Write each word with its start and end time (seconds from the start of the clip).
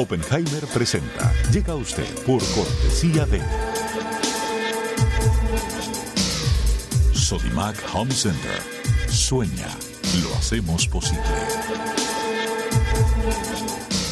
Oppenheimer 0.00 0.64
presenta. 0.72 1.30
Llega 1.52 1.74
a 1.74 1.76
usted 1.76 2.08
por 2.24 2.40
cortesía 2.54 3.26
de 3.26 3.38
Sodimac 7.12 7.76
Home 7.92 8.10
Center. 8.10 8.62
Sueña, 9.10 9.68
lo 10.22 10.34
hacemos 10.36 10.88
posible. 10.88 11.20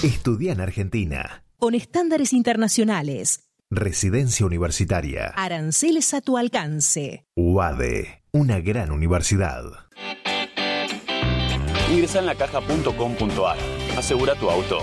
Estudia 0.03 0.53
en 0.53 0.61
Argentina. 0.61 1.45
Con 1.57 1.75
estándares 1.75 2.35
internacionales. 2.35 3.49
Residencia 3.71 4.45
universitaria. 4.45 5.29
Aranceles 5.37 6.13
a 6.13 6.21
tu 6.21 6.37
alcance. 6.37 7.25
UADE, 7.35 8.25
una 8.33 8.61
gran 8.61 8.93
universidad. 8.93 9.65
Ingresa 11.91 12.19
en 12.19 12.27
lacaja.com.ar, 12.27 13.57
asegura 13.97 14.35
tu 14.35 14.51
auto 14.51 14.83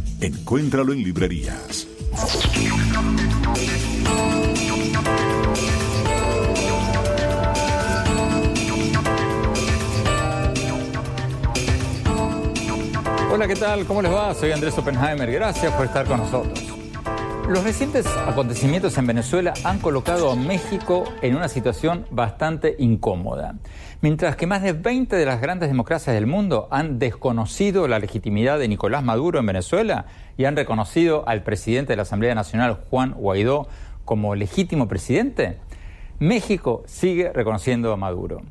Encuéntralo 0.21 0.93
en 0.93 1.03
librerías. 1.03 1.87
Hola, 13.31 13.47
¿qué 13.47 13.55
tal? 13.55 13.85
¿Cómo 13.85 14.03
les 14.03 14.11
va? 14.11 14.35
Soy 14.35 14.51
Andrés 14.51 14.77
Oppenheimer. 14.77 15.31
Gracias 15.31 15.73
por 15.73 15.87
estar 15.87 16.05
con 16.05 16.17
nosotros. 16.19 16.70
Los 17.51 17.65
recientes 17.65 18.07
acontecimientos 18.07 18.97
en 18.97 19.07
Venezuela 19.07 19.53
han 19.65 19.79
colocado 19.79 20.31
a 20.31 20.37
México 20.37 21.03
en 21.21 21.35
una 21.35 21.49
situación 21.49 22.05
bastante 22.09 22.77
incómoda. 22.79 23.55
Mientras 23.99 24.37
que 24.37 24.47
más 24.47 24.63
de 24.63 24.71
20 24.71 25.17
de 25.17 25.25
las 25.25 25.41
grandes 25.41 25.67
democracias 25.67 26.15
del 26.15 26.27
mundo 26.27 26.69
han 26.71 26.97
desconocido 26.97 27.89
la 27.89 27.99
legitimidad 27.99 28.57
de 28.57 28.69
Nicolás 28.69 29.03
Maduro 29.03 29.37
en 29.37 29.47
Venezuela 29.47 30.05
y 30.37 30.45
han 30.45 30.55
reconocido 30.55 31.27
al 31.27 31.43
presidente 31.43 31.91
de 31.91 31.97
la 31.97 32.03
Asamblea 32.03 32.35
Nacional, 32.35 32.85
Juan 32.89 33.11
Guaidó, 33.17 33.67
como 34.05 34.33
legítimo 34.33 34.87
presidente, 34.87 35.57
México 36.19 36.83
sigue 36.85 37.33
reconociendo 37.33 37.91
a 37.91 37.97
Maduro. 37.97 38.43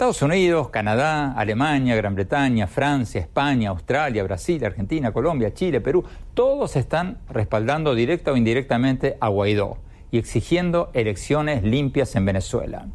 Estados 0.00 0.22
Unidos, 0.22 0.70
Canadá, 0.70 1.34
Alemania, 1.36 1.94
Gran 1.94 2.14
Bretaña, 2.14 2.66
Francia, 2.66 3.20
España, 3.20 3.68
Australia, 3.68 4.24
Brasil, 4.24 4.64
Argentina, 4.64 5.12
Colombia, 5.12 5.52
Chile, 5.52 5.82
Perú, 5.82 6.02
todos 6.32 6.74
están 6.76 7.18
respaldando 7.28 7.94
directa 7.94 8.32
o 8.32 8.36
indirectamente 8.38 9.18
a 9.20 9.28
Guaidó 9.28 9.76
y 10.10 10.16
exigiendo 10.16 10.88
elecciones 10.94 11.64
limpias 11.64 12.16
en 12.16 12.24
Venezuela. 12.24 12.86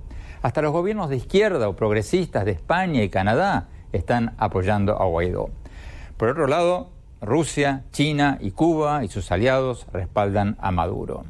Hasta 0.42 0.64
los 0.64 0.72
gobiernos 0.72 1.12
de 1.12 1.18
izquierda 1.18 1.70
o 1.70 1.76
progresistas 1.76 2.44
de 2.44 2.54
España 2.54 3.04
y 3.04 3.10
Canadá 3.10 3.68
están 3.94 4.34
apoyando 4.40 5.00
a 5.00 5.06
Guaidó. 5.06 5.52
Por 6.18 6.30
otro 6.30 6.48
lado, 6.48 6.90
Rusia, 7.22 7.84
China 7.92 8.40
y 8.42 8.50
Cuba 8.50 9.06
y 9.06 9.10
sus 9.10 9.32
aliados 9.32 9.86
respaldan 9.94 10.58
a 10.60 10.72
Maduro. 10.72 11.24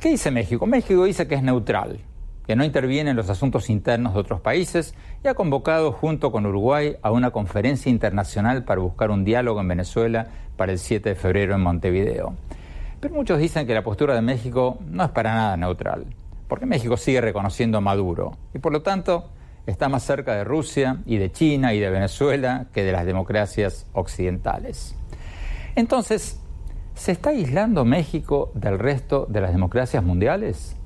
¿Qué 0.00 0.08
dice 0.08 0.32
México? 0.32 0.66
México 0.66 1.04
dice 1.04 1.28
que 1.28 1.36
es 1.36 1.42
neutral, 1.44 2.00
que 2.48 2.56
no 2.56 2.64
interviene 2.64 3.10
en 3.10 3.16
los 3.16 3.28
asuntos 3.28 3.68
internos 3.68 4.14
de 4.14 4.20
otros 4.20 4.40
países 4.40 4.94
y 5.22 5.28
ha 5.28 5.34
convocado 5.34 5.92
junto 5.92 6.32
con 6.32 6.46
Uruguay 6.46 6.96
a 7.02 7.10
una 7.10 7.30
conferencia 7.30 7.90
internacional 7.90 8.64
para 8.64 8.80
buscar 8.80 9.10
un 9.10 9.22
diálogo 9.22 9.60
en 9.60 9.68
Venezuela 9.68 10.28
para 10.56 10.72
el 10.72 10.78
7 10.78 11.10
de 11.10 11.14
febrero 11.14 11.54
en 11.54 11.60
Montevideo. 11.60 12.32
Pero 13.00 13.14
muchos 13.14 13.38
dicen 13.38 13.66
que 13.66 13.74
la 13.74 13.84
postura 13.84 14.14
de 14.14 14.22
México 14.22 14.78
no 14.88 15.04
es 15.04 15.10
para 15.10 15.34
nada 15.34 15.58
neutral, 15.58 16.06
porque 16.48 16.64
México 16.64 16.96
sigue 16.96 17.20
reconociendo 17.20 17.76
a 17.76 17.80
Maduro 17.82 18.38
y 18.54 18.58
por 18.60 18.72
lo 18.72 18.80
tanto 18.80 19.28
está 19.66 19.90
más 19.90 20.02
cerca 20.04 20.34
de 20.34 20.44
Rusia 20.44 21.02
y 21.04 21.18
de 21.18 21.30
China 21.30 21.74
y 21.74 21.80
de 21.80 21.90
Venezuela 21.90 22.68
que 22.72 22.82
de 22.82 22.92
las 22.92 23.04
democracias 23.04 23.86
occidentales. 23.92 24.96
Entonces, 25.76 26.40
¿se 26.94 27.12
está 27.12 27.28
aislando 27.28 27.84
México 27.84 28.50
del 28.54 28.78
resto 28.78 29.26
de 29.28 29.42
las 29.42 29.52
democracias 29.52 30.02
mundiales? 30.02 30.77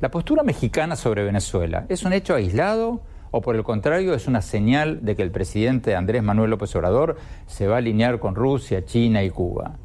La 0.00 0.10
postura 0.10 0.42
mexicana 0.42 0.96
sobre 0.96 1.22
Venezuela 1.22 1.86
es 1.88 2.02
un 2.02 2.12
hecho 2.12 2.34
aislado 2.34 3.00
o 3.30 3.40
por 3.40 3.54
el 3.54 3.62
contrario 3.62 4.12
es 4.12 4.26
una 4.26 4.42
señal 4.42 5.04
de 5.04 5.14
que 5.14 5.22
el 5.22 5.30
presidente 5.30 5.94
Andrés 5.94 6.22
Manuel 6.22 6.50
López 6.50 6.74
Obrador 6.74 7.16
se 7.46 7.68
va 7.68 7.76
a 7.76 7.78
alinear 7.78 8.18
con 8.18 8.34
Rusia, 8.34 8.84
China 8.84 9.22
y 9.22 9.30
Cuba. 9.30 9.76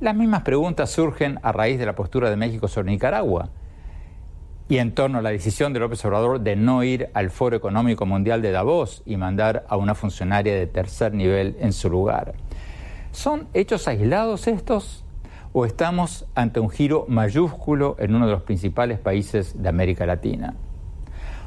Las 0.00 0.14
mismas 0.14 0.42
preguntas 0.42 0.90
surgen 0.90 1.38
a 1.42 1.52
raíz 1.52 1.78
de 1.78 1.86
la 1.86 1.94
postura 1.94 2.28
de 2.28 2.36
México 2.36 2.68
sobre 2.68 2.90
Nicaragua 2.90 3.48
y 4.68 4.78
en 4.78 4.92
torno 4.92 5.18
a 5.18 5.22
la 5.22 5.30
decisión 5.30 5.72
de 5.72 5.80
López 5.80 6.04
Obrador 6.04 6.40
de 6.40 6.54
no 6.54 6.84
ir 6.84 7.08
al 7.14 7.30
Foro 7.30 7.56
Económico 7.56 8.04
Mundial 8.04 8.42
de 8.42 8.52
Davos 8.52 9.02
y 9.06 9.16
mandar 9.16 9.64
a 9.68 9.78
una 9.78 9.94
funcionaria 9.94 10.54
de 10.54 10.66
tercer 10.66 11.14
nivel 11.14 11.56
en 11.58 11.72
su 11.72 11.88
lugar. 11.88 12.34
¿Son 13.12 13.48
hechos 13.54 13.88
aislados 13.88 14.46
estos? 14.46 15.04
O 15.60 15.66
estamos 15.66 16.24
ante 16.36 16.60
un 16.60 16.70
giro 16.70 17.04
mayúsculo 17.08 17.96
en 17.98 18.14
uno 18.14 18.26
de 18.26 18.32
los 18.32 18.42
principales 18.42 19.00
países 19.00 19.60
de 19.60 19.68
América 19.68 20.06
Latina. 20.06 20.54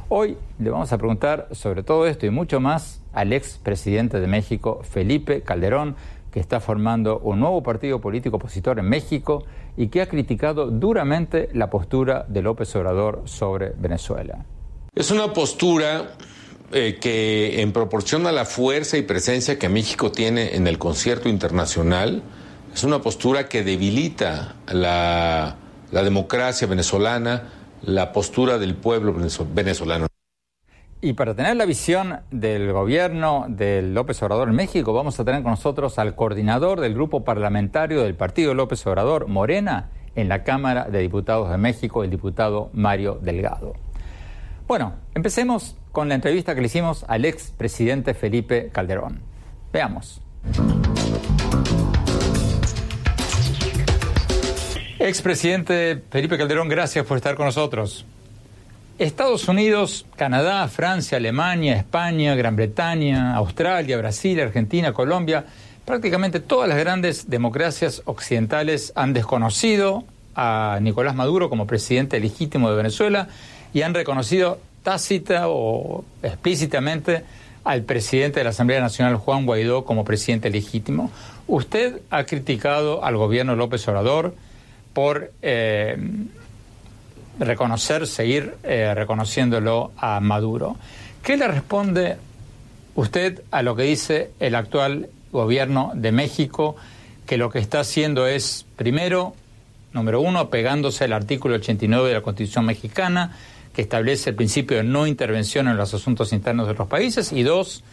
Hoy 0.10 0.36
le 0.60 0.70
vamos 0.70 0.92
a 0.92 0.98
preguntar 0.98 1.48
sobre 1.54 1.82
todo 1.82 2.06
esto 2.06 2.26
y 2.26 2.30
mucho 2.30 2.60
más 2.60 3.02
al 3.14 3.32
ex 3.32 3.58
presidente 3.58 4.20
de 4.20 4.28
México, 4.28 4.82
Felipe 4.84 5.44
Calderón, 5.44 5.96
que 6.30 6.42
está 6.42 6.60
formando 6.60 7.20
un 7.20 7.40
nuevo 7.40 7.64
partido 7.64 8.02
político 8.02 8.36
opositor 8.36 8.80
en 8.80 8.90
México 8.90 9.46
y 9.78 9.88
que 9.88 10.02
ha 10.02 10.10
criticado 10.10 10.70
duramente 10.70 11.48
la 11.54 11.70
postura 11.70 12.26
de 12.28 12.42
López 12.42 12.76
Obrador 12.76 13.22
sobre 13.24 13.70
Venezuela. 13.78 14.44
Es 14.94 15.10
una 15.12 15.32
postura 15.32 16.18
eh, 16.74 16.98
que 17.00 17.62
en 17.62 17.72
proporción 17.72 18.28
a 18.28 18.34
la 18.34 18.44
fuerza 18.44 18.98
y 18.98 19.04
presencia 19.04 19.58
que 19.58 19.70
México 19.70 20.12
tiene 20.12 20.58
en 20.58 20.68
el 20.68 20.78
concierto 20.80 21.30
internacional, 21.30 22.24
es 22.74 22.84
una 22.84 23.00
postura 23.00 23.48
que 23.50 23.64
debilita 23.64 24.56
la, 24.72 25.56
democracia 25.92 26.68
venezolana, 26.68 27.50
la 27.84 28.12
postura 28.12 28.58
del 28.58 28.76
pueblo 28.76 29.14
venezolano. 29.54 30.08
Y 31.04 31.14
para 31.14 31.34
tener 31.34 31.56
la 31.56 31.66
visión 31.66 32.20
del 32.30 32.72
gobierno 32.72 33.46
de 33.50 33.82
López 33.82 34.22
Obrador 34.22 34.50
en 34.50 34.56
México, 34.56 34.94
vamos 34.94 35.20
a 35.20 35.26
tener 35.26 35.42
con 35.42 35.52
nosotros 35.52 35.98
al 35.98 36.16
coordinador 36.16 36.80
del 36.80 36.94
grupo 36.94 37.24
parlamentario 37.24 38.04
del 38.04 38.14
Partido 38.14 38.54
López 38.54 38.86
Obrador, 38.86 39.28
Morena, 39.28 39.90
en 40.16 40.30
la 40.30 40.44
Cámara 40.44 40.86
de 40.86 41.00
Diputados 41.00 41.50
de 41.50 41.58
México, 41.58 42.04
el 42.04 42.10
diputado 42.10 42.70
Mario 42.74 43.18
Delgado. 43.22 43.74
Bueno, 44.68 44.94
empecemos 45.16 45.76
con 45.92 46.08
la 46.08 46.16
entrevista 46.16 46.54
que 46.54 46.62
le 46.62 46.68
hicimos 46.68 47.04
al 47.08 47.26
ex 47.26 47.52
presidente 47.52 48.14
Felipe 48.14 48.70
Calderón. 48.72 49.22
Veamos. 49.74 50.22
Expresidente 55.04 56.00
Felipe 56.12 56.38
Calderón, 56.38 56.70
gracias 56.70 57.04
por 57.08 57.18
estar 57.18 57.34
con 57.36 57.48
nosotros. 57.48 58.06
Estados 59.00 59.48
Unidos, 59.48 60.06
Canadá, 60.16 60.68
Francia, 60.68 61.18
Alemania, 61.18 61.76
España, 61.76 62.36
Gran 62.36 62.56
Bretaña, 62.56 63.36
Australia, 63.36 63.98
Brasil, 63.98 64.40
Argentina, 64.40 64.94
Colombia, 64.94 65.44
prácticamente 65.86 66.40
todas 66.40 66.70
las 66.70 66.78
grandes 66.78 67.32
democracias 67.32 68.04
occidentales 68.06 68.94
han 68.96 69.14
desconocido 69.14 70.04
a 70.36 70.78
Nicolás 70.84 71.16
Maduro 71.16 71.50
como 71.50 71.66
presidente 71.66 72.20
legítimo 72.20 72.70
de 72.70 72.78
Venezuela 72.78 73.28
y 73.74 73.82
han 73.82 73.96
reconocido 73.96 74.60
tácita 74.84 75.46
o 75.48 76.06
explícitamente 76.22 77.24
al 77.64 77.82
presidente 77.82 78.40
de 78.40 78.44
la 78.44 78.52
Asamblea 78.52 78.82
Nacional, 78.82 79.16
Juan 79.16 79.48
Guaidó, 79.48 79.84
como 79.84 80.06
presidente 80.06 80.52
legítimo. 80.52 81.10
Usted 81.48 82.02
ha 82.12 82.24
criticado 82.26 83.04
al 83.04 83.18
gobierno 83.18 83.56
López 83.56 83.88
Obrador, 83.88 84.36
por 84.94 85.32
eh, 85.42 85.98
reconocer, 87.40 88.08
seguir 88.08 88.56
eh, 88.64 88.94
reconociéndolo 88.94 89.92
a 89.98 90.20
Maduro. 90.20 90.78
¿Qué 91.24 91.38
le 91.38 91.48
responde 91.48 92.18
usted 92.96 93.42
a 93.52 93.62
lo 93.62 93.76
que 93.76 93.84
dice 93.84 94.32
el 94.40 94.56
actual 94.56 95.10
gobierno 95.32 95.92
de 95.96 96.12
México, 96.12 96.76
que 97.26 97.38
lo 97.38 97.50
que 97.50 97.60
está 97.60 97.80
haciendo 97.82 98.28
es, 98.28 98.66
primero, 98.76 99.34
número 99.94 100.22
uno, 100.22 100.50
pegándose 100.50 101.06
al 101.06 101.14
artículo 101.14 101.56
89 101.56 102.10
de 102.10 102.14
la 102.16 102.22
Constitución 102.22 102.66
mexicana, 102.66 103.38
que 103.74 103.82
establece 103.82 104.32
el 104.32 104.36
principio 104.36 104.78
de 104.78 104.84
no 104.84 105.08
intervención 105.08 105.68
en 105.68 105.78
los 105.78 105.94
asuntos 105.94 106.34
internos 106.34 106.66
de 106.68 106.74
otros 106.74 106.90
países, 106.90 107.32
y 107.32 107.44
dos, 107.44 107.84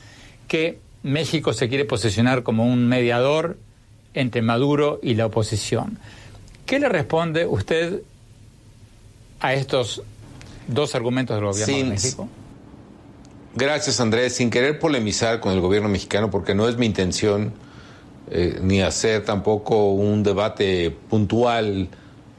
que 0.49 0.81
México 1.03 1.53
se 1.53 1.69
quiere 1.69 1.85
posicionar 1.85 2.43
como 2.43 2.65
un 2.65 2.89
mediador 2.89 3.59
entre 4.15 4.43
Maduro 4.43 4.99
y 5.03 5.15
la 5.15 5.27
oposición. 5.27 5.99
¿Qué 6.69 6.79
le 6.79 6.91
responde 6.91 7.47
usted 7.47 8.03
a 9.41 9.55
estos 9.55 10.03
dos 10.67 10.95
argumentos 10.95 11.35
del 11.35 11.47
gobierno 11.47 11.77
de 11.77 11.85
México? 11.85 12.29
Gracias, 13.55 14.01
Andrés. 14.01 14.35
Sin 14.35 14.51
querer 14.51 14.79
polemizar 14.79 15.41
con 15.41 15.55
el 15.55 15.63
gobierno 15.63 15.89
mexicano, 15.89 16.31
porque 16.31 16.55
no 16.55 16.69
es 16.69 16.77
mi 16.77 16.85
intención 16.85 17.55
eh, 18.31 18.59
ni 18.63 18.83
hacer 18.83 19.25
tampoco 19.25 19.93
un 19.93 20.23
debate 20.23 20.95
puntual 21.09 21.89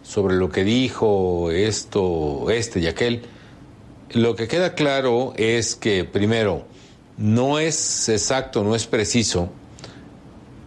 sobre 0.04 0.36
lo 0.36 0.52
que 0.52 0.64
dijo 0.64 1.50
esto, 1.50 2.52
este 2.52 2.82
y 2.82 2.86
aquel. 2.86 3.24
Lo 4.12 4.36
que 4.36 4.48
queda 4.48 4.76
claro 4.76 5.34
es 5.38 5.76
que, 5.76 6.04
primero, 6.04 6.68
no 7.18 7.58
es 7.58 8.08
exacto, 8.10 8.64
no 8.64 8.76
es 8.76 8.86
preciso 8.86 9.50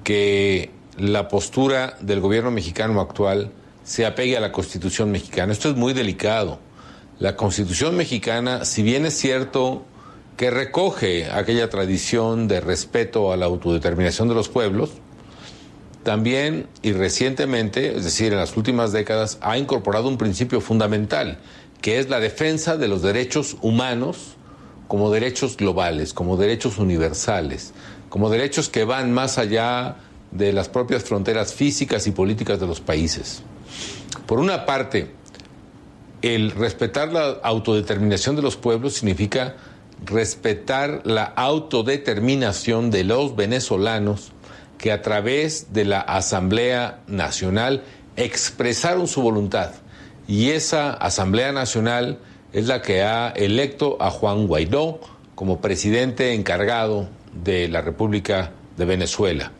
que 0.02 0.81
la 0.98 1.28
postura 1.28 1.96
del 2.00 2.20
gobierno 2.20 2.50
mexicano 2.50 3.00
actual 3.00 3.50
se 3.84 4.06
apegue 4.06 4.36
a 4.36 4.40
la 4.40 4.52
constitución 4.52 5.10
mexicana. 5.10 5.52
Esto 5.52 5.70
es 5.70 5.76
muy 5.76 5.92
delicado. 5.92 6.58
La 7.18 7.36
constitución 7.36 7.96
mexicana, 7.96 8.64
si 8.64 8.82
bien 8.82 9.06
es 9.06 9.14
cierto 9.14 9.84
que 10.36 10.50
recoge 10.50 11.30
aquella 11.30 11.70
tradición 11.70 12.48
de 12.48 12.60
respeto 12.60 13.32
a 13.32 13.36
la 13.36 13.46
autodeterminación 13.46 14.28
de 14.28 14.34
los 14.34 14.48
pueblos, 14.48 14.90
también 16.02 16.66
y 16.82 16.92
recientemente, 16.92 17.96
es 17.96 18.04
decir, 18.04 18.32
en 18.32 18.38
las 18.38 18.56
últimas 18.56 18.92
décadas, 18.92 19.38
ha 19.40 19.56
incorporado 19.56 20.08
un 20.08 20.18
principio 20.18 20.60
fundamental, 20.60 21.38
que 21.80 21.98
es 21.98 22.08
la 22.08 22.18
defensa 22.18 22.76
de 22.76 22.88
los 22.88 23.02
derechos 23.02 23.56
humanos 23.62 24.36
como 24.88 25.10
derechos 25.10 25.56
globales, 25.56 26.12
como 26.12 26.36
derechos 26.36 26.78
universales, 26.78 27.72
como 28.08 28.30
derechos 28.30 28.68
que 28.68 28.84
van 28.84 29.12
más 29.12 29.38
allá 29.38 29.96
de 30.32 30.52
las 30.52 30.68
propias 30.68 31.04
fronteras 31.04 31.54
físicas 31.54 32.06
y 32.06 32.10
políticas 32.10 32.58
de 32.58 32.66
los 32.66 32.80
países. 32.80 33.42
Por 34.26 34.40
una 34.40 34.66
parte, 34.66 35.12
el 36.22 36.50
respetar 36.52 37.12
la 37.12 37.30
autodeterminación 37.42 38.36
de 38.36 38.42
los 38.42 38.56
pueblos 38.56 38.94
significa 38.94 39.56
respetar 40.04 41.02
la 41.04 41.24
autodeterminación 41.24 42.90
de 42.90 43.04
los 43.04 43.36
venezolanos 43.36 44.32
que 44.78 44.90
a 44.90 45.02
través 45.02 45.72
de 45.72 45.84
la 45.84 46.00
Asamblea 46.00 47.00
Nacional 47.06 47.84
expresaron 48.16 49.06
su 49.06 49.22
voluntad. 49.22 49.70
Y 50.26 50.50
esa 50.50 50.92
Asamblea 50.92 51.52
Nacional 51.52 52.18
es 52.52 52.66
la 52.66 52.82
que 52.82 53.02
ha 53.02 53.28
electo 53.30 53.96
a 54.00 54.10
Juan 54.10 54.46
Guaidó 54.46 55.00
como 55.34 55.60
presidente 55.60 56.34
encargado 56.34 57.08
de 57.32 57.68
la 57.68 57.80
República 57.80 58.52
de 58.76 58.84
Venezuela. 58.84 59.52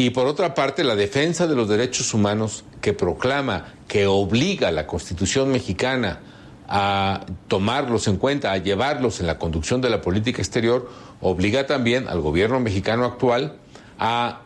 Y 0.00 0.08
por 0.08 0.26
otra 0.26 0.54
parte, 0.54 0.82
la 0.82 0.96
defensa 0.96 1.46
de 1.46 1.54
los 1.54 1.68
derechos 1.68 2.14
humanos 2.14 2.64
que 2.80 2.94
proclama, 2.94 3.74
que 3.86 4.06
obliga 4.06 4.68
a 4.68 4.72
la 4.72 4.86
Constitución 4.86 5.52
mexicana 5.52 6.20
a 6.66 7.26
tomarlos 7.48 8.08
en 8.08 8.16
cuenta, 8.16 8.50
a 8.50 8.56
llevarlos 8.56 9.20
en 9.20 9.26
la 9.26 9.38
conducción 9.38 9.82
de 9.82 9.90
la 9.90 10.00
política 10.00 10.40
exterior, 10.40 10.88
obliga 11.20 11.66
también 11.66 12.08
al 12.08 12.22
gobierno 12.22 12.60
mexicano 12.60 13.04
actual 13.04 13.56
a 13.98 14.40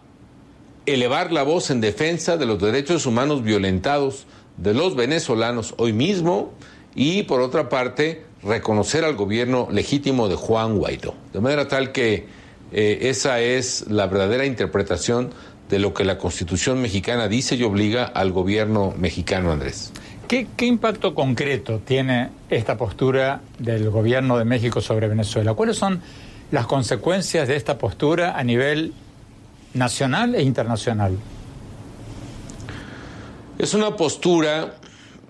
elevar 0.87 1.31
la 1.31 1.45
voz 1.45 1.71
en 1.71 1.81
defensa 1.81 2.37
de 2.37 2.47
los 2.47 2.61
derechos 2.61 3.07
humanos 3.07 3.45
violentados 3.45 4.27
de 4.57 4.75
los 4.75 4.97
venezolanos 4.97 5.77
hoy 5.79 5.93
mismo 5.93 6.53
y 6.97 7.23
por 7.23 7.41
otra 7.41 7.69
parte 7.69 8.27
reconocer 8.43 9.05
al 9.05 9.15
gobierno 9.15 9.69
legítimo 9.71 10.29
de 10.29 10.35
Juan 10.35 10.79
Guaidó. 10.79 11.15
De 11.33 11.39
manera 11.39 11.69
tal 11.69 11.93
que 11.93 12.27
eh, 12.75 13.09
esa 13.09 13.41
es 13.41 13.87
la 13.89 14.09
verdadera 14.09 14.45
interpretación 14.45 15.31
de 15.69 15.79
lo 15.79 15.95
que 15.95 16.05
la 16.05 16.19
Constitución 16.19 16.83
mexicana 16.83 17.29
dice 17.29 17.55
y 17.55 17.63
obliga 17.63 18.05
al 18.05 18.33
gobierno 18.33 18.93
mexicano, 18.99 19.53
Andrés. 19.53 19.93
¿Qué, 20.27 20.49
¿Qué, 20.57 20.67
impacto 20.67 21.15
concreto 21.15 21.79
tiene 21.79 22.31
esta 22.51 22.77
postura 22.77 23.43
del 23.59 23.91
gobierno 23.91 24.39
de 24.39 24.45
México 24.45 24.81
sobre 24.81 25.07
Venezuela? 25.07 25.55
¿Cuáles 25.55 25.77
son 25.77 26.03
las 26.51 26.67
consecuencias 26.67 27.47
de 27.47 27.57
esta 27.57 27.79
postura 27.79 28.37
a 28.37 28.43
nivel 28.43 28.93
nacional 29.73 30.35
e 30.35 30.43
internacional? 30.43 31.17
Es 33.59 33.73
una 33.75 33.97
postura 33.97 34.75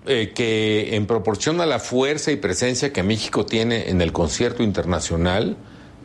eh, 0.07 0.31
que 0.33 0.95
en 0.95 1.05
proporción 1.05 1.61
a 1.61 1.65
la 1.65 1.79
fuerza 1.79 2.31
y 2.31 2.37
presencia 2.37 2.91
que 2.91 3.03
México 3.03 3.45
tiene 3.45 3.89
en 3.89 4.01
el 4.01 4.11
concierto 4.11 4.63
internacional, 4.63 5.57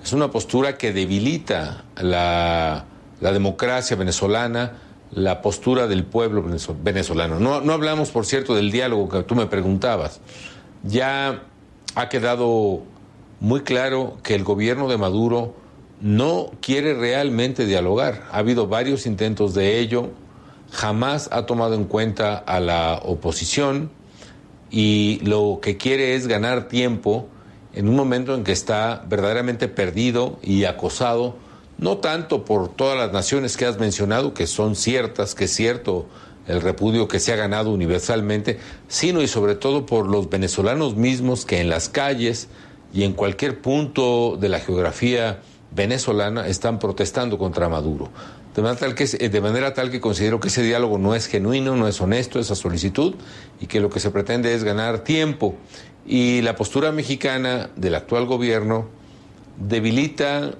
es 0.02 0.12
una 0.12 0.30
postura 0.30 0.78
que 0.78 0.92
debilita 0.92 1.84
la, 1.96 2.84
democracia 3.20 3.96
venezolana, 3.96 4.78
la 5.12 5.42
postura 5.42 5.86
del 5.86 6.04
pueblo 6.04 6.44
venezolano. 6.82 7.38
No, 7.38 7.60
no 7.60 7.72
hablamos, 7.72 8.10
por 8.10 8.26
cierto, 8.26 8.54
del 8.54 8.70
diálogo 8.70 9.08
que 9.08 9.22
tú 9.22 9.34
me 9.34 9.46
preguntabas. 9.46 10.20
Ya 10.82 11.42
ha 11.94 12.08
quedado 12.08 12.82
muy 13.40 13.60
claro 13.60 14.18
que 14.22 14.34
el 14.34 14.44
gobierno 14.44 14.88
de 14.88 14.96
Maduro 14.96 15.54
no 16.00 16.50
quiere 16.62 16.94
realmente 16.94 17.66
dialogar. 17.66 18.24
Ha 18.32 18.38
habido 18.38 18.68
varios 18.68 19.06
intentos 19.06 19.54
de 19.54 19.80
ello, 19.80 20.10
jamás 20.72 21.28
ha 21.32 21.44
tomado 21.46 21.74
en 21.74 21.84
cuenta 21.84 22.36
a 22.38 22.60
la 22.60 23.00
oposición 23.04 23.90
y 24.70 25.20
lo 25.24 25.58
que 25.60 25.76
quiere 25.76 26.14
es 26.14 26.26
ganar 26.26 26.68
tiempo 26.68 27.28
en 27.72 27.88
un 27.88 27.96
momento 27.96 28.34
en 28.34 28.44
que 28.44 28.52
está 28.52 29.04
verdaderamente 29.08 29.68
perdido 29.68 30.38
y 30.42 30.64
acosado, 30.64 31.36
no 31.78 31.98
tanto 31.98 32.44
por 32.44 32.68
todas 32.68 32.98
las 32.98 33.12
naciones 33.12 33.56
que 33.56 33.66
has 33.66 33.78
mencionado, 33.78 34.34
que 34.34 34.46
son 34.46 34.76
ciertas, 34.76 35.34
que 35.34 35.44
es 35.44 35.54
cierto 35.54 36.06
el 36.46 36.60
repudio 36.60 37.06
que 37.08 37.20
se 37.20 37.32
ha 37.32 37.36
ganado 37.36 37.70
universalmente, 37.70 38.58
sino 38.88 39.22
y 39.22 39.28
sobre 39.28 39.54
todo 39.54 39.86
por 39.86 40.06
los 40.06 40.28
venezolanos 40.28 40.96
mismos 40.96 41.44
que 41.44 41.60
en 41.60 41.68
las 41.68 41.88
calles 41.88 42.48
y 42.92 43.04
en 43.04 43.12
cualquier 43.12 43.60
punto 43.60 44.36
de 44.38 44.48
la 44.48 44.58
geografía 44.58 45.40
venezolana 45.70 46.48
están 46.48 46.78
protestando 46.78 47.38
contra 47.38 47.68
Maduro. 47.68 48.10
De 48.54 48.62
manera, 48.62 48.80
tal 48.80 48.94
que, 48.96 49.06
de 49.06 49.40
manera 49.40 49.74
tal 49.74 49.92
que 49.92 50.00
considero 50.00 50.40
que 50.40 50.48
ese 50.48 50.62
diálogo 50.62 50.98
no 50.98 51.14
es 51.14 51.26
genuino, 51.26 51.76
no 51.76 51.86
es 51.86 52.00
honesto, 52.00 52.40
esa 52.40 52.56
solicitud, 52.56 53.14
y 53.60 53.66
que 53.66 53.78
lo 53.78 53.90
que 53.90 54.00
se 54.00 54.10
pretende 54.10 54.52
es 54.52 54.64
ganar 54.64 55.04
tiempo. 55.04 55.54
Y 56.06 56.42
la 56.42 56.56
postura 56.56 56.92
mexicana 56.92 57.70
del 57.76 57.94
actual 57.94 58.26
gobierno 58.26 58.88
debilita 59.58 60.52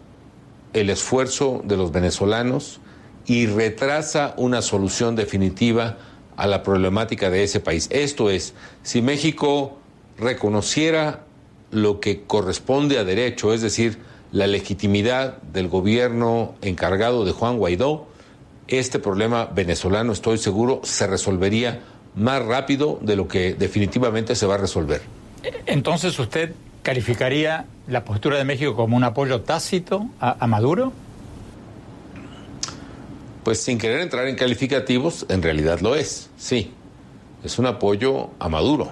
el 0.72 0.90
esfuerzo 0.90 1.62
de 1.64 1.76
los 1.76 1.92
venezolanos 1.92 2.80
y 3.26 3.46
retrasa 3.46 4.34
una 4.36 4.62
solución 4.62 5.16
definitiva 5.16 5.98
a 6.36 6.46
la 6.46 6.62
problemática 6.62 7.30
de 7.30 7.42
ese 7.42 7.60
país. 7.60 7.88
Esto 7.90 8.30
es, 8.30 8.54
si 8.82 9.02
México 9.02 9.78
reconociera 10.18 11.24
lo 11.70 12.00
que 12.00 12.22
corresponde 12.22 12.98
a 12.98 13.04
derecho, 13.04 13.52
es 13.52 13.60
decir, 13.60 13.98
la 14.32 14.46
legitimidad 14.46 15.38
del 15.42 15.68
gobierno 15.68 16.54
encargado 16.62 17.24
de 17.24 17.32
Juan 17.32 17.58
Guaidó, 17.58 18.06
este 18.68 18.98
problema 18.98 19.46
venezolano, 19.46 20.12
estoy 20.12 20.38
seguro, 20.38 20.80
se 20.84 21.06
resolvería 21.06 21.80
más 22.14 22.44
rápido 22.44 22.98
de 23.02 23.16
lo 23.16 23.28
que 23.28 23.54
definitivamente 23.54 24.34
se 24.34 24.46
va 24.46 24.54
a 24.54 24.58
resolver. 24.58 25.02
Entonces, 25.66 26.18
¿usted 26.18 26.54
calificaría 26.82 27.66
la 27.86 28.04
postura 28.04 28.38
de 28.38 28.44
México 28.44 28.74
como 28.76 28.96
un 28.96 29.04
apoyo 29.04 29.42
tácito 29.42 30.06
a, 30.20 30.46
Maduro? 30.46 30.92
Pues 33.44 33.62
sin 33.62 33.78
querer 33.78 34.00
entrar 34.00 34.26
en 34.26 34.36
calificativos, 34.36 35.26
en 35.28 35.42
realidad 35.42 35.80
lo 35.80 35.94
es, 35.94 36.30
sí. 36.36 36.72
Es 37.42 37.58
un 37.58 37.66
apoyo 37.66 38.30
a 38.38 38.48
Maduro. 38.48 38.90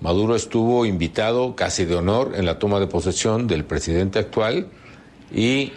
Maduro 0.00 0.34
estuvo 0.34 0.86
invitado 0.86 1.56
casi 1.56 1.84
de 1.84 1.94
honor 1.94 2.32
en 2.36 2.46
la 2.46 2.58
toma 2.58 2.80
de 2.80 2.86
posesión 2.86 3.46
del 3.46 3.64
presidente 3.64 4.18
actual 4.18 4.68
y 5.34 5.72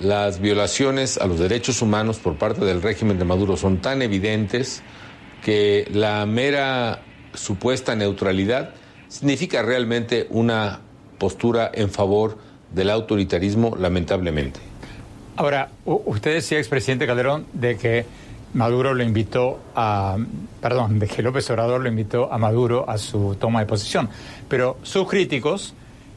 las 0.00 0.40
violaciones 0.40 1.18
a 1.18 1.26
los 1.26 1.38
derechos 1.38 1.82
humanos 1.82 2.18
por 2.18 2.36
parte 2.36 2.64
del 2.64 2.82
régimen 2.82 3.18
de 3.18 3.24
Maduro 3.24 3.56
son 3.56 3.78
tan 3.78 4.02
evidentes 4.02 4.82
que 5.44 5.88
la 5.92 6.26
mera 6.26 7.02
supuesta 7.34 7.94
neutralidad 7.94 8.74
significa 9.12 9.60
realmente 9.60 10.26
una 10.30 10.80
postura 11.18 11.70
en 11.74 11.90
favor 11.90 12.38
del 12.72 12.88
autoritarismo, 12.88 13.76
lamentablemente. 13.76 14.58
Ahora, 15.36 15.68
usted 15.84 16.32
decía, 16.34 16.56
expresidente 16.56 17.06
Calderón, 17.06 17.44
de 17.52 17.76
que 17.76 18.06
Maduro 18.54 18.94
lo 18.94 19.02
invitó 19.02 19.60
a, 19.74 20.16
perdón, 20.62 20.98
de 20.98 21.08
que 21.08 21.22
López 21.22 21.48
Obrador 21.50 21.82
lo 21.82 21.88
invitó 21.90 22.32
a 22.32 22.38
Maduro 22.38 22.88
a 22.88 22.96
su 22.96 23.36
toma 23.38 23.60
de 23.60 23.66
posición. 23.66 24.08
Pero 24.48 24.78
sus 24.82 25.06
críticos 25.06 25.74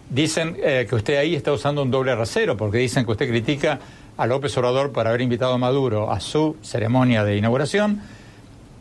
dicen 0.09 0.55
eh, 0.63 0.85
que 0.89 0.95
usted 0.95 1.17
ahí 1.17 1.35
está 1.35 1.51
usando 1.51 1.83
un 1.83 1.91
doble 1.91 2.15
rasero, 2.15 2.55
porque 2.55 2.77
dicen 2.77 3.03
que 3.03 3.11
usted 3.11 3.27
critica 3.27 3.77
a 4.15 4.25
López 4.25 4.57
Obrador 4.57 4.93
por 4.93 5.05
haber 5.05 5.19
invitado 5.19 5.53
a 5.53 5.57
Maduro 5.57 6.11
a 6.11 6.21
su 6.21 6.55
ceremonia 6.61 7.25
de 7.25 7.35
inauguración 7.35 8.01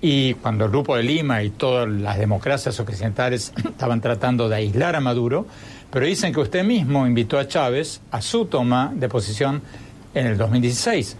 y 0.06 0.34
cuando 0.34 0.66
el 0.66 0.70
Grupo 0.70 0.96
de 0.96 1.02
Lima 1.02 1.42
y 1.42 1.48
todas 1.48 1.88
las 1.88 2.18
democracias 2.18 2.78
occidentales 2.78 3.54
estaban 3.64 4.02
tratando 4.02 4.50
de 4.50 4.56
aislar 4.56 4.96
a 4.96 5.00
Maduro, 5.00 5.46
pero 5.90 6.04
dicen 6.04 6.30
que 6.30 6.40
usted 6.40 6.62
mismo 6.62 7.06
invitó 7.06 7.38
a 7.38 7.48
Chávez 7.48 8.02
a 8.10 8.20
su 8.20 8.44
toma 8.44 8.92
de 8.94 9.08
posición 9.08 9.62
en 10.12 10.26
el 10.26 10.36
2016. 10.36 11.16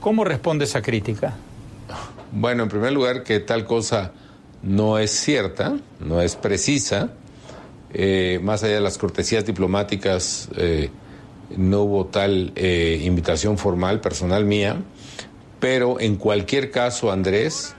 ¿Cómo 0.00 0.22
responde 0.22 0.66
esa 0.66 0.82
crítica? 0.82 1.34
Bueno, 2.30 2.64
en 2.64 2.68
primer 2.68 2.92
lugar, 2.92 3.22
que 3.22 3.40
tal 3.40 3.64
cosa 3.64 4.12
no 4.62 4.98
es 4.98 5.12
cierta, 5.12 5.78
no 6.00 6.20
es 6.20 6.36
precisa. 6.36 7.12
Eh, 7.94 8.38
más 8.42 8.62
allá 8.62 8.74
de 8.74 8.80
las 8.82 8.98
cortesías 8.98 9.46
diplomáticas, 9.46 10.50
eh, 10.58 10.90
no 11.56 11.84
hubo 11.84 12.04
tal 12.04 12.52
eh, 12.54 13.00
invitación 13.02 13.56
formal 13.56 14.02
personal 14.02 14.44
mía. 14.44 14.76
Pero 15.58 15.98
en 16.00 16.16
cualquier 16.16 16.70
caso, 16.70 17.10
Andrés, 17.10 17.75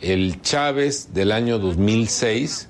el 0.00 0.42
Chávez 0.42 1.14
del 1.14 1.32
año 1.32 1.58
2006 1.58 2.68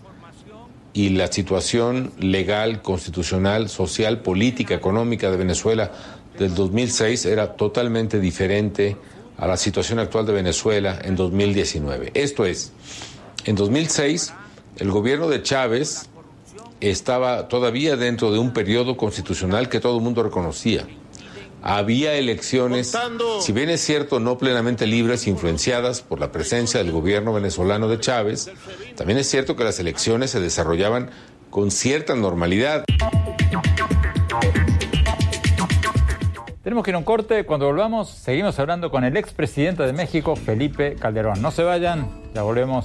y 0.93 1.11
la 1.11 1.31
situación 1.31 2.13
legal, 2.19 2.83
constitucional, 2.83 3.69
social, 3.69 4.21
política, 4.21 4.75
económica 4.75 5.31
de 5.31 5.37
Venezuela 5.37 5.93
del 6.39 6.55
2006 6.55 7.27
era 7.27 7.55
totalmente 7.57 8.21
diferente 8.21 8.97
a 9.37 9.47
la 9.47 9.57
situación 9.57 9.99
actual 9.99 10.25
de 10.25 10.33
Venezuela 10.33 10.99
en 11.03 11.17
2019. 11.17 12.13
Esto 12.15 12.47
es, 12.47 12.73
en 13.45 13.57
2006 13.57 14.33
el 14.79 14.91
gobierno 14.91 15.29
de 15.29 15.43
Chávez 15.43 16.09
estaba 16.81 17.49
todavía 17.49 17.97
dentro 17.97 18.31
de 18.33 18.39
un 18.39 18.53
periodo 18.53 18.97
constitucional 18.97 19.69
que 19.69 19.81
todo 19.81 19.97
el 19.97 20.03
mundo 20.03 20.23
reconocía 20.23 20.87
había 21.67 22.15
elecciones, 22.15 22.97
si 23.41 23.53
bien 23.53 23.71
es 23.71 23.81
cierto, 23.81 24.21
no 24.21 24.39
plenamente 24.39 24.87
libres, 24.87 25.27
influenciadas 25.27 26.01
por 26.01 26.21
la 26.21 26.31
presencia 26.31 26.81
del 26.81 26.93
gobierno 26.93 27.33
venezolano 27.33 27.89
de 27.89 27.99
Chávez, 27.99 28.49
también 28.95 29.19
es 29.19 29.29
cierto 29.29 29.57
que 29.57 29.65
las 29.65 29.81
elecciones 29.81 30.31
se 30.31 30.39
desarrollaban 30.39 31.11
con 31.51 31.73
cierta 31.73 32.15
normalidad. 32.15 32.85
Tenemos 36.63 36.85
que 36.85 36.91
ir 36.91 36.95
a 36.95 36.99
un 36.99 37.05
corte. 37.05 37.45
Cuando 37.45 37.67
volvamos, 37.67 38.11
seguimos 38.11 38.57
hablando 38.61 38.91
con 38.93 39.03
el 39.03 39.17
expresidente 39.17 39.83
de 39.83 39.93
México, 39.93 40.37
Felipe 40.37 40.95
Calderón. 40.95 41.43
No 41.43 41.51
se 41.51 41.65
vayan, 41.65 42.09
ya 42.33 42.43
volvemos. 42.43 42.85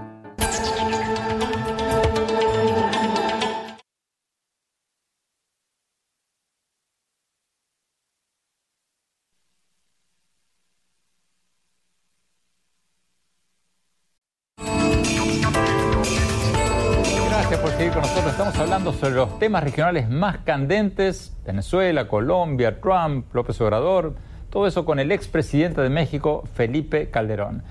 Sobre 19.01 19.15
los 19.15 19.39
temas 19.39 19.63
regionales 19.63 20.11
más 20.11 20.37
candentes, 20.45 21.35
Venezuela, 21.43 22.07
Colombia, 22.07 22.79
Trump, 22.79 23.33
López 23.33 23.59
Obrador, 23.59 24.13
todo 24.51 24.67
eso 24.67 24.85
con 24.85 24.99
el 24.99 25.11
expresidente 25.11 25.81
de 25.81 25.89
México, 25.89 26.43
Felipe 26.53 27.09
Calderón. 27.09 27.63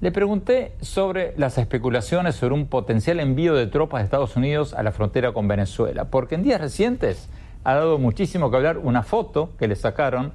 Le 0.00 0.12
pregunté 0.12 0.72
sobre 0.80 1.34
las 1.36 1.58
especulaciones 1.58 2.36
sobre 2.36 2.54
un 2.54 2.68
potencial 2.68 3.20
envío 3.20 3.54
de 3.54 3.66
tropas 3.66 4.00
de 4.00 4.04
Estados 4.04 4.34
Unidos 4.36 4.72
a 4.72 4.82
la 4.82 4.92
frontera 4.92 5.32
con 5.32 5.46
Venezuela, 5.46 6.06
porque 6.06 6.36
en 6.36 6.42
días 6.42 6.58
recientes 6.58 7.28
ha 7.64 7.74
dado 7.74 7.98
muchísimo 7.98 8.50
que 8.50 8.56
hablar 8.56 8.78
una 8.78 9.02
foto 9.02 9.50
que 9.58 9.68
le 9.68 9.76
sacaron 9.76 10.32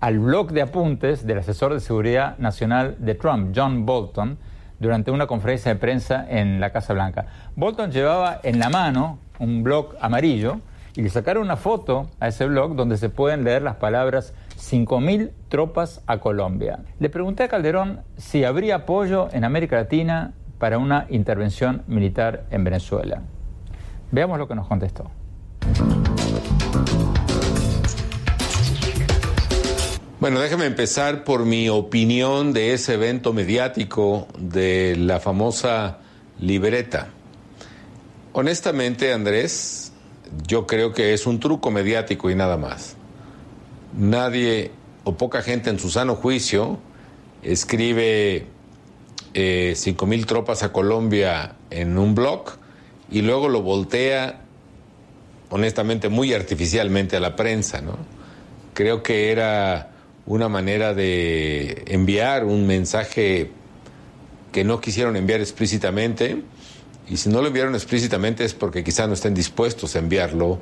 al 0.00 0.18
blog 0.18 0.52
de 0.52 0.60
apuntes 0.60 1.26
del 1.26 1.38
asesor 1.38 1.72
de 1.72 1.80
seguridad 1.80 2.36
nacional 2.36 2.96
de 2.98 3.14
Trump, 3.14 3.54
John 3.56 3.86
Bolton, 3.86 4.36
durante 4.78 5.10
una 5.10 5.26
conferencia 5.26 5.72
de 5.72 5.80
prensa 5.80 6.26
en 6.28 6.60
la 6.60 6.70
Casa 6.70 6.92
Blanca. 6.92 7.26
Bolton 7.54 7.90
llevaba 7.90 8.40
en 8.42 8.58
la 8.58 8.68
mano 8.68 9.20
un 9.38 9.62
blog 9.62 9.94
amarillo 10.00 10.60
y 10.94 11.02
le 11.02 11.10
sacaron 11.10 11.44
una 11.44 11.56
foto 11.56 12.10
a 12.20 12.28
ese 12.28 12.46
blog 12.46 12.74
donde 12.74 12.96
se 12.96 13.10
pueden 13.10 13.44
leer 13.44 13.62
las 13.62 13.76
palabras 13.76 14.32
5.000 14.58 15.30
tropas 15.48 16.02
a 16.06 16.18
Colombia. 16.18 16.80
Le 16.98 17.10
pregunté 17.10 17.44
a 17.44 17.48
Calderón 17.48 18.00
si 18.16 18.44
habría 18.44 18.76
apoyo 18.76 19.28
en 19.32 19.44
América 19.44 19.76
Latina 19.76 20.32
para 20.58 20.78
una 20.78 21.06
intervención 21.10 21.82
militar 21.86 22.44
en 22.50 22.64
Venezuela. 22.64 23.22
Veamos 24.10 24.38
lo 24.38 24.48
que 24.48 24.54
nos 24.54 24.66
contestó. 24.66 25.10
Bueno, 30.18 30.40
déjeme 30.40 30.64
empezar 30.64 31.24
por 31.24 31.44
mi 31.44 31.68
opinión 31.68 32.54
de 32.54 32.72
ese 32.72 32.94
evento 32.94 33.34
mediático 33.34 34.26
de 34.38 34.96
la 34.96 35.20
famosa 35.20 35.98
libreta. 36.40 37.08
Honestamente, 38.38 39.14
Andrés, 39.14 39.92
yo 40.46 40.66
creo 40.66 40.92
que 40.92 41.14
es 41.14 41.26
un 41.26 41.40
truco 41.40 41.70
mediático 41.70 42.30
y 42.30 42.34
nada 42.34 42.58
más. 42.58 42.94
Nadie 43.96 44.72
o 45.04 45.16
poca 45.16 45.40
gente 45.40 45.70
en 45.70 45.78
su 45.78 45.88
sano 45.88 46.16
juicio 46.16 46.78
escribe 47.42 48.44
eh, 49.32 49.72
cinco 49.74 50.04
mil 50.04 50.26
tropas 50.26 50.62
a 50.62 50.70
Colombia 50.70 51.56
en 51.70 51.96
un 51.96 52.14
blog 52.14 52.58
y 53.10 53.22
luego 53.22 53.48
lo 53.48 53.62
voltea, 53.62 54.42
honestamente, 55.48 56.10
muy 56.10 56.34
artificialmente 56.34 57.16
a 57.16 57.20
la 57.20 57.36
prensa, 57.36 57.80
¿no? 57.80 57.96
Creo 58.74 59.02
que 59.02 59.32
era 59.32 59.92
una 60.26 60.50
manera 60.50 60.92
de 60.92 61.84
enviar 61.86 62.44
un 62.44 62.66
mensaje 62.66 63.50
que 64.52 64.62
no 64.62 64.82
quisieron 64.82 65.16
enviar 65.16 65.40
explícitamente 65.40 66.42
y 67.08 67.16
si 67.16 67.28
no 67.28 67.40
lo 67.40 67.48
enviaron 67.48 67.74
explícitamente 67.74 68.44
es 68.44 68.54
porque 68.54 68.82
quizá 68.82 69.06
no 69.06 69.14
estén 69.14 69.34
dispuestos 69.34 69.94
a 69.96 70.00
enviarlo 70.00 70.58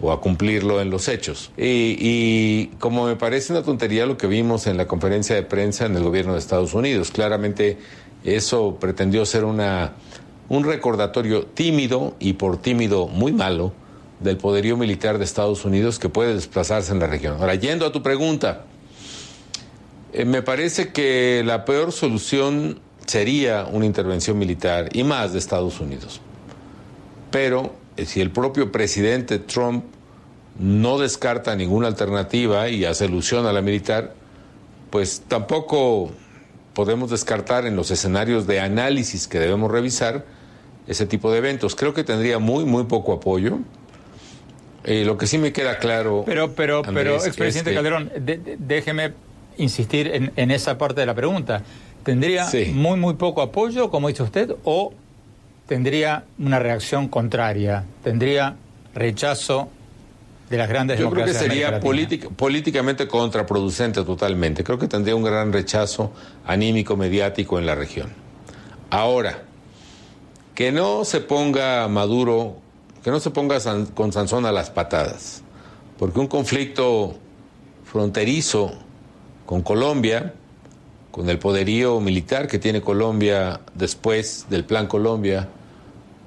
o 0.00 0.12
a 0.12 0.20
cumplirlo 0.20 0.80
en 0.80 0.90
los 0.90 1.08
hechos. 1.08 1.50
Y, 1.56 2.66
como 2.78 3.06
me 3.06 3.16
parece 3.16 3.52
una 3.52 3.62
tontería 3.62 4.04
lo 4.06 4.18
que 4.18 4.26
vimos 4.26 4.66
en 4.66 4.76
la 4.76 4.86
conferencia 4.86 5.34
de 5.34 5.42
prensa 5.42 5.86
en 5.86 5.96
el 5.96 6.02
gobierno 6.02 6.34
de 6.34 6.38
Estados 6.38 6.74
Unidos, 6.74 7.10
claramente 7.10 7.78
eso 8.24 8.76
pretendió 8.78 9.24
ser 9.24 9.44
una, 9.44 9.94
un 10.48 10.64
recordatorio 10.64 11.46
tímido 11.46 12.14
y 12.18 12.34
por 12.34 12.58
tímido 12.58 13.08
muy 13.08 13.32
malo 13.32 13.72
del 14.20 14.36
poderío 14.36 14.76
militar 14.76 15.18
de 15.18 15.24
Estados 15.24 15.64
Unidos 15.64 15.98
que 15.98 16.08
puede 16.08 16.34
desplazarse 16.34 16.92
en 16.92 16.98
la 16.98 17.06
región. 17.06 17.36
Ahora, 17.40 17.54
yendo 17.54 17.86
a 17.86 17.92
tu 17.92 18.02
pregunta, 18.02 18.64
eh, 20.12 20.24
me 20.24 20.42
parece 20.42 20.92
que 20.92 21.42
la 21.44 21.64
peor 21.64 21.92
solución 21.92 22.80
sería 23.06 23.66
una 23.70 23.86
intervención 23.86 24.38
militar 24.38 24.88
y 24.92 25.04
más 25.04 25.32
de 25.32 25.38
Estados 25.38 25.80
Unidos. 25.80 26.20
Pero 27.30 27.74
eh, 27.96 28.04
si 28.04 28.20
el 28.20 28.30
propio 28.30 28.72
presidente 28.72 29.38
Trump 29.38 29.84
no 30.58 30.98
descarta 30.98 31.54
ninguna 31.54 31.86
alternativa 31.88 32.68
y 32.68 32.84
hace 32.84 33.04
alusión 33.04 33.46
a 33.46 33.52
la 33.52 33.60
militar, 33.62 34.14
pues 34.90 35.22
tampoco 35.28 36.10
podemos 36.72 37.10
descartar 37.10 37.66
en 37.66 37.76
los 37.76 37.90
escenarios 37.90 38.46
de 38.46 38.60
análisis 38.60 39.28
que 39.28 39.38
debemos 39.38 39.70
revisar 39.70 40.24
ese 40.86 41.06
tipo 41.06 41.30
de 41.30 41.38
eventos. 41.38 41.74
Creo 41.74 41.94
que 41.94 42.04
tendría 42.04 42.38
muy, 42.38 42.64
muy 42.64 42.84
poco 42.84 43.12
apoyo. 43.12 43.58
Eh, 44.84 45.04
lo 45.04 45.18
que 45.18 45.26
sí 45.26 45.36
me 45.36 45.52
queda 45.52 45.78
claro. 45.78 46.22
Pero, 46.26 46.54
pero, 46.54 46.82
pero, 46.82 47.16
expresidente 47.16 47.74
Calderón, 47.74 48.12
déjeme 48.58 49.12
insistir 49.56 50.08
en, 50.08 50.32
en, 50.36 50.50
esa 50.50 50.78
parte 50.78 51.00
de 51.00 51.06
la 51.06 51.14
pregunta. 51.14 51.62
¿Tendría 52.06 52.48
muy, 52.72 52.96
muy 53.00 53.14
poco 53.14 53.42
apoyo, 53.42 53.90
como 53.90 54.06
dice 54.06 54.22
usted, 54.22 54.54
o 54.62 54.94
tendría 55.66 56.22
una 56.38 56.60
reacción 56.60 57.08
contraria? 57.08 57.84
¿Tendría 58.04 58.54
rechazo 58.94 59.68
de 60.48 60.56
las 60.56 60.68
grandes 60.68 61.00
Yo 61.00 61.10
creo 61.10 61.26
que 61.26 61.34
sería 61.34 61.80
políticamente 61.80 63.08
contraproducente 63.08 64.04
totalmente. 64.04 64.62
Creo 64.62 64.78
que 64.78 64.86
tendría 64.86 65.16
un 65.16 65.24
gran 65.24 65.52
rechazo 65.52 66.12
anímico, 66.46 66.96
mediático 66.96 67.58
en 67.58 67.66
la 67.66 67.74
región. 67.74 68.12
Ahora, 68.88 69.42
que 70.54 70.70
no 70.70 71.04
se 71.04 71.20
ponga 71.20 71.88
Maduro, 71.88 72.58
que 73.02 73.10
no 73.10 73.18
se 73.18 73.30
ponga 73.30 73.58
con 73.94 74.12
Sansón 74.12 74.46
a 74.46 74.52
las 74.52 74.70
patadas, 74.70 75.42
porque 75.98 76.20
un 76.20 76.28
conflicto 76.28 77.16
fronterizo 77.84 78.74
con 79.44 79.62
Colombia 79.62 80.34
con 81.16 81.30
el 81.30 81.38
poderío 81.38 81.98
militar 81.98 82.46
que 82.46 82.58
tiene 82.58 82.82
Colombia 82.82 83.62
después 83.72 84.44
del 84.50 84.66
Plan 84.66 84.86
Colombia, 84.86 85.48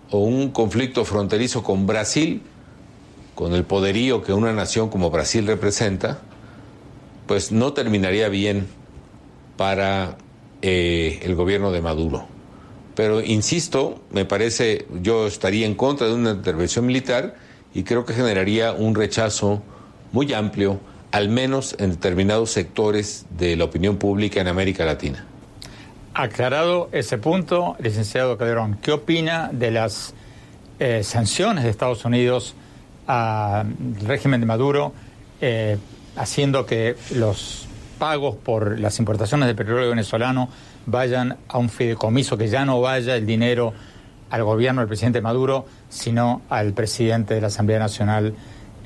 o 0.09 0.23
un 0.23 0.49
conflicto 0.49 1.05
fronterizo 1.05 1.61
con 1.61 1.85
Brasil, 1.85 2.41
con 3.35 3.53
el 3.53 3.65
poderío 3.65 4.23
que 4.23 4.33
una 4.33 4.51
nación 4.51 4.89
como 4.89 5.11
Brasil 5.11 5.45
representa, 5.45 6.21
pues 7.27 7.51
no 7.51 7.73
terminaría 7.73 8.29
bien 8.29 8.65
para 9.57 10.17
eh, 10.63 11.19
el 11.21 11.35
gobierno 11.35 11.71
de 11.71 11.81
Maduro. 11.81 12.25
Pero 12.95 13.21
insisto, 13.21 14.01
me 14.11 14.25
parece, 14.25 14.87
yo 15.03 15.27
estaría 15.27 15.67
en 15.67 15.75
contra 15.75 16.07
de 16.07 16.15
una 16.15 16.31
intervención 16.31 16.87
militar 16.87 17.35
y 17.75 17.83
creo 17.83 18.05
que 18.05 18.15
generaría 18.15 18.71
un 18.71 18.95
rechazo 18.95 19.61
muy 20.13 20.33
amplio, 20.33 20.79
al 21.11 21.29
menos 21.29 21.75
en 21.79 21.91
determinados 21.91 22.51
sectores 22.51 23.25
de 23.37 23.55
la 23.55 23.65
opinión 23.65 23.97
pública 23.97 24.41
en 24.41 24.47
América 24.47 24.85
Latina. 24.85 25.25
Aclarado 26.13 26.89
ese 26.91 27.17
punto, 27.17 27.75
licenciado 27.79 28.37
Calderón, 28.37 28.77
¿qué 28.81 28.91
opina 28.91 29.49
de 29.51 29.71
las 29.71 30.13
eh, 30.79 31.03
sanciones 31.03 31.63
de 31.63 31.69
Estados 31.69 32.05
Unidos 32.05 32.55
al 33.05 33.75
régimen 34.05 34.39
de 34.39 34.45
Maduro, 34.45 34.93
eh, 35.41 35.77
haciendo 36.15 36.65
que 36.65 36.95
los 37.15 37.67
pagos 37.97 38.35
por 38.35 38.79
las 38.79 38.99
importaciones 38.99 39.47
de 39.47 39.55
petróleo 39.55 39.89
venezolano 39.89 40.47
vayan 40.85 41.37
a 41.47 41.57
un 41.57 41.69
fideicomiso, 41.69 42.37
que 42.37 42.47
ya 42.47 42.65
no 42.65 42.81
vaya 42.81 43.15
el 43.15 43.25
dinero 43.25 43.73
al 44.29 44.43
gobierno 44.43 44.81
del 44.81 44.87
presidente 44.87 45.21
Maduro, 45.21 45.65
sino 45.89 46.43
al 46.49 46.73
presidente 46.73 47.33
de 47.33 47.41
la 47.41 47.47
Asamblea 47.47 47.79
Nacional, 47.79 48.35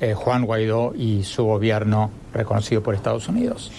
eh, 0.04 0.14
Juan 0.14 0.44
Guaidó, 0.44 0.94
y 0.96 1.24
su 1.24 1.44
gobierno 1.44 2.10
reconocido 2.32 2.82
por 2.82 2.94
Estados 2.94 3.28
Unidos. 3.28 3.70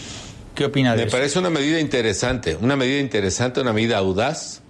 ¿Qué 0.56 0.66
opina 0.66 0.92
de 0.92 0.98
Me 0.98 1.04
eso? 1.04 1.18
parece 1.18 1.40
una 1.40 1.50
medida 1.50 1.80
interesante, 1.80 2.58
una 2.62 2.76
medida 2.76 3.00
interesante, 3.00 3.62
una 3.62 3.74
medida 3.74 3.98
audaz 3.98 4.62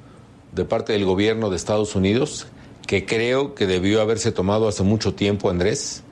de 0.51 0.65
parte 0.65 0.93
del 0.93 1.05
gobierno 1.05 1.49
de 1.49 1.57
Estados 1.57 1.95
Unidos, 1.95 2.47
que 2.87 3.05
creo 3.05 3.55
que 3.55 3.67
debió 3.67 4.01
haberse 4.01 4.31
tomado 4.31 4.67
hace 4.67 4.83
mucho 4.83 5.13
tiempo, 5.13 5.49
Andrés. 5.49 6.03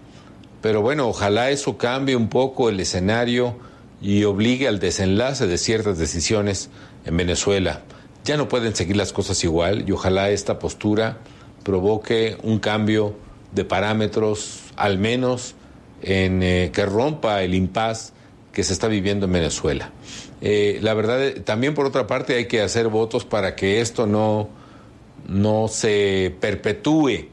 Pero 0.61 0.81
bueno, 0.81 1.07
ojalá 1.07 1.49
eso 1.49 1.77
cambie 1.77 2.15
un 2.15 2.29
poco 2.29 2.69
el 2.69 2.79
escenario 2.79 3.57
y 4.01 4.23
obligue 4.25 4.67
al 4.67 4.79
desenlace 4.79 5.47
de 5.47 5.57
ciertas 5.57 5.97
decisiones 5.97 6.69
en 7.05 7.17
Venezuela. 7.17 7.81
Ya 8.25 8.37
no 8.37 8.47
pueden 8.47 8.75
seguir 8.75 8.95
las 8.95 9.11
cosas 9.11 9.43
igual 9.43 9.85
y 9.87 9.91
ojalá 9.91 10.29
esta 10.29 10.59
postura 10.59 11.17
provoque 11.63 12.37
un 12.43 12.59
cambio 12.59 13.15
de 13.53 13.65
parámetros, 13.65 14.62
al 14.75 14.97
menos 14.97 15.55
en 16.01 16.43
eh, 16.43 16.71
que 16.73 16.85
rompa 16.85 17.41
el 17.43 17.55
impas 17.55 18.13
que 18.51 18.63
se 18.63 18.73
está 18.73 18.87
viviendo 18.87 19.25
en 19.25 19.31
Venezuela. 19.31 19.91
Eh, 20.41 20.79
la 20.81 20.93
verdad, 20.93 21.23
eh, 21.25 21.31
también 21.39 21.73
por 21.73 21.85
otra 21.85 22.05
parte 22.05 22.35
hay 22.35 22.47
que 22.47 22.61
hacer 22.61 22.89
votos 22.89 23.25
para 23.25 23.55
que 23.55 23.81
esto 23.81 24.05
no, 24.05 24.49
no 25.27 25.67
se 25.67 26.35
perpetúe, 26.39 27.29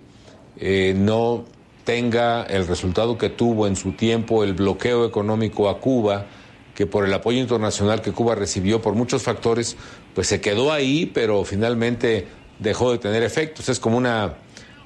no 0.97 1.45
tenga 1.85 2.43
el 2.45 2.67
resultado 2.67 3.17
que 3.17 3.31
tuvo 3.31 3.67
en 3.67 3.75
su 3.75 3.93
tiempo 3.93 4.45
el 4.45 4.55
bloqueo 4.55 5.07
económico 5.07 5.69
a 5.69 5.81
Cuba, 5.81 6.27
que 6.75 6.87
por 6.87 7.05
el 7.05 7.13
apoyo 7.13 7.39
internacional 7.39 8.01
que 8.01 8.13
Cuba 8.13 8.35
recibió 8.35 8.81
por 8.81 8.95
muchos 8.95 9.23
factores, 9.23 9.77
pues 10.15 10.27
se 10.29 10.41
quedó 10.41 10.73
ahí, 10.73 11.11
pero 11.13 11.45
finalmente 11.45 12.29
dejó 12.59 12.93
de 12.93 12.99
tener 12.99 13.23
efectos. 13.23 13.69
Es 13.69 13.81
como 13.81 13.97
una, 13.97 14.35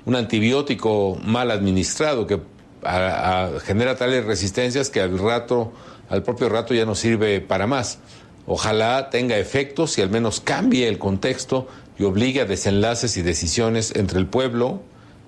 un 0.07 0.17
antibiótico 0.17 1.19
mal 1.25 1.51
administrado 1.51 2.27
que 2.27 2.41
a- 2.83 3.51
genera 3.65 3.97
tales 3.97 4.25
resistencias 4.25 4.91
que 4.91 5.01
al 5.01 5.19
rato, 5.19 5.73
al 6.11 6.23
propio 6.23 6.49
rato 6.49 6.75
ya 6.75 6.85
no 6.85 6.95
sirve 6.95 7.41
para 7.41 7.67
más. 7.67 7.99
Ojalá 8.47 9.09
tenga 9.11 9.39
efectos 9.39 9.97
y 9.99 10.03
al 10.03 10.11
menos 10.11 10.41
cambie 10.41 10.87
el 10.89 10.99
contexto 10.99 11.67
y 11.99 12.05
obligue 12.05 12.43
a 12.43 12.45
desenlaces 12.45 13.17
y 13.17 13.23
decisiones 13.23 13.95
entre 13.97 14.19
el 14.19 14.27
pueblo 14.27 14.83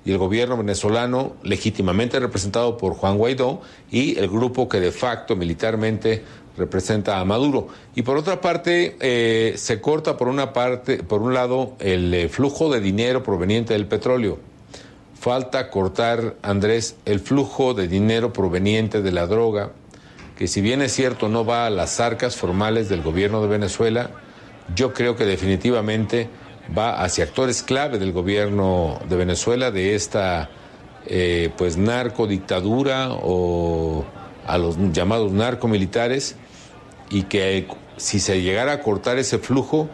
y 0.05 0.13
el 0.13 0.19
gobierno 0.19 0.57
venezolano, 0.57 1.35
legítimamente 1.43 2.21
representado 2.21 2.77
por 2.77 2.95
Juan 2.95 3.17
Guaidó, 3.19 3.61
y 3.91 4.17
el 4.19 4.29
grupo 4.29 4.69
que 4.69 4.79
de 4.79 4.93
facto 4.93 5.35
militarmente 5.35 6.23
representa 6.57 7.19
a 7.19 7.25
Maduro. 7.25 7.69
Y 7.97 8.03
por 8.03 8.17
otra 8.17 8.41
parte, 8.41 8.97
eh, 9.01 9.55
se 9.57 9.81
corta 9.81 10.17
por 10.17 10.29
una 10.29 10.53
parte, 10.53 11.03
por 11.03 11.23
un 11.23 11.35
lado, 11.35 11.73
el 11.81 12.15
eh, 12.15 12.29
flujo 12.29 12.71
de 12.73 12.81
dinero 12.81 13.23
proveniente 13.25 13.73
del 13.73 13.87
petróleo. 13.87 14.39
Falta 15.27 15.71
cortar, 15.71 16.37
Andrés, 16.41 16.95
el 17.05 17.19
flujo 17.19 17.75
de 17.75 17.89
dinero 17.89 18.33
proveniente 18.33 19.03
de 19.03 19.11
la 19.11 19.27
droga, 19.27 19.73
que 20.39 20.47
si 20.47 20.61
bien 20.61 20.83
es 20.83 20.93
cierto 20.93 21.29
no 21.29 21.45
va 21.45 21.67
a 21.67 21.71
las 21.71 21.99
arcas 21.99 22.37
formales 22.37 22.89
del 22.89 23.03
gobierno 23.03 23.43
de 23.43 23.49
Venezuela, 23.49 24.11
yo 24.77 24.95
creo 24.95 25.17
que 25.17 25.25
definitivamente 25.25 26.29
va 26.79 27.03
hacia 27.03 27.25
actores 27.25 27.65
clave 27.65 27.99
del 27.99 28.13
gobierno 28.13 29.01
de 29.09 29.17
Venezuela, 29.17 29.73
de 29.73 29.97
esta 29.97 30.49
eh, 31.07 31.51
pues 31.59 31.77
narcodictadura 31.77 33.09
o 33.11 34.05
a 34.47 34.59
los 34.59 34.77
llamados 34.93 35.33
narcomilitares, 35.33 36.37
y 37.11 37.25
que 37.25 37.67
si 37.97 38.21
se 38.21 38.43
llegara 38.43 38.75
a 38.75 38.81
cortar 38.81 39.19
ese 39.19 39.39
flujo, 39.39 39.89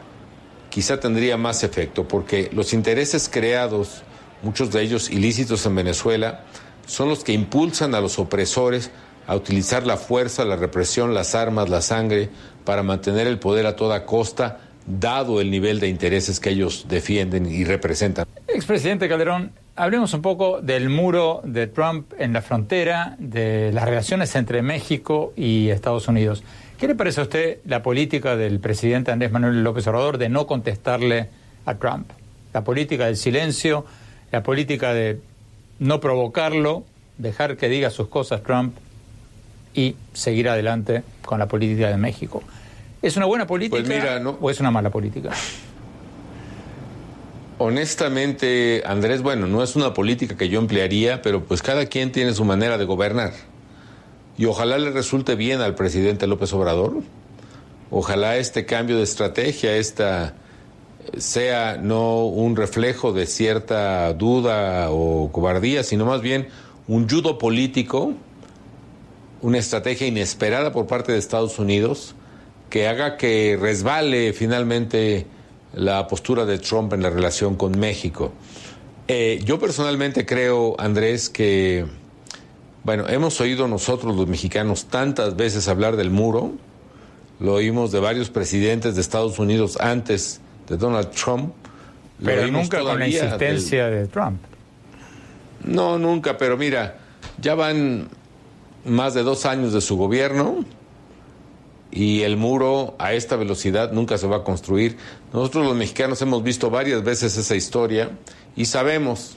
quizá 0.68 1.00
tendría 1.00 1.38
más 1.38 1.64
efecto, 1.64 2.06
porque 2.06 2.50
los 2.52 2.74
intereses 2.74 3.30
creados, 3.32 4.02
muchos 4.42 4.70
de 4.70 4.82
ellos 4.82 5.10
ilícitos 5.10 5.64
en 5.66 5.74
Venezuela, 5.74 6.42
son 6.86 7.08
los 7.08 7.24
que 7.24 7.32
impulsan 7.32 7.94
a 7.94 8.00
los 8.00 8.18
opresores 8.18 8.90
a 9.26 9.36
utilizar 9.36 9.86
la 9.86 9.96
fuerza, 9.96 10.44
la 10.44 10.56
represión, 10.56 11.14
las 11.14 11.34
armas, 11.34 11.68
la 11.68 11.80
sangre, 11.80 12.28
para 12.64 12.82
mantener 12.82 13.26
el 13.26 13.38
poder 13.38 13.66
a 13.66 13.76
toda 13.76 14.04
costa, 14.04 14.58
dado 14.86 15.40
el 15.40 15.50
nivel 15.50 15.80
de 15.80 15.88
intereses 15.88 16.40
que 16.40 16.50
ellos 16.50 16.86
defienden 16.88 17.46
y 17.46 17.64
representan. 17.64 18.26
Expresidente 18.48 19.08
Calderón, 19.08 19.52
hablemos 19.76 20.12
un 20.14 20.22
poco 20.22 20.60
del 20.60 20.88
muro 20.88 21.40
de 21.44 21.66
Trump 21.68 22.12
en 22.18 22.32
la 22.32 22.42
frontera, 22.42 23.16
de 23.18 23.70
las 23.72 23.84
relaciones 23.84 24.34
entre 24.34 24.62
México 24.62 25.32
y 25.36 25.68
Estados 25.68 26.08
Unidos. 26.08 26.42
¿Qué 26.78 26.88
le 26.88 26.94
parece 26.96 27.20
a 27.20 27.24
usted 27.24 27.58
la 27.64 27.82
política 27.82 28.36
del 28.36 28.58
presidente 28.58 29.12
Andrés 29.12 29.30
Manuel 29.30 29.62
López 29.62 29.86
Obrador 29.86 30.18
de 30.18 30.28
no 30.28 30.48
contestarle 30.48 31.28
a 31.64 31.76
Trump? 31.76 32.10
La 32.52 32.64
política 32.64 33.06
del 33.06 33.16
silencio, 33.16 33.86
la 34.32 34.42
política 34.42 34.92
de 34.94 35.20
no 35.78 36.00
provocarlo, 36.00 36.84
dejar 37.18 37.56
que 37.56 37.68
diga 37.68 37.90
sus 37.90 38.08
cosas 38.08 38.42
Trump 38.42 38.74
y 39.74 39.94
seguir 40.14 40.48
adelante 40.48 41.02
con 41.24 41.38
la 41.38 41.46
política 41.46 41.88
de 41.90 41.98
México. 41.98 42.42
¿Es 43.02 43.16
una 43.16 43.26
buena 43.26 43.46
política 43.46 43.76
Pues 43.76 43.88
mira, 43.88 44.18
no- 44.18 44.38
o 44.40 44.50
es 44.50 44.58
una 44.60 44.70
mala 44.70 44.90
política? 44.90 45.30
Honestamente, 47.58 48.82
Andrés, 48.86 49.22
bueno, 49.22 49.46
no 49.46 49.62
es 49.62 49.76
una 49.76 49.92
política 49.94 50.36
que 50.36 50.48
yo 50.48 50.58
emplearía, 50.58 51.22
pero 51.22 51.44
pues 51.44 51.62
cada 51.62 51.86
quien 51.86 52.10
tiene 52.10 52.32
su 52.32 52.44
manera 52.44 52.78
de 52.78 52.84
gobernar. 52.84 53.32
Y 54.38 54.46
ojalá 54.46 54.78
le 54.78 54.90
resulte 54.90 55.36
bien 55.36 55.60
al 55.60 55.74
presidente 55.74 56.26
López 56.26 56.52
Obrador. 56.54 56.94
Ojalá 57.90 58.36
este 58.36 58.64
cambio 58.64 58.96
de 58.96 59.02
estrategia, 59.02 59.76
esta 59.76 60.34
sea 61.16 61.76
no 61.76 62.26
un 62.26 62.56
reflejo 62.56 63.12
de 63.12 63.26
cierta 63.26 64.12
duda 64.14 64.90
o 64.90 65.30
cobardía, 65.32 65.82
sino 65.82 66.06
más 66.06 66.22
bien 66.22 66.48
un 66.88 67.08
judo 67.08 67.38
político, 67.38 68.14
una 69.40 69.58
estrategia 69.58 70.06
inesperada 70.06 70.72
por 70.72 70.86
parte 70.86 71.12
de 71.12 71.18
Estados 71.18 71.58
Unidos 71.58 72.14
que 72.70 72.88
haga 72.88 73.16
que 73.18 73.58
resbale 73.60 74.32
finalmente 74.32 75.26
la 75.74 76.06
postura 76.08 76.46
de 76.46 76.58
Trump 76.58 76.92
en 76.92 77.02
la 77.02 77.10
relación 77.10 77.56
con 77.56 77.78
México. 77.78 78.32
Eh, 79.08 79.40
yo 79.44 79.58
personalmente 79.58 80.24
creo, 80.24 80.74
Andrés, 80.78 81.28
que, 81.28 81.84
bueno, 82.84 83.08
hemos 83.08 83.40
oído 83.40 83.68
nosotros 83.68 84.16
los 84.16 84.26
mexicanos 84.26 84.86
tantas 84.86 85.36
veces 85.36 85.68
hablar 85.68 85.96
del 85.96 86.10
muro, 86.10 86.52
lo 87.40 87.54
oímos 87.54 87.90
de 87.92 88.00
varios 88.00 88.30
presidentes 88.30 88.94
de 88.94 89.00
Estados 89.00 89.38
Unidos 89.38 89.76
antes 89.80 90.40
de 90.68 90.76
Donald 90.76 91.10
Trump. 91.10 91.52
Pero 92.24 92.46
nunca 92.46 92.78
con 92.78 92.86
la 92.88 92.96
del- 93.04 93.12
insistencia 93.12 93.88
de 93.88 94.06
Trump. 94.06 94.38
no, 95.64 95.98
nunca, 95.98 96.36
pero 96.38 96.56
mira, 96.56 96.98
ya 97.40 97.54
van 97.54 98.08
más 98.84 99.14
de 99.14 99.22
dos 99.22 99.44
años 99.46 99.72
de 99.72 99.80
su 99.80 99.96
gobierno 99.96 100.64
y 101.90 102.22
el 102.22 102.36
muro 102.36 102.94
a 102.98 103.12
esta 103.12 103.36
velocidad 103.36 103.92
nunca 103.92 104.18
se 104.18 104.26
va 104.26 104.38
a 104.38 104.44
construir. 104.44 104.96
Nosotros 105.32 105.66
los 105.66 105.76
mexicanos 105.76 106.22
hemos 106.22 106.42
visto 106.42 106.70
varias 106.70 107.02
veces 107.04 107.36
esa 107.36 107.54
historia 107.54 108.10
y 108.56 108.64
sabemos 108.66 109.36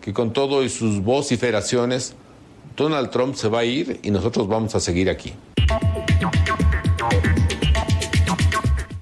que 0.00 0.12
con 0.12 0.32
todo 0.32 0.62
y 0.62 0.68
sus 0.68 1.02
vociferaciones, 1.02 2.14
Donald 2.76 3.10
Trump 3.10 3.34
se 3.34 3.48
va 3.48 3.60
a 3.60 3.64
ir 3.64 3.98
y 4.02 4.10
nosotros 4.10 4.46
vamos 4.46 4.74
a 4.74 4.80
seguir 4.80 5.10
aquí. 5.10 5.32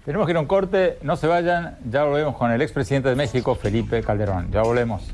Tenemos 0.05 0.27
que 0.27 0.33
ir 0.33 0.37
a 0.37 0.41
un 0.41 0.47
corte, 0.47 0.99
no 1.01 1.17
se 1.17 1.27
vayan, 1.27 1.79
ya 1.91 2.05
volvemos 2.05 2.37
con 2.37 2.53
el 2.53 2.61
expresidente 2.61 3.09
de 3.09 3.17
México, 3.17 3.55
Felipe 3.55 4.03
Calderón. 4.03 4.51
Ya 4.51 4.61
volvemos. 4.61 5.11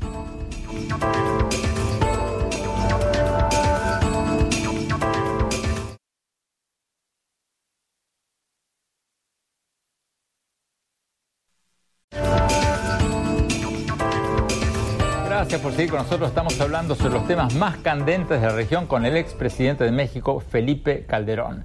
Gracias 15.25 15.61
por 15.61 15.71
seguir 15.71 15.89
con 15.89 15.99
nosotros. 15.99 16.27
Estamos 16.27 16.59
hablando 16.59 16.95
sobre 16.95 17.13
los 17.13 17.25
temas 17.27 17.55
más 17.55 17.77
candentes 17.77 18.41
de 18.41 18.47
la 18.47 18.53
región 18.53 18.87
con 18.87 19.05
el 19.05 19.15
expresidente 19.15 19.85
de 19.85 19.93
México, 19.93 20.41
Felipe 20.41 21.05
Calderón. 21.05 21.63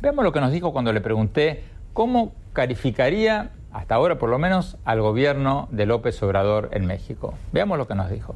Veamos 0.00 0.24
lo 0.24 0.32
que 0.32 0.40
nos 0.40 0.52
dijo 0.52 0.72
cuando 0.72 0.92
le 0.92 1.00
pregunté 1.00 1.64
cómo 1.92 2.32
calificaría, 2.52 3.52
hasta 3.72 3.94
ahora 3.94 4.18
por 4.18 4.30
lo 4.30 4.38
menos, 4.38 4.76
al 4.84 5.00
gobierno 5.00 5.68
de 5.70 5.86
López 5.86 6.22
Obrador 6.22 6.70
en 6.72 6.86
México. 6.86 7.34
Veamos 7.52 7.78
lo 7.78 7.86
que 7.86 7.94
nos 7.94 8.10
dijo. 8.10 8.34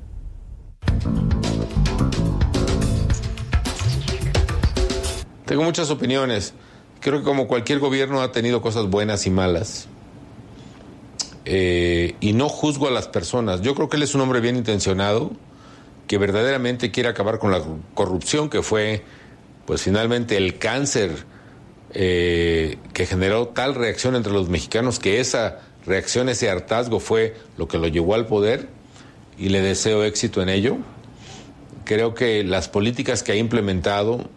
Tengo 5.46 5.62
muchas 5.62 5.90
opiniones. 5.90 6.54
Creo 7.00 7.18
que 7.18 7.24
como 7.24 7.46
cualquier 7.46 7.78
gobierno 7.78 8.22
ha 8.22 8.32
tenido 8.32 8.62
cosas 8.62 8.88
buenas 8.88 9.26
y 9.26 9.30
malas. 9.30 9.88
Eh, 11.44 12.16
y 12.20 12.32
no 12.32 12.48
juzgo 12.48 12.88
a 12.88 12.90
las 12.90 13.08
personas. 13.08 13.60
Yo 13.60 13.74
creo 13.74 13.90
que 13.90 13.96
él 13.96 14.02
es 14.02 14.14
un 14.14 14.22
hombre 14.22 14.40
bien 14.40 14.56
intencionado, 14.56 15.32
que 16.06 16.16
verdaderamente 16.16 16.90
quiere 16.90 17.10
acabar 17.10 17.38
con 17.38 17.50
la 17.50 17.60
corrupción, 17.92 18.48
que 18.48 18.62
fue, 18.62 19.04
pues 19.66 19.82
finalmente, 19.82 20.38
el 20.38 20.58
cáncer 20.58 21.26
eh, 21.94 22.78
que 22.92 23.07
generó 23.07 23.48
tal 23.48 23.74
reacción 23.74 24.16
entre 24.16 24.33
los 24.33 24.48
mexicanos, 24.48 24.98
que 24.98 25.20
esa 25.20 25.61
reacción, 25.87 26.28
ese 26.28 26.50
hartazgo 26.50 27.00
fue 27.00 27.37
lo 27.57 27.68
que 27.68 27.78
lo 27.78 27.88
llevó 27.88 28.14
al 28.14 28.26
poder, 28.26 28.68
y 29.38 29.48
le 29.48 29.61
deseo 29.61 30.04
éxito 30.04 30.42
en 30.42 30.48
ello. 30.48 30.76
Creo 31.85 32.14
que 32.14 32.44
las 32.44 32.68
políticas 32.68 33.22
que 33.22 33.33
ha 33.33 33.37
implementado 33.37 34.28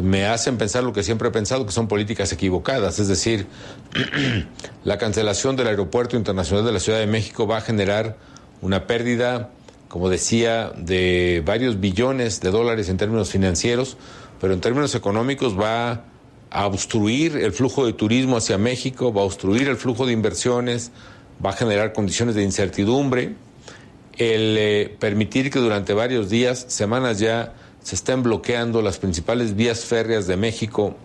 me 0.00 0.26
hacen 0.26 0.56
pensar 0.56 0.84
lo 0.84 0.92
que 0.92 1.02
siempre 1.02 1.28
he 1.28 1.32
pensado, 1.32 1.66
que 1.66 1.72
son 1.72 1.88
políticas 1.88 2.32
equivocadas. 2.32 2.98
Es 2.98 3.08
decir, 3.08 3.46
la 4.84 4.98
cancelación 4.98 5.56
del 5.56 5.68
Aeropuerto 5.68 6.16
Internacional 6.16 6.64
de 6.64 6.72
la 6.72 6.80
Ciudad 6.80 6.98
de 6.98 7.06
México 7.06 7.46
va 7.46 7.58
a 7.58 7.60
generar 7.60 8.16
una 8.62 8.86
pérdida, 8.86 9.50
como 9.88 10.08
decía, 10.08 10.70
de 10.76 11.42
varios 11.44 11.80
billones 11.80 12.40
de 12.40 12.50
dólares 12.50 12.88
en 12.88 12.98
términos 12.98 13.30
financieros, 13.30 13.96
pero 14.40 14.54
en 14.54 14.60
términos 14.60 14.94
económicos 14.94 15.58
va 15.58 16.04
a 16.50 16.66
obstruir 16.66 17.36
el 17.36 17.52
flujo 17.52 17.86
de 17.86 17.92
turismo 17.92 18.36
hacia 18.36 18.58
México, 18.58 19.12
va 19.12 19.22
a 19.22 19.24
obstruir 19.24 19.68
el 19.68 19.76
flujo 19.76 20.06
de 20.06 20.12
inversiones, 20.12 20.90
va 21.44 21.50
a 21.50 21.52
generar 21.54 21.92
condiciones 21.92 22.34
de 22.34 22.42
incertidumbre. 22.42 23.34
El 24.18 24.56
eh, 24.58 24.96
permitir 24.98 25.50
que 25.50 25.60
durante 25.60 25.94
varios 25.94 26.28
días, 26.28 26.66
semanas 26.68 27.18
ya, 27.18 27.54
se 27.82 27.94
están 27.94 28.22
bloqueando 28.22 28.82
las 28.82 28.98
principales 28.98 29.56
vías 29.56 29.84
férreas 29.84 30.26
de 30.26 30.36
México 30.36 30.96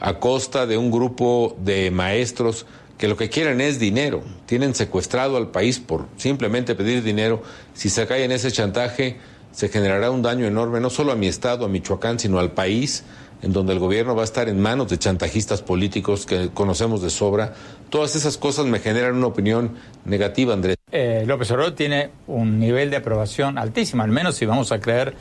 a 0.00 0.18
costa 0.18 0.66
de 0.66 0.76
un 0.76 0.90
grupo 0.90 1.56
de 1.60 1.90
maestros 1.90 2.66
que 2.98 3.08
lo 3.08 3.16
que 3.16 3.30
quieren 3.30 3.60
es 3.60 3.78
dinero. 3.78 4.22
Tienen 4.46 4.74
secuestrado 4.74 5.36
al 5.36 5.50
país 5.50 5.78
por 5.78 6.06
simplemente 6.16 6.74
pedir 6.74 7.02
dinero. 7.02 7.42
Si 7.74 7.88
se 7.88 8.06
cae 8.06 8.24
en 8.24 8.32
ese 8.32 8.52
chantaje, 8.52 9.16
se 9.52 9.68
generará 9.68 10.10
un 10.10 10.22
daño 10.22 10.46
enorme, 10.46 10.80
no 10.80 10.90
solo 10.90 11.12
a 11.12 11.16
mi 11.16 11.26
estado, 11.26 11.64
a 11.64 11.68
Michoacán, 11.68 12.18
sino 12.18 12.38
al 12.38 12.52
país, 12.52 13.04
en 13.44 13.52
donde 13.52 13.74
el 13.74 13.78
gobierno 13.78 14.14
va 14.16 14.22
a 14.22 14.24
estar 14.24 14.48
en 14.48 14.58
manos 14.58 14.88
de 14.88 14.98
chantajistas 14.98 15.60
políticos 15.60 16.24
que 16.24 16.48
conocemos 16.48 17.02
de 17.02 17.10
sobra. 17.10 17.52
Todas 17.90 18.16
esas 18.16 18.38
cosas 18.38 18.64
me 18.64 18.78
generan 18.78 19.16
una 19.16 19.26
opinión 19.26 19.72
negativa, 20.06 20.54
Andrés. 20.54 20.76
Eh, 20.90 21.24
López 21.26 21.50
Obrador 21.50 21.74
tiene 21.74 22.10
un 22.26 22.58
nivel 22.58 22.90
de 22.90 22.96
aprobación 22.96 23.58
altísimo, 23.58 24.02
al 24.02 24.10
menos 24.10 24.36
si 24.36 24.46
vamos 24.46 24.72
a 24.72 24.80
creer 24.80 25.14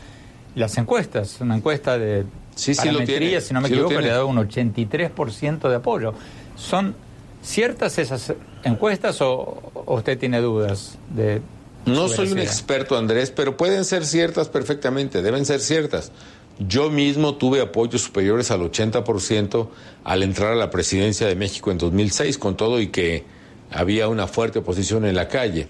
las 0.55 0.77
encuestas. 0.77 1.41
Una 1.41 1.57
encuesta 1.57 1.97
de 1.97 2.23
sí, 2.55 2.73
sí 2.73 2.91
lo 2.91 3.03
tiene. 3.03 3.41
si 3.41 3.53
no 3.53 3.59
me 3.59 3.67
equivoco, 3.67 3.99
le 3.99 4.07
da 4.07 4.23
un 4.23 4.37
83% 4.37 5.67
de 5.67 5.75
apoyo. 5.75 6.13
¿Son 6.55 6.95
ciertas 7.41 7.97
esas 7.97 8.33
encuestas 8.63 9.21
o, 9.21 9.71
usted 9.85 10.17
tiene 10.17 10.39
dudas 10.39 10.97
de... 11.13 11.41
No 11.85 12.07
soy 12.07 12.31
un 12.31 12.39
experto, 12.39 12.97
Andrés, 12.97 13.31
pero 13.31 13.57
pueden 13.57 13.83
ser 13.83 14.05
ciertas 14.05 14.47
perfectamente, 14.47 15.21
deben 15.21 15.45
ser 15.45 15.59
ciertas. 15.59 16.13
Yo 16.59 16.89
mismo 16.89 17.35
tuve 17.35 17.61
apoyos 17.61 18.01
superiores 18.01 18.51
al 18.51 18.61
80% 18.61 19.69
al 20.03 20.23
entrar 20.23 20.51
a 20.53 20.55
la 20.55 20.69
presidencia 20.69 21.27
de 21.27 21.35
México 21.35 21.71
en 21.71 21.79
2006, 21.79 22.37
con 22.37 22.55
todo 22.55 22.79
y 22.79 22.87
que 22.87 23.23
había 23.71 24.07
una 24.07 24.27
fuerte 24.27 24.59
oposición 24.59 25.05
en 25.05 25.15
la 25.15 25.27
calle. 25.27 25.67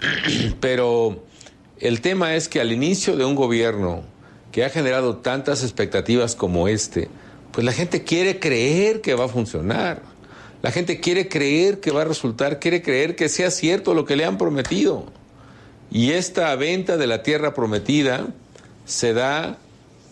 Pero 0.60 1.24
el 1.78 2.02
tema 2.02 2.34
es 2.34 2.48
que 2.48 2.60
al 2.60 2.72
inicio 2.72 3.16
de 3.16 3.24
un 3.24 3.34
gobierno 3.34 4.02
que 4.52 4.64
ha 4.64 4.70
generado 4.70 5.16
tantas 5.16 5.62
expectativas 5.62 6.34
como 6.34 6.68
este, 6.68 7.08
pues 7.52 7.64
la 7.64 7.72
gente 7.72 8.04
quiere 8.04 8.38
creer 8.38 9.00
que 9.00 9.14
va 9.14 9.24
a 9.24 9.28
funcionar. 9.28 10.02
La 10.60 10.70
gente 10.70 11.00
quiere 11.00 11.28
creer 11.28 11.80
que 11.80 11.90
va 11.90 12.02
a 12.02 12.04
resultar, 12.04 12.60
quiere 12.60 12.82
creer 12.82 13.16
que 13.16 13.30
sea 13.30 13.50
cierto 13.50 13.94
lo 13.94 14.04
que 14.04 14.16
le 14.16 14.26
han 14.26 14.36
prometido. 14.36 15.06
Y 15.90 16.12
esta 16.12 16.54
venta 16.56 16.98
de 16.98 17.06
la 17.06 17.22
tierra 17.22 17.54
prometida 17.54 18.26
se 18.84 19.14
da 19.14 19.58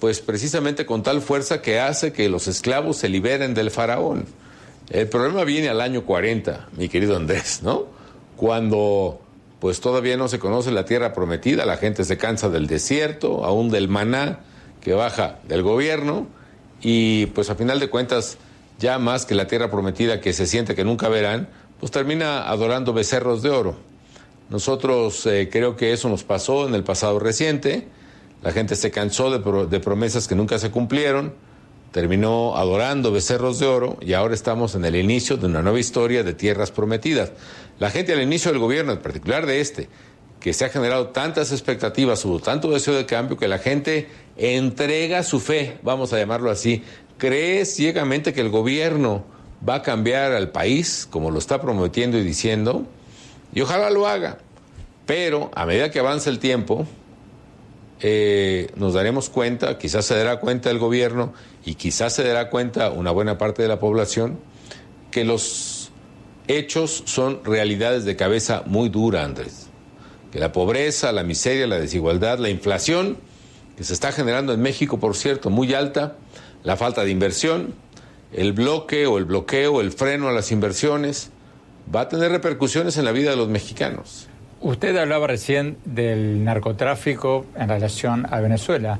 pues 0.01 0.21
precisamente 0.21 0.87
con 0.87 1.03
tal 1.03 1.21
fuerza 1.21 1.61
que 1.61 1.81
hace 1.81 2.13
que 2.13 2.29
los 2.29 2.47
esclavos 2.47 2.97
se 2.99 3.09
liberen 3.09 3.55
del 3.55 3.71
faraón. 3.71 4.27
El 4.91 5.09
problema 5.09 5.45
viene 5.45 5.69
al 5.69 5.81
año 5.81 6.05
40, 6.05 6.69
mi 6.77 6.89
querido 6.89 7.17
Andrés, 7.17 7.61
¿no? 7.63 7.87
Cuando 8.37 9.21
pues 9.61 9.81
todavía 9.81 10.17
no 10.17 10.29
se 10.29 10.39
conoce 10.39 10.71
la 10.71 10.85
tierra 10.85 11.13
prometida, 11.13 11.67
la 11.67 11.77
gente 11.77 12.05
se 12.05 12.17
cansa 12.17 12.49
del 12.49 12.67
desierto, 12.69 13.45
aún 13.45 13.71
del 13.71 13.89
maná 13.89 14.41
que 14.81 14.93
baja 14.93 15.41
del 15.49 15.63
gobierno, 15.63 16.29
y 16.81 17.27
pues 17.27 17.51
a 17.51 17.57
final 17.57 17.81
de 17.81 17.91
cuentas, 17.91 18.39
ya 18.79 18.99
más 18.99 19.27
que 19.27 19.35
la 19.35 19.49
tierra 19.49 19.71
prometida 19.71 20.21
que 20.21 20.33
se 20.33 20.47
siente 20.47 20.77
que 20.77 20.85
nunca 20.85 21.09
verán, 21.09 21.49
pues 21.81 21.91
termina 21.91 22.49
adorando 22.49 22.93
becerros 22.93 23.43
de 23.43 23.51
oro. 23.51 23.77
Nosotros 24.49 25.27
eh, 25.27 25.49
creo 25.51 25.77
que 25.77 25.93
eso 25.93 26.09
nos 26.09 26.23
pasó 26.23 26.67
en 26.69 26.75
el 26.75 26.85
pasado 26.85 27.19
reciente, 27.19 27.89
la 28.43 28.53
gente 28.53 28.77
se 28.77 28.91
cansó 28.91 29.31
de, 29.31 29.81
promesas 29.81 30.29
que 30.29 30.35
nunca 30.35 30.59
se 30.59 30.71
cumplieron, 30.71 31.35
terminó 31.93 32.57
adorando 32.57 33.11
becerros 33.11 33.59
de 33.59 33.67
oro 33.67 33.97
y 34.01 34.13
ahora 34.13 34.35
estamos 34.35 34.75
en 34.75 34.85
el 34.85 34.95
inicio 34.95 35.37
de 35.37 35.47
una 35.47 35.63
nueva 35.63 35.81
historia 35.81 36.23
de 36.23 36.35
tierras 36.35 36.71
prometidas. 36.71 37.33
La 37.79 37.91
gente 37.91 38.13
al 38.13 38.23
inicio 38.23 38.53
del 38.53 38.61
gobierno, 38.61 38.93
en 38.93 38.99
particular 38.99 39.47
de 39.47 39.61
este, 39.61 39.89
que 40.39 40.53
se 40.53 40.65
ha 40.65 40.69
generado 40.69 41.09
tantas 41.09 41.51
expectativas, 41.51 42.25
hubo 42.25 42.39
tanto 42.39 42.71
deseo 42.71 42.95
de 42.95 43.07
cambio 43.07 43.37
que 43.37 43.49
la 43.49 43.59
gente 43.59 44.09
entrega 44.37 45.25
su 45.25 45.41
fe, 45.41 45.79
vamos 45.83 46.13
a 46.13 46.19
llamarlo 46.19 46.51
así, 46.51 46.85
cree 47.17 47.65
ciegamente 47.65 48.33
que 48.33 48.41
el 48.41 48.51
gobierno 48.51 49.25
va 49.69 49.77
a 49.77 49.83
cambiar 49.83 50.33
al 50.33 50.51
país, 50.51 51.09
como 51.11 51.33
lo 51.33 51.39
está 51.39 51.61
prometiendo 51.61 52.19
y 52.19 52.23
diciendo, 52.23 52.87
y 53.53 53.63
ojalá 53.63 53.91
lo 53.91 54.07
haga. 54.07 54.39
Pero 55.07 55.51
a 55.55 55.67
medida 55.67 55.91
que 55.91 55.99
avanza 55.99 56.31
el 56.31 56.39
tiempo, 56.39 56.87
eh, 58.01 58.71
nos 58.77 58.95
daremos 58.95 59.29
cuenta, 59.29 59.79
quizás 59.79 60.05
se 60.05 60.17
dará 60.17 60.39
cuenta 60.39 60.71
el 60.71 60.79
gobierno 60.79 61.33
y 61.65 61.75
quizás 61.75 62.15
se 62.15 62.25
dará 62.25 62.51
cuenta 62.51 62.91
una 62.91 63.11
buena 63.11 63.39
parte 63.39 63.63
de 63.63 63.69
la 63.69 63.81
población, 63.81 64.39
que 65.11 65.25
los 65.25 65.91
hechos 66.47 67.03
son 67.07 67.45
realidades 67.45 68.05
de 68.05 68.17
cabeza 68.17 68.63
muy 68.67 68.89
dura, 68.89 69.25
Andrés. 69.25 69.69
Que 70.33 70.39
la 70.39 70.53
pobreza, 70.53 71.13
la 71.13 71.25
miseria, 71.25 71.67
la 71.67 71.79
desigualdad, 71.79 72.39
la 72.39 72.51
inflación, 72.51 73.19
que 73.77 73.85
se 73.85 73.95
está 73.95 74.13
generando 74.13 74.53
en 74.53 74.61
México, 74.61 74.99
por 74.99 75.17
cierto, 75.17 75.51
muy 75.51 75.75
alta, 75.75 76.17
la 76.65 76.77
falta 76.77 77.05
de 77.05 77.11
inversión, 77.11 77.75
el 78.33 78.53
bloque 78.53 79.07
o 79.07 79.19
el 79.19 79.25
bloqueo, 79.25 79.81
el 79.81 79.93
freno 79.93 80.29
a 80.29 80.33
las 80.33 80.53
inversiones, 80.53 81.31
va 81.95 82.03
a 82.03 82.09
tener 82.09 82.31
repercusiones 82.31 82.97
en 82.97 83.05
la 83.05 83.13
vida 83.13 83.31
de 83.31 83.37
los 83.37 83.49
mexicanos. 83.49 84.28
Usted 84.61 84.97
hablaba 84.97 85.29
recién 85.29 85.79
del 85.85 86.43
narcotráfico 86.43 87.47
en 87.57 87.69
relación 87.69 88.27
a 88.29 88.41
Venezuela. 88.41 88.99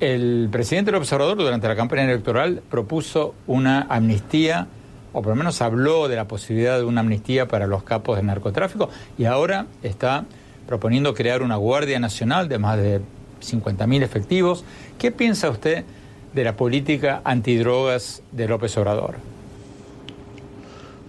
El 0.00 0.48
presidente 0.50 0.90
del 0.90 1.00
observador 1.00 1.36
durante 1.36 1.68
la 1.68 1.76
campaña 1.76 2.04
electoral 2.04 2.62
propuso 2.70 3.34
una 3.46 3.82
amnistía 3.82 4.66
o 5.12 5.20
por 5.20 5.30
lo 5.30 5.36
menos 5.36 5.60
habló 5.60 6.08
de 6.08 6.16
la 6.16 6.26
posibilidad 6.26 6.78
de 6.78 6.84
una 6.84 7.02
amnistía 7.02 7.46
para 7.46 7.66
los 7.66 7.82
capos 7.82 8.16
del 8.16 8.26
narcotráfico 8.26 8.88
y 9.18 9.26
ahora 9.26 9.66
está 9.82 10.24
proponiendo 10.66 11.12
crear 11.12 11.42
una 11.42 11.56
Guardia 11.56 12.00
Nacional 12.00 12.48
de 12.48 12.58
más 12.58 12.78
de 12.78 13.00
50.000 13.42 14.02
efectivos. 14.02 14.64
¿Qué 14.98 15.12
piensa 15.12 15.50
usted 15.50 15.84
de 16.32 16.44
la 16.44 16.56
política 16.56 17.20
antidrogas 17.24 18.22
de 18.32 18.48
López 18.48 18.74
Obrador? 18.78 19.16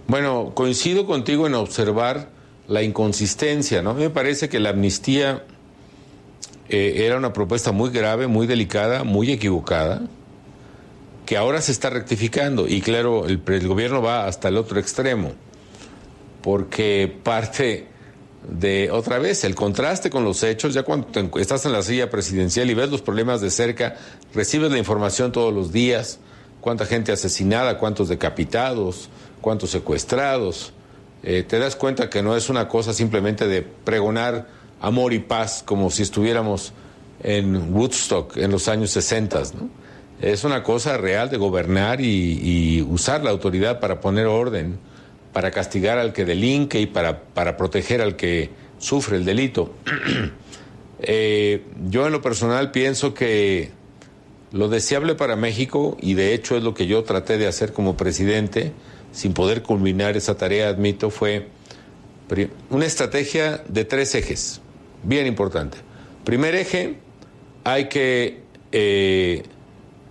Bueno, 0.06 0.52
coincido 0.54 1.06
contigo 1.06 1.46
en 1.46 1.54
observar 1.54 2.35
la 2.68 2.82
inconsistencia, 2.82 3.82
¿no? 3.82 3.94
Me 3.94 4.10
parece 4.10 4.48
que 4.48 4.60
la 4.60 4.70
amnistía 4.70 5.44
eh, 6.68 7.04
era 7.06 7.16
una 7.16 7.32
propuesta 7.32 7.72
muy 7.72 7.90
grave, 7.90 8.26
muy 8.26 8.46
delicada, 8.46 9.04
muy 9.04 9.30
equivocada 9.30 10.02
que 11.26 11.36
ahora 11.36 11.60
se 11.60 11.72
está 11.72 11.90
rectificando 11.90 12.66
y 12.68 12.80
claro, 12.80 13.26
el, 13.26 13.38
gobierno 13.66 14.00
va 14.00 14.26
hasta 14.26 14.48
el 14.48 14.56
otro 14.56 14.78
extremo, 14.78 15.32
porque 16.40 17.12
parte 17.22 17.88
de 18.48 18.90
otra 18.92 19.18
vez 19.18 19.42
el 19.42 19.56
contraste 19.56 20.08
con 20.08 20.22
los 20.22 20.44
hechos, 20.44 20.72
ya 20.72 20.84
cuando 20.84 21.08
estás 21.40 21.66
en 21.66 21.72
la 21.72 21.82
silla 21.82 22.08
presidencial 22.08 22.70
y 22.70 22.74
ves 22.74 22.90
los 22.90 23.02
problemas 23.02 23.40
de 23.40 23.50
cerca, 23.50 23.96
recibes 24.32 24.70
la 24.70 24.78
información 24.78 25.32
todos 25.32 25.52
los 25.52 25.72
días, 25.72 26.20
cuánta 26.60 26.86
gente 26.86 27.10
asesinada, 27.10 27.76
cuántos 27.76 28.08
decapitados, 28.08 29.10
cuántos 29.40 29.70
secuestrados, 29.70 30.72
eh, 31.26 31.42
te 31.42 31.58
das 31.58 31.74
cuenta 31.74 32.08
que 32.08 32.22
no 32.22 32.36
es 32.36 32.48
una 32.48 32.68
cosa 32.68 32.92
simplemente 32.94 33.48
de 33.48 33.62
pregonar 33.62 34.46
amor 34.80 35.12
y 35.12 35.18
paz 35.18 35.64
como 35.66 35.90
si 35.90 36.02
estuviéramos 36.02 36.72
en 37.20 37.74
Woodstock 37.74 38.36
en 38.36 38.52
los 38.52 38.68
años 38.68 38.92
60, 38.92 39.42
¿no? 39.60 39.68
es 40.20 40.44
una 40.44 40.62
cosa 40.62 40.96
real 40.96 41.28
de 41.28 41.36
gobernar 41.36 42.00
y, 42.00 42.80
usar 42.88 43.24
la 43.24 43.30
autoridad 43.30 43.80
para 43.80 44.00
poner 44.00 44.26
orden, 44.26 44.78
para 45.32 45.50
castigar 45.50 45.98
al 45.98 46.12
que 46.12 46.24
delinque 46.24 46.80
y 46.80 46.86
para, 46.86 47.24
para 47.24 47.56
proteger 47.56 48.00
al 48.00 48.14
que 48.14 48.50
sufre 48.78 49.16
el 49.16 49.24
delito. 49.24 49.74
Eh, 50.98 51.62
yo 51.90 52.06
en 52.06 52.12
lo 52.12 52.22
personal 52.22 52.70
pienso 52.70 53.12
que 53.12 53.70
lo 54.50 54.70
deseable 54.70 55.14
para 55.14 55.36
México, 55.36 55.98
y 56.00 56.14
de 56.14 56.32
hecho 56.32 56.56
es 56.56 56.62
lo 56.62 56.72
que 56.72 56.86
yo 56.86 57.04
traté 57.04 57.36
de 57.36 57.46
hacer 57.46 57.74
como 57.74 57.98
presidente, 57.98 58.72
sin 59.16 59.32
poder 59.32 59.62
culminar 59.62 60.14
esa 60.14 60.36
tarea, 60.36 60.68
admito, 60.68 61.08
fue 61.08 61.48
una 62.68 62.84
estrategia 62.84 63.64
de 63.66 63.86
tres 63.86 64.14
ejes, 64.14 64.60
bien 65.04 65.26
importante. 65.26 65.78
Primer 66.22 66.54
eje, 66.54 66.96
hay 67.64 67.88
que 67.88 68.42
eh, 68.72 69.42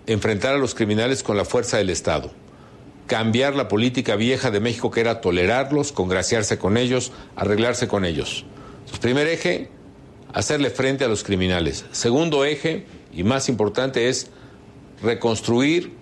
enfrentar 0.08 0.56
a 0.56 0.58
los 0.58 0.74
criminales 0.74 1.22
con 1.22 1.38
la 1.38 1.46
fuerza 1.46 1.78
del 1.78 1.91
Estado, 1.91 2.32
cambiar 3.06 3.56
la 3.56 3.68
política 3.68 4.15
vieja 4.15 4.50
de 4.50 4.60
México 4.60 4.89
que 4.89 5.02
era 5.02 5.22
tolerarlos, 5.22 5.91
congraciarse 5.91 6.58
con 6.58 6.76
ellos, 6.76 7.12
arreglarse 7.36 7.88
con 7.88 8.06
ellos. 8.06 8.44
primer 9.02 9.28
eje, 9.28 9.70
hacerle 10.34 10.72
frente 10.72 11.06
a 11.06 11.08
los 11.08 11.24
criminales. 11.24 11.86
Segundo 11.91 12.44
eje, 12.44 12.88
y 13.13 13.24
más 13.24 13.50
importante, 13.50 14.10
es 14.10 14.32
reconstruir 15.04 15.94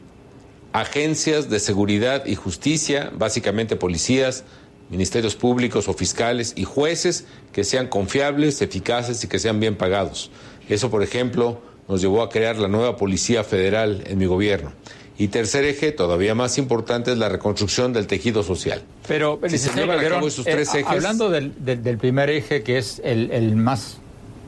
agencias 0.73 1.49
de 1.49 1.59
seguridad 1.59 2.25
y 2.25 2.35
justicia, 2.35 3.11
básicamente 3.13 3.75
policías, 3.75 4.43
ministerios 4.89 5.35
públicos 5.35 5.87
o 5.87 5.93
fiscales 5.93 6.53
y 6.55 6.65
jueces 6.65 7.25
que 7.51 7.63
sean 7.63 7.87
confiables, 7.87 8.61
eficaces 8.61 9.23
y 9.23 9.27
que 9.27 9.39
sean 9.39 9.59
bien 9.59 9.75
pagados. 9.75 10.31
Eso, 10.67 10.89
por 10.89 11.03
ejemplo, 11.03 11.61
nos 11.87 12.01
llevó 12.01 12.21
a 12.23 12.29
crear 12.29 12.57
la 12.57 12.67
nueva 12.67 12.97
Policía 12.97 13.43
Federal 13.43 14.03
en 14.07 14.17
mi 14.17 14.25
gobierno. 14.25 14.71
Y 15.17 15.27
tercer 15.27 15.63
eje, 15.65 15.91
todavía 15.91 16.33
más 16.33 16.57
importante, 16.57 17.11
es 17.11 17.17
la 17.19 17.29
reconstrucción 17.29 17.93
del 17.93 18.07
tejido 18.07 18.41
social. 18.41 18.81
Pero, 19.07 19.39
si 19.47 19.59
se 19.59 19.71
llevan 19.73 19.99
a 19.99 20.09
cabo 20.09 20.27
esos 20.27 20.43
tres 20.43 20.73
eh, 20.73 20.79
ejes... 20.79 20.91
Hablando 20.91 21.29
del, 21.29 21.51
primer 21.99 22.31
eje, 22.31 22.63
que 22.63 22.79
es 22.79 22.99
el, 23.03 23.55
más, 23.55 23.97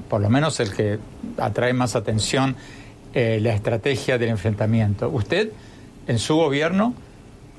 por 0.09 0.21
lo 0.21 0.29
menos 0.29 0.59
el 0.59 0.73
que 0.73 0.97
atrae 1.37 1.73
más 1.73 1.95
atención, 1.95 2.55
eh, 3.13 3.39
la 3.41 3.53
estrategia 3.53 4.17
del 4.17 4.29
enfrentamiento. 4.29 5.07
Usted, 5.09 5.51
en 6.07 6.19
su 6.19 6.35
gobierno, 6.35 6.93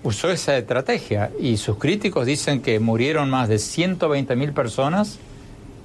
usó 0.02 0.30
esa 0.30 0.56
estrategia 0.56 1.30
y 1.40 1.56
sus 1.56 1.78
críticos 1.78 2.26
dicen 2.26 2.62
que 2.62 2.78
murieron 2.78 3.28
más 3.30 3.48
de 3.48 3.58
120 3.58 4.36
mil 4.36 4.52
personas 4.52 5.18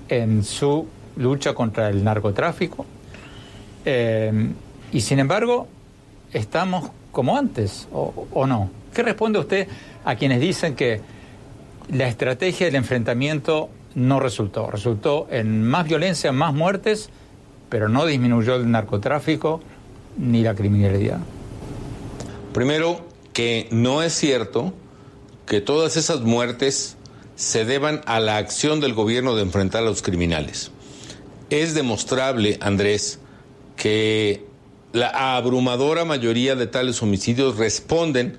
en 0.10 0.44
su 0.44 0.88
lucha 1.16 1.54
contra 1.54 1.90
el 1.90 2.04
narcotráfico, 2.04 2.86
eh, 3.86 4.52
y 4.92 5.02
sin 5.02 5.20
embargo, 5.20 5.68
estamos 6.34 6.92
como 7.12 7.38
antes, 7.38 7.88
o, 7.92 8.46
no. 8.46 8.70
¿Qué 8.94 9.04
responde 9.04 9.40
usted 9.40 9.68
a 10.04 10.16
quienes 10.16 10.40
dicen 10.40 10.76
que 10.76 11.02
la 11.92 12.08
estrategia 12.08 12.68
del 12.68 12.76
enfrentamiento 12.76 13.70
no 13.96 14.20
resultó? 14.20 14.70
Resultó 14.70 15.28
en 15.30 15.64
más 15.64 15.88
violencia, 15.88 16.32
más 16.32 16.54
muertes, 16.54 17.10
pero 17.70 17.90
no 17.90 18.06
disminuyó 18.06 18.56
el 18.56 18.70
narcotráfico 18.70 19.62
ni 20.18 20.42
la 20.44 20.56
criminalidad. 20.56 21.20
Primero, 22.54 23.06
que 23.34 23.68
no 23.72 24.04
es 24.04 24.14
cierto 24.14 24.74
que 25.46 25.62
todas 25.62 25.98
esas 25.98 26.22
muertes 26.22 26.98
se 27.36 27.66
deban 27.66 28.02
a 28.06 28.20
la 28.20 28.38
acción 28.38 28.80
del 28.80 28.94
gobierno 28.94 29.36
de 29.36 29.42
enfrentar 29.42 29.84
a 29.84 29.86
los 29.86 30.02
criminales. 30.02 30.72
Es 31.50 31.74
demostrable, 31.74 32.58
Andrés, 32.62 33.20
que 33.76 34.46
la 34.94 35.36
abrumadora 35.38 36.06
mayoría 36.06 36.56
de 36.56 36.68
tales 36.68 37.02
homicidios 37.02 37.58
responden 37.58 38.38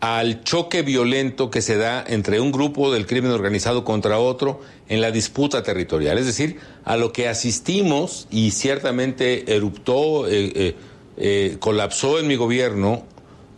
al 0.00 0.44
choque 0.44 0.82
violento 0.82 1.50
que 1.50 1.62
se 1.62 1.76
da 1.76 2.04
entre 2.06 2.40
un 2.40 2.52
grupo 2.52 2.92
del 2.92 3.06
crimen 3.06 3.30
organizado 3.30 3.84
contra 3.84 4.18
otro 4.18 4.60
en 4.88 5.00
la 5.00 5.10
disputa 5.10 5.62
territorial. 5.62 6.18
Es 6.18 6.26
decir, 6.26 6.58
a 6.84 6.96
lo 6.96 7.12
que 7.12 7.28
asistimos 7.28 8.26
y 8.30 8.50
ciertamente 8.50 9.54
eruptó, 9.54 10.26
eh, 10.28 10.52
eh, 10.54 10.74
eh, 11.16 11.56
colapsó 11.58 12.18
en 12.18 12.26
mi 12.26 12.36
gobierno, 12.36 13.04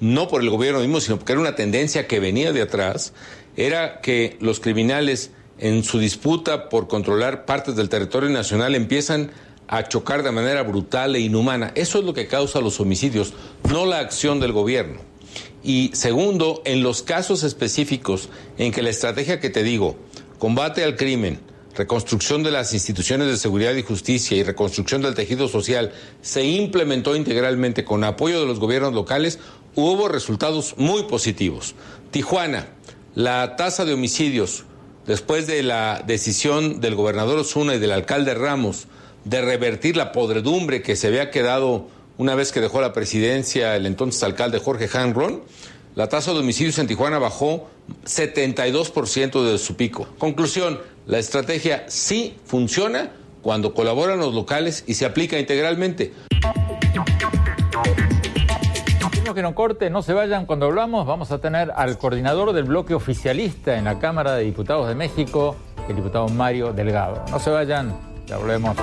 no 0.01 0.29
por 0.29 0.43
el 0.43 0.51
gobierno 0.51 0.81
mismo, 0.81 1.01
sino 1.01 1.19
porque 1.19 1.33
era 1.33 1.41
una 1.41 1.55
tendencia 1.55 2.07
que 2.07 2.21
venía 2.21 2.53
de 2.53 2.63
atrás, 2.63 3.13
era 3.57 4.01
que 4.01 4.37
los 4.41 4.61
criminales 4.61 5.31
en 5.59 5.83
su 5.83 5.99
disputa 5.99 6.69
por 6.69 6.87
controlar 6.87 7.45
partes 7.45 7.75
del 7.77 7.89
territorio 7.89 8.29
nacional 8.31 8.75
empiezan 8.75 9.31
a 9.67 9.87
chocar 9.87 10.23
de 10.23 10.31
manera 10.31 10.63
brutal 10.63 11.15
e 11.15 11.21
inhumana. 11.21 11.73
Eso 11.75 11.99
es 11.99 12.05
lo 12.05 12.15
que 12.15 12.27
causa 12.27 12.61
los 12.61 12.81
homicidios, 12.81 13.35
no 13.71 13.85
la 13.87 13.99
acción 13.99 14.41
del 14.41 14.53
gobierno. 14.53 15.01
Y 15.63 15.91
segundo, 15.93 16.63
en 16.65 16.83
los 16.83 17.03
casos 17.03 17.43
específicos 17.43 18.29
en 18.57 18.73
que 18.73 18.83
la 18.83 18.91
estrategia 18.91 19.41
que 19.41 19.51
te 19.51 19.63
digo, 19.63 19.97
combate 20.39 20.85
al 20.85 20.97
crimen, 20.97 21.41
reconstrucción 21.75 22.43
de 22.43 22.51
las 22.51 22.73
instituciones 22.75 23.29
de 23.29 23.37
seguridad 23.37 23.75
y 23.75 23.83
justicia 23.83 24.37
y 24.37 24.43
reconstrucción 24.43 25.03
del 25.03 25.15
tejido 25.15 25.49
social 25.49 25.93
se 26.23 26.45
implementó 26.45 27.15
integralmente 27.15 27.85
con 27.85 28.05
apoyo 28.05 28.41
de 28.41 28.47
los 28.47 28.59
gobiernos 28.59 28.95
locales, 28.95 29.39
hubo 29.87 30.09
resultados 30.09 30.75
muy 30.77 31.05
positivos. 31.05 31.75
Tijuana, 32.11 32.67
la 33.15 33.55
tasa 33.55 33.85
de 33.85 33.95
homicidios 33.95 34.65
después 35.07 35.47
de 35.47 35.63
la 35.63 36.03
decisión 36.05 36.81
del 36.81 36.97
gobernador 36.97 37.39
Osuna 37.39 37.77
y 37.77 37.79
del 37.79 37.93
alcalde 37.93 38.35
Ramos 38.35 38.89
de 39.25 39.41
revertir 39.41 39.97
la 39.97 40.11
podredumbre 40.11 40.83
que 40.83 40.97
se 40.97 41.07
había 41.07 41.31
quedado 41.31 41.87
una 42.17 42.35
vez 42.35 42.51
que 42.51 42.61
dejó 42.61 42.81
la 42.81 42.93
presidencia 42.93 43.77
el 43.77 43.87
entonces 43.87 44.23
alcalde 44.25 44.59
Jorge 44.59 44.89
Hanron, 44.93 45.43
la 45.95 46.09
tasa 46.09 46.33
de 46.33 46.41
homicidios 46.41 46.79
en 46.79 46.89
Tijuana 46.89 47.21
bajó 47.21 47.69
72% 48.05 49.45
de 49.45 49.59
su 49.59 49.77
pico. 49.77 50.09
Conclusión, 50.19 50.81
la 51.07 51.21
estrategia 51.21 51.85
sí 51.89 52.37
funciona 52.45 53.13
cuando 53.43 53.75
colaboran 53.75 54.19
los 54.19 54.35
locales 54.35 54.83
y 54.89 54.95
se 54.95 55.07
aplica 55.07 55.39
integralmente. 55.39 56.13
Que 59.39 59.43
no 59.43 59.55
corte, 59.55 59.89
no 59.89 60.03
se 60.03 60.15
vayan. 60.15 60.47
Cuando 60.47 60.67
hablamos 60.67 61.07
vamos 61.07 61.31
a 61.31 61.39
tener 61.39 61.71
al 61.77 61.97
coordinador 61.97 62.53
del 62.53 62.65
bloque 62.65 62.93
oficialista 62.93 63.79
en 63.79 63.85
la 63.85 64.01
Cámara 64.01 64.35
de 64.35 64.43
Diputados 64.43 64.89
de 64.89 64.97
México, 64.97 65.55
el 65.89 65.95
diputado 65.95 66.29
Mario 66.29 66.73
Delgado. 66.73 67.23
No 67.31 67.39
se 67.39 67.51
vayan, 67.51 67.97
ya 68.27 68.37
volvemos. 68.37 68.77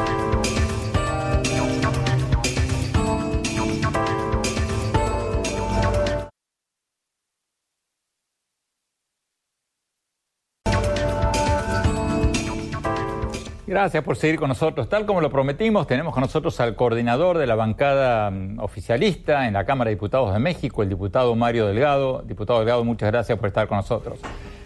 Gracias 13.76 14.06
por 14.06 14.16
seguir 14.16 14.40
con 14.40 14.48
nosotros. 14.48 14.88
Tal 14.88 15.06
como 15.06 15.20
lo 15.20 15.30
prometimos, 15.30 15.86
tenemos 15.86 16.14
con 16.14 16.22
nosotros 16.22 16.62
al 16.62 16.78
coordinador 16.78 17.38
de 17.38 17.46
la 17.46 17.56
bancada 17.56 18.32
mm, 18.32 18.60
oficialista 18.60 19.50
en 19.50 19.54
la 19.54 19.66
Cámara 19.66 19.90
de 19.90 19.96
Diputados 19.96 20.32
de 20.32 20.40
México, 20.40 20.82
el 20.82 20.88
diputado 20.88 21.36
Mario 21.36 21.68
Delgado. 21.68 22.24
Diputado 22.26 22.60
Delgado, 22.60 22.86
muchas 22.86 23.12
gracias 23.12 23.38
por 23.38 23.50
estar 23.50 23.68
con 23.68 23.76
nosotros. 23.76 24.20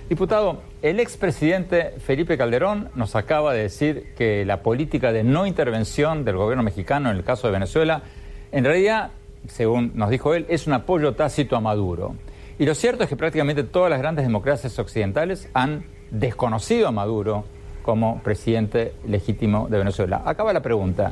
Diputado, 0.09 0.61
el 0.83 0.99
expresidente 0.99 1.95
Felipe 1.97 2.37
Calderón 2.37 2.91
nos 2.93 3.15
acaba 3.15 3.51
de 3.51 3.63
decir 3.63 4.13
que 4.15 4.45
la 4.45 4.61
política 4.61 5.11
de 5.11 5.23
no 5.23 5.47
intervención 5.47 6.23
del 6.23 6.37
gobierno 6.37 6.61
mexicano 6.61 7.09
en 7.09 7.17
el 7.17 7.23
caso 7.23 7.47
de 7.47 7.53
Venezuela, 7.53 8.03
en 8.51 8.63
realidad, 8.63 9.09
según 9.47 9.91
nos 9.95 10.11
dijo 10.11 10.35
él, 10.35 10.45
es 10.49 10.67
un 10.67 10.73
apoyo 10.73 11.15
tácito 11.15 11.55
a 11.55 11.61
Maduro. 11.61 12.13
Y 12.59 12.65
lo 12.67 12.75
cierto 12.75 13.05
es 13.05 13.09
que 13.09 13.15
prácticamente 13.15 13.63
todas 13.63 13.89
las 13.89 13.97
grandes 13.97 14.23
democracias 14.23 14.77
occidentales 14.77 15.49
han 15.55 15.85
desconocido 16.11 16.87
a 16.87 16.91
Maduro 16.91 17.45
como 17.89 18.21
presidente 18.21 18.93
legítimo 19.07 19.67
de 19.67 19.79
Venezuela. 19.79 20.21
Acaba 20.23 20.53
la 20.53 20.61
pregunta. 20.61 21.11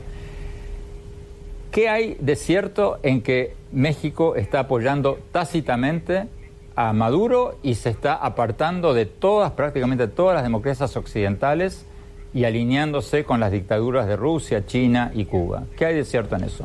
¿Qué 1.71 1.89
hay 1.89 2.17
de 2.19 2.35
cierto 2.35 2.99
en 3.01 3.23
que 3.23 3.55
México 3.71 4.35
está 4.35 4.59
apoyando 4.59 5.17
tácitamente 5.31 6.27
a 6.75 6.93
Maduro 6.93 7.57
y 7.63 7.73
se 7.73 7.89
está 7.89 8.13
apartando 8.13 8.93
de 8.93 9.07
todas, 9.07 9.53
prácticamente 9.53 10.07
todas 10.07 10.35
las 10.35 10.43
democracias 10.43 10.95
occidentales 10.95 11.83
y 12.31 12.43
alineándose 12.43 13.23
con 13.23 13.39
las 13.39 13.51
dictaduras 13.51 14.05
de 14.05 14.15
Rusia, 14.15 14.67
China 14.67 15.11
y 15.15 15.25
Cuba? 15.25 15.63
¿Qué 15.77 15.87
hay 15.87 15.95
de 15.95 16.05
cierto 16.05 16.35
en 16.35 16.43
eso? 16.43 16.63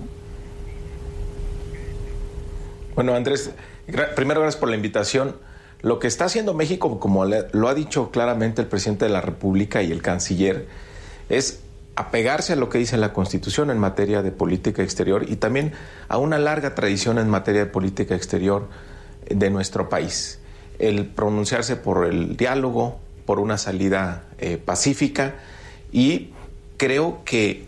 Bueno, 2.94 3.14
Andrés, 3.14 3.50
primero 4.14 4.42
gracias 4.42 4.60
por 4.60 4.68
la 4.68 4.76
invitación. 4.76 5.36
Lo 5.82 5.98
que 5.98 6.06
está 6.06 6.26
haciendo 6.26 6.54
México, 6.54 7.00
como 7.00 7.24
lo 7.24 7.68
ha 7.68 7.74
dicho 7.74 8.10
claramente 8.10 8.62
el 8.62 8.68
presidente 8.68 9.04
de 9.04 9.10
la 9.10 9.20
República 9.20 9.82
y 9.82 9.90
el 9.90 10.00
canciller, 10.00 10.68
es 11.28 11.60
apegarse 11.96 12.52
a 12.52 12.56
lo 12.56 12.68
que 12.68 12.78
dice 12.78 12.96
la 12.96 13.12
Constitución 13.12 13.70
en 13.70 13.78
materia 13.78 14.22
de 14.22 14.30
política 14.30 14.82
exterior 14.82 15.26
y 15.28 15.36
también 15.36 15.72
a 16.08 16.18
una 16.18 16.38
larga 16.38 16.74
tradición 16.74 17.18
en 17.18 17.28
materia 17.28 17.64
de 17.64 17.66
política 17.66 18.14
exterior 18.14 18.68
de 19.28 19.50
nuestro 19.50 19.88
país. 19.88 20.38
El 20.78 21.06
pronunciarse 21.06 21.76
por 21.76 22.06
el 22.06 22.36
diálogo, 22.36 23.00
por 23.26 23.40
una 23.40 23.58
salida 23.58 24.24
eh, 24.38 24.58
pacífica 24.58 25.34
y 25.90 26.30
creo 26.76 27.22
que 27.24 27.66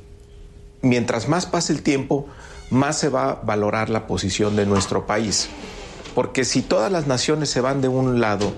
mientras 0.83 1.29
más 1.29 1.46
pase 1.46 1.72
el 1.72 1.83
tiempo, 1.83 2.29
más 2.70 2.98
se 2.98 3.09
va 3.09 3.31
a 3.31 3.35
valorar 3.35 3.90
la 3.90 4.07
posición 4.07 4.57
de 4.57 4.66
nuestro 4.66 5.07
país. 5.07 5.48
Porque 6.14 6.44
si 6.44 6.62
todas 6.62 6.90
las 6.92 7.07
naciones 7.07 7.50
se 7.50 7.61
van 7.61 7.81
de 7.81 7.88
un 7.88 8.20
lado 8.20 8.53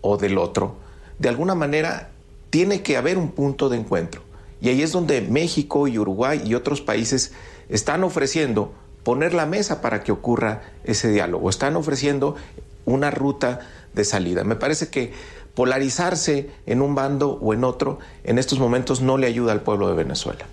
o 0.00 0.16
del 0.16 0.38
otro, 0.38 0.76
de 1.18 1.28
alguna 1.28 1.54
manera 1.54 2.10
tiene 2.50 2.82
que 2.82 2.96
haber 2.96 3.16
un 3.18 3.30
punto 3.30 3.68
de 3.68 3.78
encuentro. 3.78 4.22
Y 4.60 4.68
ahí 4.68 4.82
es 4.82 4.92
donde 4.92 5.22
México 5.22 5.88
y 5.88 5.98
Uruguay 5.98 6.42
y 6.44 6.54
otros 6.54 6.80
países 6.80 7.32
están 7.68 8.04
ofreciendo 8.04 8.72
poner 9.02 9.32
la 9.32 9.46
mesa 9.46 9.80
para 9.80 10.02
que 10.02 10.12
ocurra 10.12 10.62
ese 10.84 11.08
diálogo, 11.08 11.48
están 11.48 11.76
ofreciendo 11.76 12.36
una 12.84 13.10
ruta 13.10 13.60
de 13.94 14.04
salida. 14.04 14.44
Me 14.44 14.56
parece 14.56 14.88
que 14.88 15.12
polarizarse 15.54 16.50
en 16.66 16.82
un 16.82 16.94
bando 16.94 17.38
o 17.40 17.54
en 17.54 17.64
otro 17.64 17.98
en 18.24 18.38
estos 18.38 18.58
momentos 18.58 19.00
no 19.00 19.16
le 19.16 19.26
ayuda 19.26 19.52
al 19.52 19.62
pueblo 19.62 19.88
de 19.88 19.94
Venezuela. 19.94 20.46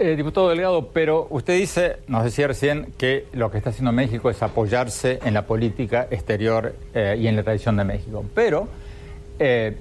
Eh, 0.00 0.14
diputado 0.14 0.48
Delgado, 0.48 0.90
pero 0.92 1.26
usted 1.28 1.58
dice, 1.58 1.96
nos 2.06 2.22
decía 2.22 2.46
recién, 2.46 2.92
que 2.96 3.26
lo 3.32 3.50
que 3.50 3.58
está 3.58 3.70
haciendo 3.70 3.90
México 3.90 4.30
es 4.30 4.40
apoyarse 4.44 5.18
en 5.24 5.34
la 5.34 5.44
política 5.44 6.06
exterior 6.08 6.72
eh, 6.94 7.16
y 7.18 7.26
en 7.26 7.34
la 7.34 7.42
tradición 7.42 7.76
de 7.76 7.82
México. 7.82 8.24
Pero 8.32 8.68
eh, 9.40 9.76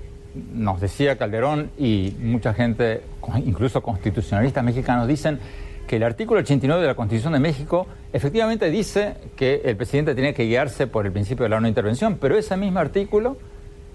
nos 0.56 0.82
decía 0.82 1.20
Calderón 1.20 1.70
y 1.78 2.16
mucha 2.20 2.56
gente, 2.56 3.02
incluso 3.46 3.84
constitucionalistas 3.84 4.64
mexicanos, 4.64 5.08
dicen 5.08 5.38
que 5.86 5.98
el 5.98 6.04
artículo 6.04 6.40
89 6.40 6.82
de 6.82 6.88
la 6.88 6.96
Constitución 6.96 7.34
de 7.34 7.40
México 7.40 7.86
efectivamente 8.12 8.72
dice 8.72 9.14
que 9.36 9.62
el 9.66 9.78
presidente 9.78 10.16
tiene 10.16 10.34
que 10.34 10.46
guiarse 10.46 10.88
por 10.88 11.06
el 11.06 11.12
principio 11.12 11.44
de 11.44 11.50
la 11.50 11.60
no 11.60 11.68
intervención, 11.68 12.18
pero 12.20 12.36
ese 12.36 12.58
mismo 12.58 12.80
artículo 12.80 13.38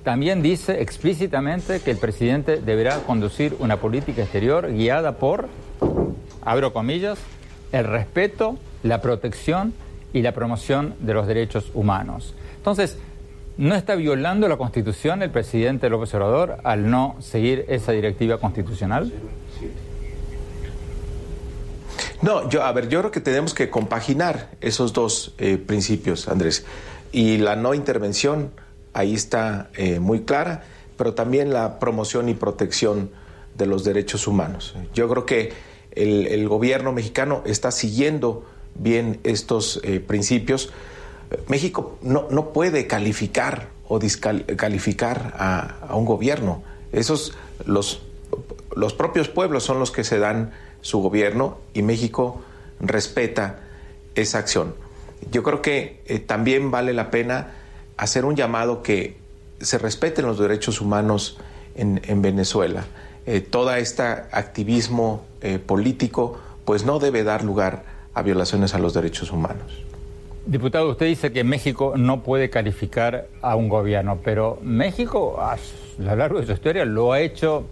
también 0.05 0.41
dice 0.41 0.83
explícitamente 0.83 1.81
que 1.81 1.91
el 1.91 1.97
presidente 1.97 2.61
deberá 2.61 2.99
conducir 2.99 3.57
una 3.59 3.79
política 3.79 4.23
exterior 4.23 4.73
guiada 4.73 5.17
por 5.17 5.49
abro 6.44 6.72
comillas, 6.72 7.18
el 7.72 7.85
respeto, 7.85 8.59
la 8.83 9.00
protección 9.00 9.72
y 10.12 10.22
la 10.22 10.33
promoción 10.33 10.94
de 11.00 11.14
los 11.14 11.26
derechos 11.26 11.70
humanos. 11.74 12.35
Entonces, 12.57 12.98
¿no 13.57 13.74
está 13.74 13.94
violando 13.94 14.48
la 14.48 14.57
Constitución 14.57 15.22
el 15.22 15.31
presidente 15.31 15.88
López 15.88 16.14
Obrador 16.14 16.59
al 16.64 16.90
no 16.90 17.16
seguir 17.20 17.64
esa 17.68 17.92
directiva 17.92 18.38
constitucional? 18.38 19.12
No, 22.20 22.48
yo, 22.48 22.62
a 22.62 22.72
ver, 22.72 22.88
yo 22.88 23.00
creo 23.00 23.11
que 23.11 23.20
tenemos 23.20 23.52
que 23.52 23.68
compaginar 23.68 24.50
esos 24.61 24.92
dos 24.92 25.35
eh, 25.38 25.59
principios, 25.59 26.28
Andrés. 26.28 26.64
Y 27.11 27.38
la 27.38 27.57
no 27.57 27.74
intervención, 27.74 28.52
ahí 28.92 29.14
está 29.14 29.70
eh, 29.74 29.98
muy 29.98 30.22
clara, 30.22 30.62
pero 30.96 31.14
también 31.14 31.52
la 31.52 31.81
promoción 31.81 32.28
y 32.28 32.35
protección 32.35 33.11
de 33.57 33.66
los 33.66 33.83
derechos 33.83 34.28
humanos. 34.28 34.74
Yo 34.94 35.09
creo 35.09 35.26
que 35.26 35.52
el, 35.94 36.48
gobierno 36.48 36.92
mexicano 36.92 37.42
está 37.44 37.70
siguiendo 37.70 38.44
bien 38.74 39.20
estos 39.24 39.81
eh, 39.83 40.00
principios. 40.00 40.72
México 41.48 41.98
no, 42.02 42.26
no, 42.31 42.52
puede 42.52 42.87
calificar 42.87 43.68
o 43.88 43.98
descalificar 43.98 45.35
a, 45.38 45.94
un 45.94 46.05
gobierno. 46.05 46.62
Esos, 46.92 47.35
los, 47.66 48.02
los 48.74 48.94
propios 48.94 49.28
pueblos 49.28 49.64
son 49.64 49.78
los 49.78 49.90
que 49.90 50.05
se 50.05 50.18
dan 50.18 50.52
su 50.81 51.00
gobierno 51.00 51.59
y 51.74 51.83
México 51.83 52.42
respeta 52.81 53.61
esa 54.14 54.38
acción. 54.38 54.74
Yo 55.31 55.42
creo 55.42 55.62
que 55.62 56.02
eh, 56.07 56.18
también 56.18 56.70
vale 56.70 56.92
la 56.92 57.11
pena 57.11 57.52
hacer 57.96 58.24
un 58.24 58.35
llamado 58.35 58.83
que 58.83 59.16
se 59.61 59.78
respeten 59.78 60.26
los 60.26 60.38
derechos 60.38 60.81
humanos 60.81 61.38
en, 61.76 62.00
en 62.05 62.20
Venezuela. 62.20 62.85
Eh, 63.25 63.41
todo 63.41 63.73
este 63.75 64.03
activismo 64.03 65.25
eh, 65.41 65.59
político 65.59 66.39
pues 66.65 66.85
no 66.85 66.99
debe 66.99 67.23
dar 67.23 67.45
lugar 67.45 67.85
a 68.15 68.23
violaciones 68.23 68.75
a 68.75 68.79
los 68.79 68.95
derechos 68.95 69.31
humanos. 69.31 69.83
Diputado, 70.45 70.91
usted 70.91 71.07
dice 71.07 71.33
que 71.33 71.45
México 71.45 71.95
no 71.97 72.23
puede 72.23 72.51
calificar 72.51 73.29
a 73.41 73.55
un 73.55 73.69
gobierno, 73.69 74.19
pero 74.25 74.59
México 74.63 75.41
a 75.41 75.57
lo 75.99 76.17
largo 76.17 76.41
de 76.41 76.47
su 76.47 76.53
historia 76.53 76.85
lo 76.85 77.13
ha 77.13 77.21
hecho 77.21 77.65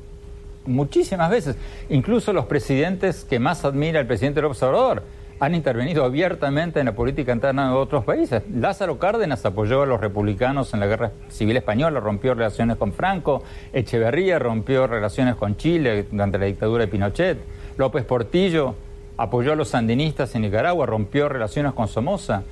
muchísimas 0.66 1.30
veces. 1.30 1.56
Incluso 1.88 2.32
los 2.32 2.44
presidentes 2.46 3.24
que 3.24 3.40
más 3.40 3.64
admira 3.64 3.98
el 3.98 4.06
presidente 4.06 4.40
López 4.40 4.62
Obrador 4.62 5.02
han 5.40 5.54
intervenido 5.54 6.04
abiertamente 6.04 6.80
en 6.80 6.86
la 6.86 6.94
política 6.94 7.32
interna 7.32 7.70
de 7.70 7.74
otros 7.74 8.04
países. 8.04 8.42
Lázaro 8.54 8.98
Cárdenas 8.98 9.44
apoyó 9.46 9.82
a 9.82 9.86
los 9.86 10.00
republicanos 10.00 10.74
en 10.74 10.80
la 10.80 10.86
guerra 10.86 11.12
civil 11.28 11.56
española, 11.56 11.98
rompió 11.98 12.34
relaciones 12.34 12.76
con 12.76 12.92
Franco, 12.92 13.42
Echeverría 13.72 14.38
rompió 14.38 14.86
relaciones 14.86 15.36
con 15.36 15.56
Chile 15.56 16.06
durante 16.10 16.38
la 16.38 16.44
dictadura 16.44 16.84
de 16.84 16.88
Pinochet, 16.88 17.38
López 17.78 18.04
Portillo 18.04 18.74
apoyó 19.16 19.52
a 19.52 19.56
los 19.56 19.68
sandinistas 19.68 20.34
en 20.34 20.42
Nicaragua, 20.42 20.84
rompió 20.84 21.28
relaciones 21.28 21.72
con 21.72 21.88
Somoza. 21.88 22.42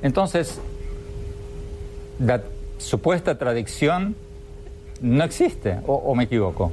Entonces, 0.00 0.60
la 2.18 2.42
supuesta 2.78 3.36
tradición 3.36 4.16
no 5.02 5.24
existe, 5.24 5.78
o, 5.86 6.14
me 6.14 6.24
equivoco. 6.24 6.72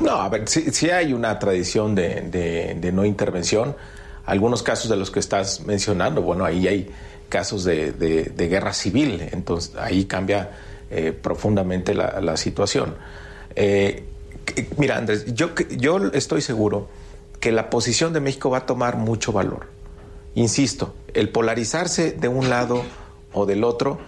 No, 0.00 0.12
a 0.12 0.28
ver, 0.28 0.48
sí, 0.48 0.90
hay 0.90 1.12
una 1.12 1.38
tradición 1.38 1.94
de, 1.94 2.90
no 2.92 3.04
intervención. 3.04 3.76
Algunos 4.26 4.62
casos 4.62 4.90
de 4.90 4.96
los 4.96 5.10
que 5.10 5.20
estás 5.20 5.64
mencionando, 5.64 6.22
bueno, 6.22 6.44
ahí 6.44 6.68
hay 6.68 6.90
casos 7.28 7.64
de, 7.64 8.32
guerra 8.36 8.72
civil, 8.72 9.28
entonces 9.32 9.74
ahí 9.76 10.04
cambia 10.04 10.50
eh, 10.90 11.12
profundamente 11.12 11.94
la, 11.94 12.36
situación. 12.36 12.94
Eh, 13.54 14.04
mira, 14.76 14.98
Andrés, 14.98 15.34
yo, 15.34 15.54
yo 15.76 15.98
estoy 16.12 16.42
seguro 16.42 16.88
que 17.40 17.52
la 17.52 17.70
posición 17.70 18.12
de 18.12 18.20
México 18.20 18.50
va 18.50 18.58
a 18.58 18.66
tomar 18.66 18.96
mucho 18.96 19.32
valor. 19.32 19.66
Insisto, 20.34 20.94
el 21.14 21.30
polarizarse 21.30 22.12
de 22.12 22.28
un 22.28 22.50
lado 22.50 22.82
o 23.32 23.46
del 23.46 23.64
otro 23.64 23.98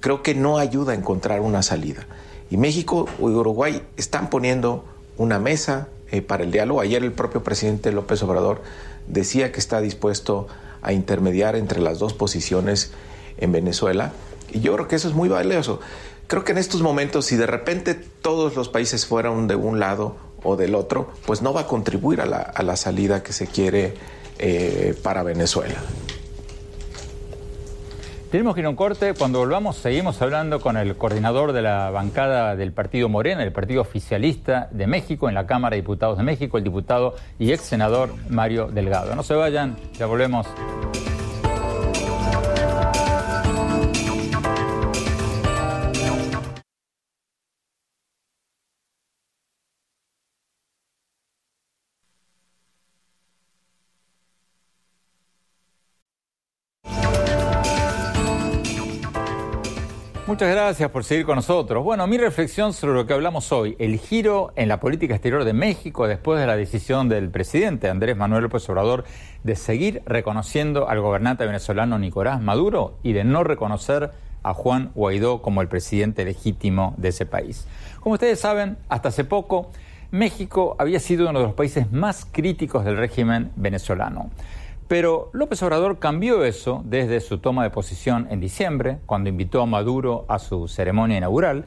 creo 0.00 0.22
que 0.22 0.34
no 0.34 0.58
ayuda 0.58 0.92
a 0.92 0.94
encontrar 0.94 1.40
una 1.40 1.62
salida. 1.62 2.06
Y 2.50 2.56
México 2.56 3.08
y 3.18 3.22
Uruguay 3.22 3.82
están 3.96 4.30
poniendo 4.30 4.84
una 5.18 5.38
mesa 5.38 5.88
eh, 6.10 6.22
para 6.22 6.44
el 6.44 6.50
diálogo. 6.50 6.80
Ayer 6.80 7.02
el 7.04 7.12
propio 7.12 7.42
presidente 7.42 7.92
López 7.92 8.22
Obrador 8.22 8.62
decía 9.06 9.52
que 9.52 9.60
está 9.60 9.80
dispuesto 9.80 10.46
a 10.80 10.92
intermediar 10.92 11.56
entre 11.56 11.80
las 11.80 11.98
dos 11.98 12.14
posiciones 12.14 12.92
en 13.36 13.52
Venezuela. 13.52 14.12
Y 14.50 14.60
yo 14.60 14.74
creo 14.74 14.88
que 14.88 14.96
eso 14.96 15.08
es 15.08 15.14
muy 15.14 15.28
valioso. 15.28 15.80
Creo 16.28 16.44
que 16.44 16.52
en 16.52 16.58
estos 16.58 16.82
momentos, 16.82 17.26
si 17.26 17.36
de 17.36 17.46
repente 17.46 17.94
todos 17.94 18.54
los 18.54 18.68
países 18.68 19.06
fueran 19.06 19.46
de 19.48 19.56
un 19.56 19.80
lado 19.80 20.16
o 20.42 20.56
del 20.56 20.74
otro, 20.74 21.10
pues 21.26 21.42
no 21.42 21.52
va 21.52 21.62
a 21.62 21.66
contribuir 21.66 22.20
a 22.20 22.26
la, 22.26 22.76
salida 22.76 23.22
que 23.22 23.32
se 23.32 23.46
quiere 23.46 23.94
eh, 24.38 24.94
para 25.02 25.22
Venezuela. 25.22 25.76
Tenemos 28.30 28.54
que 28.54 28.60
ir 28.60 28.66
a 28.66 28.68
un 28.68 28.76
corte. 28.76 29.14
Cuando 29.14 29.38
volvamos, 29.38 29.76
seguimos 29.76 30.20
hablando 30.20 30.60
con 30.60 30.76
el 30.76 30.96
coordinador 30.96 31.52
de 31.52 31.62
la 31.62 31.90
bancada 31.90 32.56
del 32.56 32.72
Partido 32.72 33.08
Morena, 33.08 33.42
el 33.42 33.52
Partido 33.52 33.80
Oficialista 33.80 34.68
de 34.70 34.86
México, 34.86 35.30
en 35.30 35.34
la 35.34 35.46
Cámara 35.46 35.76
de 35.76 35.80
Diputados 35.80 36.18
de 36.18 36.24
México, 36.24 36.58
el 36.58 36.64
diputado 36.64 37.14
y 37.38 37.52
ex 37.52 37.62
senador 37.62 38.10
Mario 38.28 38.66
Delgado. 38.66 39.14
No 39.14 39.22
se 39.22 39.34
vayan, 39.34 39.76
ya 39.94 40.04
volvemos. 40.04 40.46
Muchas 60.38 60.54
gracias 60.54 60.90
por 60.92 61.02
seguir 61.02 61.26
con 61.26 61.34
nosotros. 61.34 61.82
Bueno, 61.82 62.06
mi 62.06 62.16
reflexión 62.16 62.72
sobre 62.72 62.94
lo 62.94 63.08
que 63.08 63.12
hablamos 63.12 63.50
hoy, 63.50 63.74
el 63.80 63.98
giro 63.98 64.52
en 64.54 64.68
la 64.68 64.78
política 64.78 65.14
exterior 65.14 65.42
de 65.42 65.52
México 65.52 66.06
después 66.06 66.38
de 66.38 66.46
la 66.46 66.56
decisión 66.56 67.08
del 67.08 67.28
presidente 67.28 67.90
Andrés 67.90 68.16
Manuel 68.16 68.44
López 68.44 68.68
Obrador 68.68 69.02
de 69.42 69.56
seguir 69.56 70.00
reconociendo 70.06 70.88
al 70.88 71.00
gobernante 71.00 71.44
venezolano 71.44 71.98
Nicolás 71.98 72.40
Maduro 72.40 72.98
y 73.02 73.14
de 73.14 73.24
no 73.24 73.42
reconocer 73.42 74.12
a 74.44 74.54
Juan 74.54 74.92
Guaidó 74.94 75.42
como 75.42 75.60
el 75.60 75.66
presidente 75.66 76.24
legítimo 76.24 76.94
de 76.98 77.08
ese 77.08 77.26
país. 77.26 77.66
Como 77.98 78.12
ustedes 78.12 78.38
saben, 78.38 78.78
hasta 78.88 79.08
hace 79.08 79.24
poco 79.24 79.72
México 80.12 80.76
había 80.78 81.00
sido 81.00 81.28
uno 81.28 81.40
de 81.40 81.46
los 81.46 81.54
países 81.54 81.90
más 81.90 82.24
críticos 82.30 82.84
del 82.84 82.96
régimen 82.96 83.50
venezolano. 83.56 84.30
Pero 84.88 85.28
López 85.34 85.62
Obrador 85.62 85.98
cambió 85.98 86.44
eso 86.44 86.82
desde 86.86 87.20
su 87.20 87.38
toma 87.38 87.62
de 87.62 87.70
posición 87.70 88.26
en 88.30 88.40
diciembre, 88.40 88.98
cuando 89.04 89.28
invitó 89.28 89.60
a 89.60 89.66
Maduro 89.66 90.24
a 90.28 90.38
su 90.38 90.66
ceremonia 90.66 91.18
inaugural, 91.18 91.66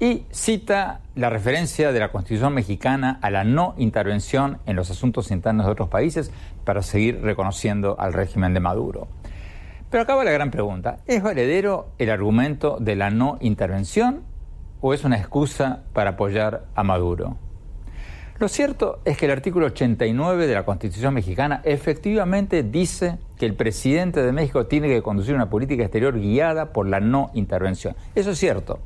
y 0.00 0.24
cita 0.30 1.00
la 1.14 1.30
referencia 1.30 1.92
de 1.92 2.00
la 2.00 2.10
Constitución 2.10 2.54
mexicana 2.54 3.18
a 3.22 3.30
la 3.30 3.44
no 3.44 3.74
intervención 3.78 4.58
en 4.66 4.76
los 4.76 4.90
asuntos 4.90 5.30
internos 5.30 5.66
de 5.66 5.72
otros 5.72 5.88
países 5.88 6.32
para 6.64 6.82
seguir 6.82 7.20
reconociendo 7.22 7.96
al 7.98 8.12
régimen 8.12 8.54
de 8.54 8.60
Maduro. 8.60 9.08
Pero 9.90 10.02
acaba 10.02 10.24
la 10.24 10.32
gran 10.32 10.50
pregunta, 10.50 10.98
¿es 11.06 11.22
valedero 11.22 11.88
el 11.98 12.10
argumento 12.10 12.76
de 12.80 12.96
la 12.96 13.10
no 13.10 13.38
intervención 13.40 14.22
o 14.80 14.94
es 14.94 15.04
una 15.04 15.16
excusa 15.16 15.84
para 15.92 16.10
apoyar 16.10 16.66
a 16.74 16.82
Maduro? 16.82 17.36
Lo 18.40 18.46
cierto 18.46 19.00
es 19.04 19.16
que 19.16 19.24
el 19.24 19.32
artículo 19.32 19.66
89 19.66 20.46
de 20.46 20.54
la 20.54 20.64
Constitución 20.64 21.12
mexicana 21.12 21.60
efectivamente 21.64 22.62
dice 22.62 23.18
que 23.36 23.46
el 23.46 23.54
presidente 23.54 24.22
de 24.22 24.30
México 24.30 24.66
tiene 24.66 24.86
que 24.86 25.02
conducir 25.02 25.34
una 25.34 25.50
política 25.50 25.82
exterior 25.82 26.20
guiada 26.20 26.72
por 26.72 26.86
la 26.86 27.00
no 27.00 27.32
intervención. 27.34 27.96
Eso 28.14 28.30
es 28.30 28.38
cierto. 28.38 28.78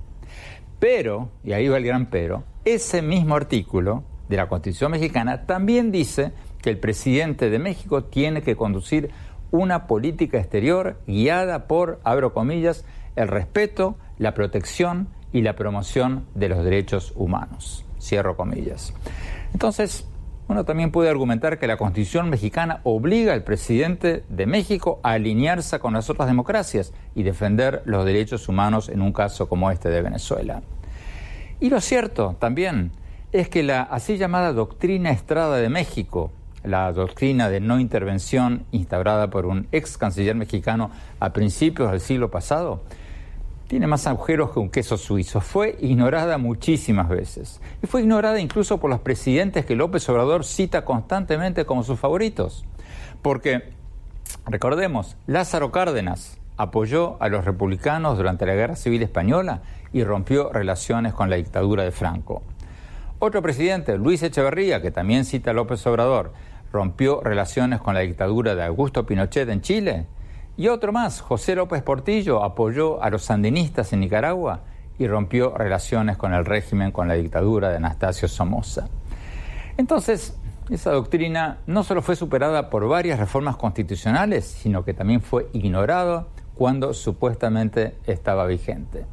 Pero, 0.79 1.29
y 1.45 1.53
ahí 1.53 1.69
va 1.69 1.77
el 1.77 1.85
gran 1.85 2.07
pero, 2.07 2.45
ese 2.65 3.03
mismo 3.03 3.35
artículo 3.37 4.05
de 4.31 4.39
la 4.39 4.49
Constitución 4.49 4.93
mexicana 4.93 5.45
también 5.45 5.93
dice 5.93 6.33
que 6.63 6.71
el 6.71 6.79
presidente 6.79 7.51
de 7.51 7.59
México 7.59 8.05
tiene 8.05 8.41
que 8.41 8.57
conducir 8.57 9.11
una 9.51 9.87
política 9.87 10.39
exterior 10.39 10.97
guiada 11.07 11.67
por, 11.67 12.01
abro 12.05 12.33
comillas, 12.33 12.87
el 13.17 13.29
respeto, 13.29 13.99
la 14.17 14.33
protección 14.33 15.09
y 15.31 15.43
la 15.43 15.57
promoción 15.57 16.25
de 16.35 16.49
los 16.49 16.65
derechos 16.65 17.13
humanos. 17.17 17.85
Cierro 18.01 18.35
comillas. 18.37 18.95
Entonces, 19.53 20.07
uno 20.49 20.65
también 20.65 20.91
puede 20.91 21.09
argumentar 21.09 21.59
que 21.59 21.67
la 21.67 21.77
Constitución 21.77 22.29
mexicana 22.29 22.81
obliga 22.85 23.33
al 23.33 23.45
presidente 23.45 24.25
de 24.29 24.47
México 24.47 25.01
a 25.03 25.13
alinearse 25.13 25.79
con 25.79 25.95
las 25.95 26.11
otras 26.11 26.29
democracias 26.29 26.93
y 27.15 27.23
defender 27.23 27.83
los 27.85 28.05
derechos 28.05 28.49
humanos 28.49 28.89
en 28.89 29.03
un 29.03 29.13
caso 29.13 29.49
como 29.49 29.71
este 29.71 29.89
de 29.89 30.03
Venezuela. 30.03 30.63
Y 31.61 31.71
lo 31.71 31.81
cierto 31.81 32.37
también 32.39 32.91
es 33.31 33.49
que 33.49 33.63
la 33.63 33.83
así 33.83 34.19
llamada 34.19 34.53
doctrina 34.53 35.11
Estrada 35.11 35.57
de 35.57 35.69
México, 35.69 36.33
la 36.65 36.93
doctrina 36.93 37.49
de 37.49 37.61
no 37.61 37.81
intervención 37.81 38.67
instaurada 38.73 39.31
por 39.31 39.47
un 39.47 39.69
ex 39.73 39.97
canciller 39.97 40.35
mexicano 40.35 40.91
a 41.19 41.33
principios 41.33 41.91
del 41.91 42.01
siglo 42.01 42.31
pasado, 42.31 42.83
tiene 43.73 43.87
más 43.87 44.07
agujeros 44.07 44.51
que 44.51 44.59
un 44.59 44.69
queso 44.69 44.99
suizo. 44.99 45.41
Fue 45.41 45.79
ignorada 45.81 46.37
muchísimas 46.37 47.09
veces. 47.09 47.59
Y 47.83 47.87
fue 47.87 48.03
ignorada 48.03 48.39
incluso 48.39 48.77
por 48.77 48.91
los 48.91 49.01
presidentes 49.01 49.65
que 49.65 49.75
López 49.75 50.07
Obrador 50.11 50.45
cita 50.45 50.85
constantemente 50.85 51.65
como 51.65 51.83
sus 51.83 51.99
favoritos. 51.99 52.67
Porque, 53.23 53.73
recordemos, 54.45 55.17
Lázaro 55.27 55.73
Cárdenas 55.73 56.39
apoyó 56.59 57.17
a 57.19 57.31
los 57.31 57.47
republicanos 57.47 58.19
durante 58.19 58.45
la 58.45 58.53
Guerra 58.55 58.77
Civil 58.77 59.03
Española 59.03 59.63
y 59.91 60.05
rompió 60.05 60.53
relaciones 60.53 61.15
con 61.15 61.31
la 61.31 61.37
dictadura 61.37 61.83
de 61.83 61.93
Franco. 61.93 62.43
Otro 63.21 63.41
presidente, 63.41 63.97
Luis 63.97 64.23
Echeverría, 64.23 64.83
que 64.83 64.91
también 64.91 65.25
cita 65.25 65.53
a 65.53 65.55
López 65.55 65.87
Obrador, 65.87 66.35
rompió 66.75 67.23
relaciones 67.23 67.81
con 67.81 67.95
la 67.95 68.01
dictadura 68.01 68.55
de 68.55 68.65
Augusto 68.65 69.07
Pinochet 69.07 69.49
en 69.49 69.63
Chile 69.63 70.07
y 70.57 70.69
otro 70.69 70.93
más, 70.93 71.21
José 71.21 71.55
López 71.55 71.83
Portillo, 71.83 72.43
apoyó 72.43 73.03
a 73.03 73.11
los 73.11 73.25
sandinistas 73.25 73.93
en 73.93 74.01
Nicaragua 74.01 74.61
y 74.99 75.07
rompió 75.07 75.57
relaciones 75.57 76.17
con 76.17 76.35
el 76.35 76.45
régimen, 76.45 76.93
con 76.93 77.09
la 77.09 77.15
dictadura 77.15 77.71
de 77.71 77.77
Anastasio 77.77 78.29
Somoza. 78.29 78.89
Entonces, 79.77 80.37
esa 80.71 80.93
doctrina 80.93 81.59
no 81.67 81.83
solo 81.83 82.03
fue 82.03 82.17
superada 82.17 82.71
por 82.71 82.87
varias 82.87 83.19
reformas 83.19 83.57
constitucionales, 83.57 84.45
sino 84.45 84.85
que 84.85 84.95
también 84.95 85.21
fue 85.21 85.49
ignorada 85.53 86.29
cuando 86.55 86.95
supuestamente 86.95 87.97
estaba 88.07 88.47
vigente. 88.47 89.07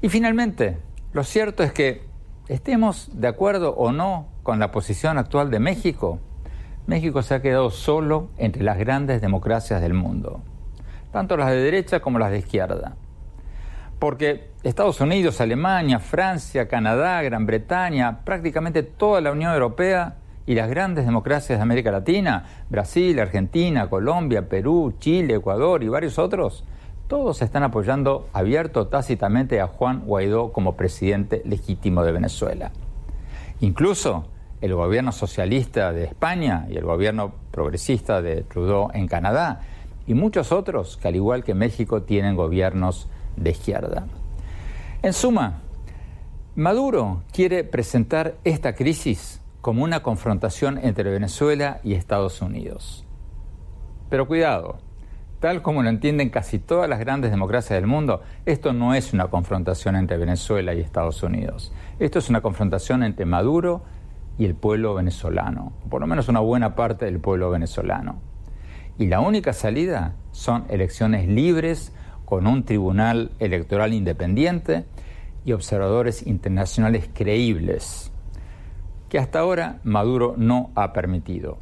Y 0.00 0.08
finalmente, 0.08 0.78
lo 1.12 1.22
cierto 1.22 1.62
es 1.62 1.72
que 1.72 2.04
estemos 2.48 3.10
de 3.12 3.28
acuerdo 3.28 3.74
o 3.74 3.92
no 3.92 4.28
con 4.42 4.58
la 4.58 4.70
posición 4.70 5.18
actual 5.18 5.50
de 5.50 5.60
México, 5.60 6.18
México 6.86 7.22
se 7.22 7.34
ha 7.34 7.42
quedado 7.42 7.70
solo 7.70 8.28
entre 8.38 8.62
las 8.62 8.78
grandes 8.78 9.20
democracias 9.20 9.80
del 9.80 9.94
mundo, 9.94 10.40
tanto 11.12 11.36
las 11.36 11.50
de 11.50 11.56
derecha 11.56 12.00
como 12.00 12.18
las 12.18 12.30
de 12.30 12.38
izquierda. 12.38 12.94
Porque 13.98 14.50
Estados 14.62 15.00
Unidos, 15.00 15.40
Alemania, 15.40 15.98
Francia, 15.98 16.68
Canadá, 16.68 17.22
Gran 17.22 17.46
Bretaña, 17.46 18.20
prácticamente 18.24 18.82
toda 18.82 19.20
la 19.20 19.32
Unión 19.32 19.52
Europea 19.52 20.16
y 20.46 20.54
las 20.54 20.68
grandes 20.68 21.06
democracias 21.06 21.58
de 21.58 21.62
América 21.62 21.90
Latina, 21.90 22.44
Brasil, 22.68 23.18
Argentina, 23.18 23.90
Colombia, 23.90 24.48
Perú, 24.48 24.94
Chile, 25.00 25.34
Ecuador 25.34 25.82
y 25.82 25.88
varios 25.88 26.18
otros, 26.20 26.64
todos 27.08 27.42
están 27.42 27.62
apoyando 27.62 28.28
abierto 28.32 28.86
tácitamente 28.86 29.60
a 29.60 29.66
Juan 29.66 30.02
Guaidó 30.06 30.52
como 30.52 30.76
presidente 30.76 31.42
legítimo 31.44 32.04
de 32.04 32.12
Venezuela. 32.12 32.70
Incluso 33.60 34.26
el 34.66 34.74
gobierno 34.74 35.12
socialista 35.12 35.92
de 35.92 36.04
España 36.04 36.66
y 36.68 36.76
el 36.76 36.84
gobierno 36.84 37.32
progresista 37.50 38.20
de 38.20 38.42
Trudeau 38.42 38.90
en 38.92 39.08
Canadá 39.08 39.62
y 40.06 40.14
muchos 40.14 40.52
otros 40.52 40.96
que 40.96 41.08
al 41.08 41.16
igual 41.16 41.42
que 41.42 41.54
México 41.54 42.02
tienen 42.02 42.36
gobiernos 42.36 43.08
de 43.36 43.50
izquierda. 43.50 44.06
En 45.02 45.12
suma, 45.12 45.62
Maduro 46.54 47.22
quiere 47.32 47.64
presentar 47.64 48.36
esta 48.44 48.74
crisis 48.74 49.40
como 49.60 49.84
una 49.84 50.02
confrontación 50.02 50.78
entre 50.78 51.10
Venezuela 51.10 51.80
y 51.82 51.94
Estados 51.94 52.40
Unidos. 52.40 53.04
Pero 54.08 54.26
cuidado, 54.26 54.78
tal 55.40 55.60
como 55.60 55.82
lo 55.82 55.90
entienden 55.90 56.30
casi 56.30 56.58
todas 56.58 56.88
las 56.88 56.98
grandes 56.98 57.30
democracias 57.30 57.76
del 57.76 57.86
mundo, 57.86 58.22
esto 58.46 58.72
no 58.72 58.94
es 58.94 59.12
una 59.12 59.26
confrontación 59.26 59.96
entre 59.96 60.16
Venezuela 60.16 60.72
y 60.72 60.80
Estados 60.80 61.22
Unidos. 61.22 61.72
Esto 61.98 62.20
es 62.20 62.28
una 62.28 62.40
confrontación 62.40 63.02
entre 63.02 63.26
Maduro 63.26 63.82
y 64.38 64.44
el 64.44 64.54
pueblo 64.54 64.94
venezolano, 64.94 65.72
por 65.88 66.00
lo 66.00 66.06
menos 66.06 66.28
una 66.28 66.40
buena 66.40 66.74
parte 66.74 67.04
del 67.06 67.20
pueblo 67.20 67.50
venezolano. 67.50 68.20
Y 68.98 69.06
la 69.06 69.20
única 69.20 69.52
salida 69.52 70.16
son 70.32 70.64
elecciones 70.68 71.28
libres 71.28 71.92
con 72.24 72.46
un 72.46 72.64
tribunal 72.64 73.32
electoral 73.38 73.94
independiente 73.94 74.84
y 75.44 75.52
observadores 75.52 76.26
internacionales 76.26 77.08
creíbles, 77.12 78.12
que 79.08 79.18
hasta 79.18 79.38
ahora 79.38 79.80
Maduro 79.84 80.34
no 80.36 80.70
ha 80.74 80.92
permitido. 80.92 81.58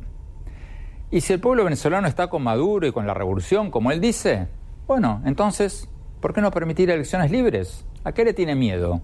Y 1.11 1.21
si 1.21 1.33
el 1.33 1.41
pueblo 1.41 1.65
venezolano 1.65 2.09
está 2.09 2.29
con 2.29 2.43
Maduro 2.43 2.87
y 2.87 2.93
con 2.93 3.07
la 3.07 3.15
revolución, 3.15 3.71
como 3.71 3.93
él 3.93 4.01
dice, 4.01 4.49
bueno, 4.87 5.23
entonces, 5.25 5.89
¿por 6.21 6.33
qué 6.33 6.41
no 6.41 6.51
permitir 6.51 6.91
elecciones 6.91 7.31
libres? 7.31 7.85
¿A 8.03 8.13
qué 8.13 8.25
le 8.25 8.33
tiene 8.33 8.55
miedo? 8.55 9.03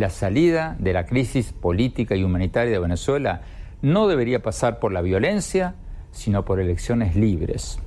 La 0.00 0.08
salida 0.08 0.76
de 0.78 0.94
la 0.94 1.04
crisis 1.04 1.52
política 1.52 2.16
y 2.16 2.24
humanitaria 2.24 2.72
de 2.72 2.78
Venezuela 2.78 3.42
no 3.82 4.08
debería 4.08 4.40
pasar 4.40 4.78
por 4.78 4.92
la 4.92 5.02
violencia, 5.02 5.74
sino 6.10 6.46
por 6.46 6.58
elecciones 6.58 7.16
libres. 7.16 7.78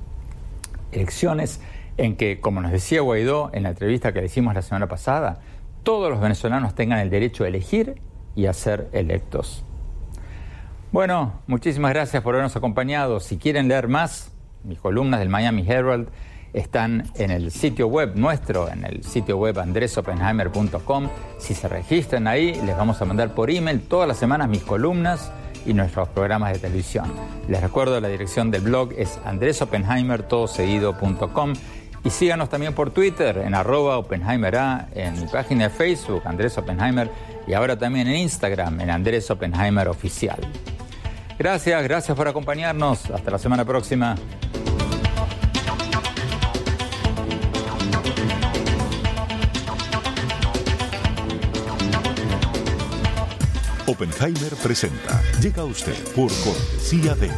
Elecciones 0.92 1.60
en 1.96 2.14
que, 2.14 2.38
como 2.38 2.60
nos 2.60 2.70
decía 2.70 3.00
Guaidó 3.00 3.50
en 3.52 3.64
la 3.64 3.70
entrevista 3.70 4.12
que 4.12 4.20
le 4.20 4.26
hicimos 4.26 4.54
la 4.54 4.62
semana 4.62 4.86
pasada, 4.86 5.40
todos 5.82 6.08
los 6.08 6.20
venezolanos 6.20 6.76
tengan 6.76 7.00
el 7.00 7.10
derecho 7.10 7.42
a 7.42 7.48
elegir 7.48 8.00
y 8.36 8.46
a 8.46 8.52
ser 8.52 8.88
electos. 8.92 9.64
Bueno, 10.92 11.40
muchísimas 11.48 11.92
gracias 11.92 12.22
por 12.22 12.36
habernos 12.36 12.54
acompañado. 12.54 13.18
Si 13.18 13.38
quieren 13.38 13.66
leer 13.66 13.88
más, 13.88 14.30
mis 14.62 14.78
columnas 14.78 15.18
del 15.18 15.30
Miami 15.30 15.64
Herald 15.66 16.06
están 16.54 17.10
en 17.16 17.30
el 17.30 17.50
sitio 17.50 17.88
web 17.88 18.12
nuestro, 18.14 18.70
en 18.70 18.84
el 18.84 19.04
sitio 19.04 19.36
web 19.36 19.58
andresopenheimer.com. 19.58 21.08
Si 21.38 21.54
se 21.54 21.68
registran 21.68 22.26
ahí, 22.26 22.58
les 22.64 22.74
vamos 22.76 23.02
a 23.02 23.04
mandar 23.04 23.34
por 23.34 23.50
email 23.50 23.82
todas 23.82 24.08
las 24.08 24.16
semanas 24.16 24.48
mis 24.48 24.62
columnas 24.62 25.30
y 25.66 25.74
nuestros 25.74 26.08
programas 26.08 26.52
de 26.52 26.60
televisión. 26.60 27.12
Les 27.48 27.60
recuerdo 27.60 28.00
la 28.00 28.08
dirección 28.08 28.50
del 28.50 28.62
blog 28.62 28.92
es 28.96 29.18
andresopenheimer.com 29.24 31.52
y 32.04 32.10
síganos 32.10 32.48
también 32.50 32.74
por 32.74 32.90
Twitter 32.90 33.38
en 33.38 33.54
arroba 33.54 33.96
OpenheimerA, 33.98 34.88
en 34.94 35.20
mi 35.20 35.26
página 35.26 35.64
de 35.64 35.70
Facebook 35.70 36.22
Andrés 36.24 36.56
Oppenheimer 36.58 37.10
y 37.46 37.54
ahora 37.54 37.78
también 37.78 38.08
en 38.08 38.16
Instagram 38.16 38.80
en 38.80 38.90
Andrés 38.90 39.30
Oppenheimer 39.30 39.88
Oficial. 39.88 40.38
Gracias, 41.38 41.82
gracias 41.82 42.16
por 42.16 42.28
acompañarnos. 42.28 43.10
Hasta 43.10 43.30
la 43.30 43.38
semana 43.38 43.64
próxima. 43.64 44.16
Oppenheimer 54.04 54.54
presenta. 54.56 55.22
Llega 55.40 55.62
a 55.62 55.64
usted 55.64 55.96
por 56.14 56.30
cortesía 56.44 57.14
de 57.14 57.30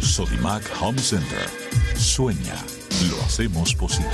Sodimac 0.00 0.62
Home 0.80 1.00
Center. 1.00 1.48
Sueña, 1.96 2.54
lo 3.10 3.20
hacemos 3.24 3.74
posible. 3.74 4.08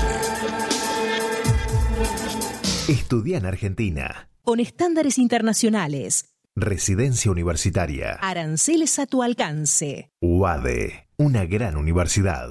Estudia 2.89 3.36
en 3.36 3.45
Argentina. 3.45 4.30
Con 4.43 4.59
estándares 4.59 5.18
internacionales. 5.18 6.30
Residencia 6.57 7.30
universitaria. 7.30 8.14
Aranceles 8.22 8.99
a 8.99 9.05
tu 9.05 9.22
alcance. 9.22 10.11
UADE, 10.22 11.09
una 11.18 11.45
gran 11.45 11.76
universidad. 11.76 12.49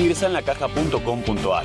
Ingresa 0.00 0.26
en 0.26 0.32
lacaja.com.ar, 0.32 1.64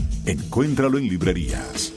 Encuéntralo 0.23 0.99
en 0.99 1.07
librerías. 1.07 1.93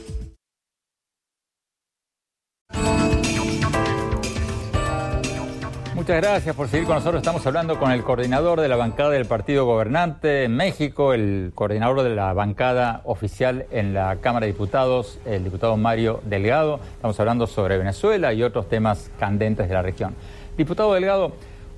Muchas 5.95 6.16
gracias 6.16 6.57
por 6.57 6.68
seguir 6.68 6.87
con 6.87 6.97
nosotros. 6.97 7.20
Estamos 7.20 7.47
hablando 7.47 7.79
con 7.79 7.93
el 7.93 8.03
coordinador 8.03 8.62
de 8.62 8.68
la 8.68 8.77
bancada 8.77 9.11
del 9.11 9.27
Partido 9.27 9.66
Gobernante 9.66 10.45
en 10.45 10.57
México, 10.57 11.12
el 11.12 11.53
coordinador 11.55 12.03
de 12.03 12.14
la 12.14 12.33
bancada 12.33 13.03
oficial 13.05 13.66
en 13.70 13.93
la 13.93 14.16
Cámara 14.16 14.47
de 14.47 14.53
Diputados, 14.53 15.18
el 15.27 15.45
diputado 15.45 15.77
Mario 15.77 16.20
Delgado. 16.25 16.81
Estamos 16.97 17.20
hablando 17.20 17.47
sobre 17.47 17.77
Venezuela 17.77 18.33
y 18.33 18.43
otros 18.43 18.70
temas 18.70 19.11
candentes 19.18 19.68
de 19.68 19.75
la 19.75 19.83
región. 19.83 20.14
Diputado 20.57 20.95
Delgado, 20.95 21.33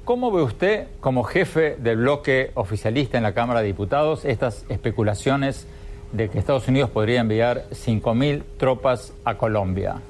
¿cómo 0.04 0.30
ve 0.30 0.42
usted, 0.42 0.86
como 1.00 1.24
jefe 1.24 1.74
del 1.76 1.96
bloque 1.96 2.52
oficialista 2.54 3.16
en 3.16 3.24
la 3.24 3.34
Cámara 3.34 3.62
de 3.62 3.66
Diputados, 3.66 4.24
estas 4.24 4.64
especulaciones 4.68 5.66
de 6.16 6.28
que 6.28 6.38
Estados 6.38 6.66
Unidos 6.68 6.90
podría 6.90 7.20
enviar 7.20 7.66
5.000 7.70 8.42
tropas 8.58 9.12
a 9.24 9.36
Colombia? 9.36 10.00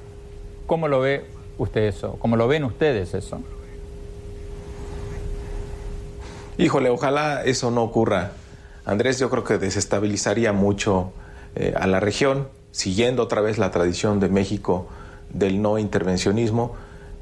¿Cómo 0.65 0.87
lo 0.87 1.01
ve 1.01 1.25
usted 1.57 1.81
eso? 1.81 2.17
¿Cómo 2.19 2.35
lo 2.35 2.47
ven 2.47 2.63
ustedes 2.63 3.13
eso? 3.13 3.41
Híjole, 6.57 6.89
ojalá 6.89 7.43
eso 7.43 7.71
no 7.71 7.83
ocurra. 7.83 8.31
Andrés, 8.85 9.19
yo 9.19 9.29
creo 9.29 9.43
que 9.43 9.57
desestabilizaría 9.57 10.53
mucho 10.53 11.11
eh, 11.55 11.73
a 11.75 11.87
la 11.87 11.99
región, 11.99 12.47
siguiendo 12.71 13.23
otra 13.23 13.41
vez 13.41 13.57
la 13.57 13.71
tradición 13.71 14.19
de 14.19 14.29
México 14.29 14.87
del 15.29 15.61
no 15.61 15.77
intervencionismo. 15.77 16.75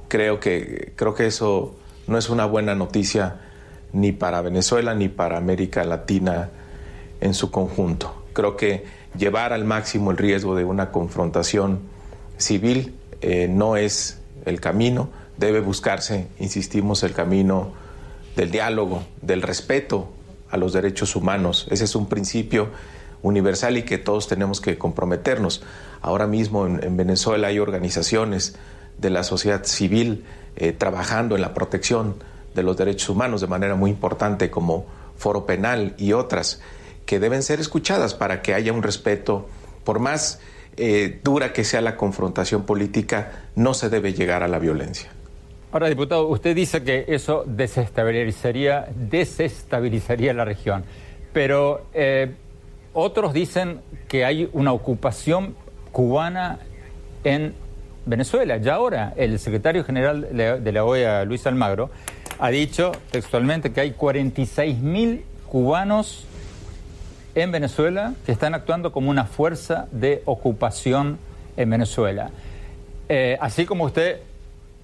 Creo 0.08 0.40
que, 0.40 0.94
creo 0.96 1.16
que 1.16 1.26
eso 1.26 1.76
no 2.08 2.18
es 2.18 2.30
una 2.30 2.46
buena 2.46 2.76
noticia 2.76 3.42
ni 3.94 4.12
para 4.12 4.42
Venezuela 4.42 4.94
ni 4.94 5.10
para 5.10 5.38
América 5.38 5.84
Latina 5.84 6.50
en 7.22 7.34
su 7.34 7.52
conjunto. 7.52 8.25
Creo 8.36 8.58
que 8.58 8.84
llevar 9.18 9.54
al 9.54 9.64
máximo 9.64 10.12
el 10.12 10.18
riesgo 10.18 10.56
de 10.56 10.66
una 10.66 10.92
confrontación 10.92 11.80
civil 12.38 12.94
eh, 13.22 13.48
no 13.50 13.78
es 13.78 14.20
el 14.44 14.60
camino. 14.60 15.10
Debe 15.38 15.62
buscarse, 15.62 16.28
insistimos, 16.38 17.04
el 17.04 17.14
camino 17.14 17.72
del 18.36 18.52
diálogo, 18.52 19.04
del 19.22 19.42
respeto 19.42 20.10
a 20.50 20.58
los 20.58 20.74
derechos 20.74 21.16
humanos. 21.16 21.66
Ese 21.72 21.86
es 21.86 21.96
un 21.96 22.08
principio 22.08 22.72
universal 23.24 23.78
y 23.78 23.84
que 23.84 23.98
todos 23.98 24.28
tenemos 24.28 24.60
que 24.60 24.78
comprometernos. 24.78 25.64
Ahora 26.02 26.28
mismo 26.28 26.68
en, 26.68 26.98
Venezuela 26.98 27.48
hay 27.48 27.60
organizaciones 27.60 28.58
de 28.98 29.12
la 29.12 29.24
sociedad 29.24 29.64
civil 29.64 30.26
eh, 30.58 30.74
trabajando 30.74 31.36
en 31.36 31.42
la 31.42 31.54
protección 31.54 32.16
de 32.54 32.64
los 32.64 32.76
derechos 32.76 33.08
humanos 33.08 33.40
de 33.40 33.48
manera 33.48 33.76
muy 33.76 33.92
importante 33.92 34.52
como 34.52 34.86
Foro 35.16 35.46
Penal 35.46 35.96
y 35.98 36.12
otras 36.12 36.60
que 37.06 37.20
deben 37.20 37.44
ser 37.44 37.60
escuchadas 37.60 38.14
para 38.14 38.42
que 38.42 38.54
haya 38.54 38.74
un 38.74 38.84
respeto. 38.84 39.48
Por 39.84 40.00
más 40.00 40.40
eh, 40.78 41.20
dura 41.24 41.54
que 41.54 41.64
sea 41.64 41.82
la 41.82 41.96
confrontación 41.96 42.64
política, 42.64 43.32
no 43.56 43.74
se 43.74 43.90
debe 43.90 44.14
llegar 44.14 44.44
a 44.44 44.48
la 44.48 44.60
violencia. 44.60 45.10
Ahora, 45.72 45.90
diputado, 45.90 46.28
usted 46.28 46.56
dice 46.56 46.84
que 46.84 47.06
eso 47.08 47.44
desestabilizaría, 47.46 48.88
desestabilizaría 48.96 50.34
la 50.34 50.46
región, 50.46 50.86
pero 51.34 51.88
eh, 51.94 52.32
otros 52.94 53.34
dicen 53.34 53.82
que 54.08 54.24
hay 54.24 54.50
una 54.54 54.72
ocupación 54.72 55.56
cubana 55.92 56.60
en 57.26 57.54
Venezuela. 58.06 58.58
Ya 58.58 58.76
ahora, 58.76 59.14
el 59.18 59.38
secretario 59.40 59.84
general 59.84 60.30
de 60.32 60.72
la 60.72 60.86
OEA, 60.86 61.26
Luis 61.26 61.46
Almagro, 61.46 61.90
ha 62.40 62.50
dicho 62.50 62.92
textualmente 63.12 63.74
que 63.74 63.82
hay 63.82 63.92
46 63.92 64.80
mil 64.80 65.26
cubanos 65.48 66.26
en 67.36 67.52
Venezuela 67.52 68.14
que 68.26 68.32
están 68.32 68.54
actuando 68.56 68.92
como 68.92 69.10
una 69.10 69.26
fuerza 69.26 69.88
de 69.92 70.24
ocupación 70.26 71.20
en 71.58 71.70
Venezuela. 71.70 72.32
Eh, 73.08 73.38
así 73.40 73.66
como 73.66 73.84
usted 73.84 74.22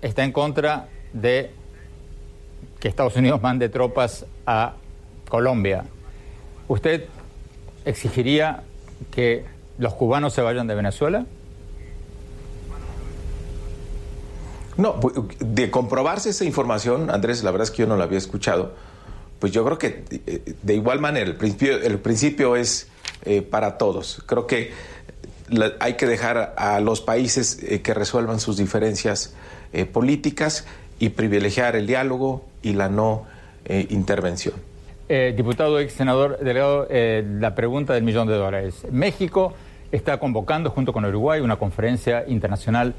está 0.02 0.24
en 0.24 0.32
contra 0.32 0.88
de 1.14 1.52
que 2.80 2.88
Estados 2.88 3.16
Unidos 3.16 3.42
mande 3.42 3.70
tropas 3.70 4.26
a 4.46 4.74
Colombia. 5.30 5.86
¿Usted 6.68 7.06
exigiría 7.86 8.64
que 9.12 9.46
los 9.78 9.94
cubanos 9.94 10.34
se 10.34 10.42
vayan 10.42 10.68
de 10.68 10.76
Venezuela? 10.76 11.26
No, 14.78 15.00
de 15.40 15.70
comprobarse 15.70 16.30
esa 16.30 16.46
información, 16.46 17.10
Andrés, 17.12 17.44
la 17.44 17.52
verdad 17.52 17.66
es 17.66 17.72
que 17.72 17.84
yo 17.84 17.88
no 17.88 17.98
la 17.98 18.06
había 18.06 18.18
escuchado, 18.18 18.74
pues 19.42 19.52
yo 19.52 19.66
creo 19.66 19.80
que 19.80 20.04
eh, 20.28 20.54
de 20.62 20.76
igual 20.76 21.00
manera 21.00 21.26
el 21.26 21.36
principio, 21.36 21.82
el 21.82 21.98
principio 21.98 22.56
es 22.56 22.88
eh, 23.26 23.42
para 23.42 23.80
todos. 23.80 24.24
Creo 24.28 24.46
que 24.46 24.72
hay 25.80 25.96
que 25.96 26.06
dejar 26.06 26.54
a 26.56 26.80
los 26.80 27.02
países 27.02 27.62
eh, 27.64 27.82
que 27.82 27.94
resuelvan 27.94 28.40
sus 28.40 28.56
diferencias 28.56 29.36
políticas 29.94 30.66
y 31.00 31.10
privilegiar 31.10 31.78
el 31.78 31.88
diálogo 31.88 32.46
y 32.62 32.74
la 32.74 32.90
no 32.90 33.26
intervención. 33.90 34.54
Diputado 35.08 35.80
ex 35.80 35.94
senador 35.94 36.40
delegado, 36.40 36.90
la 36.90 37.56
pregunta 37.56 37.94
del 37.94 38.04
millón 38.04 38.28
de 38.28 38.34
dólares. 38.34 38.86
México 38.92 39.54
está 39.94 40.20
convocando 40.20 40.72
junto 40.72 40.92
con 40.92 41.06
Uruguay 41.06 41.40
una 41.40 41.56
conferencia 41.56 42.26
internacional 42.28 42.94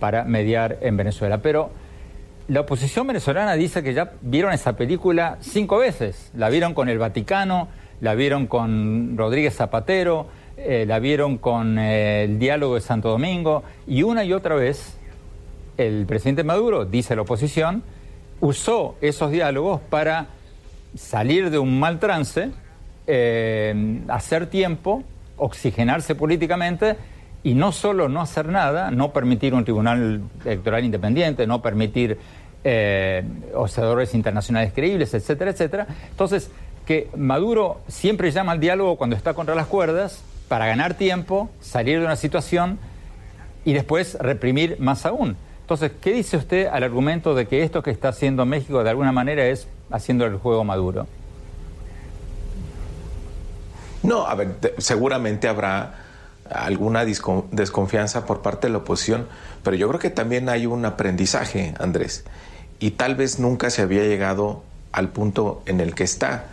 para 0.00 0.24
mediar 0.24 0.78
en 0.80 0.96
Venezuela, 0.96 1.38
pero 1.38 1.70
la 2.48 2.60
oposición 2.60 3.06
venezolana 3.06 3.54
dice 3.54 3.82
que 3.82 3.94
ya 3.94 4.12
vieron 4.20 4.52
esa 4.52 4.76
película 4.76 5.38
cinco 5.40 5.78
veces. 5.78 6.30
La 6.34 6.48
vieron 6.48 6.74
con 6.74 6.88
el 6.88 6.98
Vaticano, 6.98 7.68
la 8.00 8.14
vieron 8.14 8.46
con 8.46 9.16
Rodríguez 9.16 9.56
Zapatero, 9.56 10.26
la 10.56 10.98
vieron 10.98 11.38
con 11.38 11.78
el 11.78 12.38
diálogo 12.38 12.76
de 12.76 12.80
Santo 12.80 13.10
Domingo 13.10 13.62
y 13.86 14.02
una 14.02 14.24
y 14.24 14.32
otra 14.32 14.54
vez 14.54 14.96
el 15.76 16.06
presidente 16.06 16.44
Maduro, 16.44 16.84
dice 16.84 17.14
la 17.16 17.22
oposición, 17.22 17.82
usó 18.40 18.96
esos 19.00 19.30
diálogos 19.30 19.80
para 19.90 20.26
salir 20.94 21.50
de 21.50 21.58
un 21.58 21.78
mal 21.78 21.98
trance, 21.98 22.50
eh, 23.06 24.00
hacer 24.08 24.46
tiempo, 24.48 25.04
oxigenarse 25.36 26.14
políticamente 26.14 26.96
y 27.42 27.54
no 27.54 27.72
solo 27.72 28.08
no 28.08 28.20
hacer 28.20 28.48
nada, 28.48 28.90
no 28.90 29.12
permitir 29.12 29.54
un 29.54 29.64
tribunal 29.64 30.22
electoral 30.44 30.84
independiente, 30.84 31.46
no 31.46 31.62
permitir 31.62 32.18
eh, 32.64 33.22
observadores 33.54 34.14
internacionales 34.14 34.72
creíbles, 34.74 35.14
etcétera, 35.14 35.52
etcétera. 35.52 35.86
Entonces, 36.10 36.50
que 36.84 37.08
Maduro 37.16 37.80
siempre 37.88 38.30
llama 38.30 38.52
al 38.52 38.60
diálogo 38.60 38.96
cuando 38.96 39.16
está 39.16 39.34
contra 39.34 39.54
las 39.54 39.66
cuerdas 39.66 40.22
para 40.48 40.66
ganar 40.66 40.94
tiempo, 40.94 41.50
salir 41.60 41.98
de 41.98 42.04
una 42.04 42.16
situación 42.16 42.78
y 43.64 43.72
después 43.72 44.16
reprimir 44.20 44.76
más 44.78 45.06
aún. 45.06 45.36
Entonces, 45.60 45.90
¿qué 46.00 46.12
dice 46.12 46.36
usted 46.36 46.66
al 46.66 46.84
argumento 46.84 47.34
de 47.34 47.46
que 47.46 47.64
esto 47.64 47.82
que 47.82 47.90
está 47.90 48.08
haciendo 48.10 48.46
México 48.46 48.84
de 48.84 48.90
alguna 48.90 49.10
manera 49.10 49.46
es 49.46 49.66
haciendo 49.90 50.24
el 50.24 50.36
juego 50.36 50.62
maduro? 50.62 51.08
No, 54.04 54.24
a 54.24 54.34
ver, 54.36 54.56
seguramente 54.78 55.48
habrá 55.48 56.05
alguna 56.50 57.04
desconfianza 57.04 58.26
por 58.26 58.42
parte 58.42 58.66
de 58.66 58.72
la 58.72 58.78
oposición, 58.78 59.26
pero 59.62 59.76
yo 59.76 59.88
creo 59.88 60.00
que 60.00 60.10
también 60.10 60.48
hay 60.48 60.66
un 60.66 60.84
aprendizaje, 60.84 61.74
Andrés, 61.78 62.24
y 62.78 62.92
tal 62.92 63.14
vez 63.14 63.38
nunca 63.38 63.70
se 63.70 63.82
había 63.82 64.02
llegado 64.02 64.62
al 64.92 65.08
punto 65.08 65.62
en 65.66 65.80
el 65.80 65.94
que 65.94 66.04
está 66.04 66.46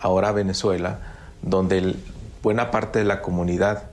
ahora 0.00 0.32
Venezuela, 0.32 0.98
donde 1.42 1.96
buena 2.42 2.70
parte 2.70 2.98
de 2.98 3.04
la 3.04 3.22
comunidad 3.22 3.84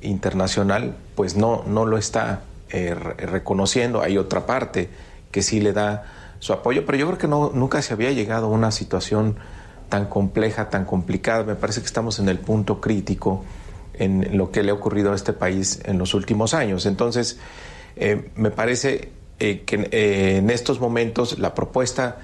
internacional 0.00 0.96
pues 1.14 1.36
no, 1.36 1.64
no 1.66 1.84
lo 1.86 1.98
está 1.98 2.42
eh, 2.70 2.94
reconociendo. 2.94 4.00
Hay 4.00 4.18
otra 4.18 4.46
parte 4.46 4.88
que 5.30 5.42
sí 5.42 5.60
le 5.60 5.72
da 5.72 6.04
su 6.38 6.52
apoyo, 6.52 6.86
pero 6.86 6.98
yo 6.98 7.06
creo 7.06 7.18
que 7.18 7.28
no, 7.28 7.50
nunca 7.52 7.82
se 7.82 7.92
había 7.92 8.12
llegado 8.12 8.46
a 8.46 8.50
una 8.50 8.70
situación 8.70 9.36
tan 9.88 10.06
compleja, 10.06 10.70
tan 10.70 10.84
complicada. 10.84 11.44
Me 11.44 11.54
parece 11.54 11.80
que 11.80 11.86
estamos 11.86 12.18
en 12.18 12.28
el 12.28 12.38
punto 12.38 12.80
crítico 12.80 13.44
en 13.98 14.36
lo 14.36 14.50
que 14.50 14.62
le 14.62 14.70
ha 14.70 14.74
ocurrido 14.74 15.12
a 15.12 15.14
este 15.14 15.32
país 15.32 15.80
en 15.84 15.98
los 15.98 16.14
últimos 16.14 16.54
años. 16.54 16.86
Entonces, 16.86 17.38
eh, 17.96 18.30
me 18.36 18.50
parece 18.50 19.10
eh, 19.38 19.62
que 19.66 19.88
en 20.38 20.50
estos 20.50 20.80
momentos 20.80 21.38
la 21.38 21.54
propuesta 21.54 22.18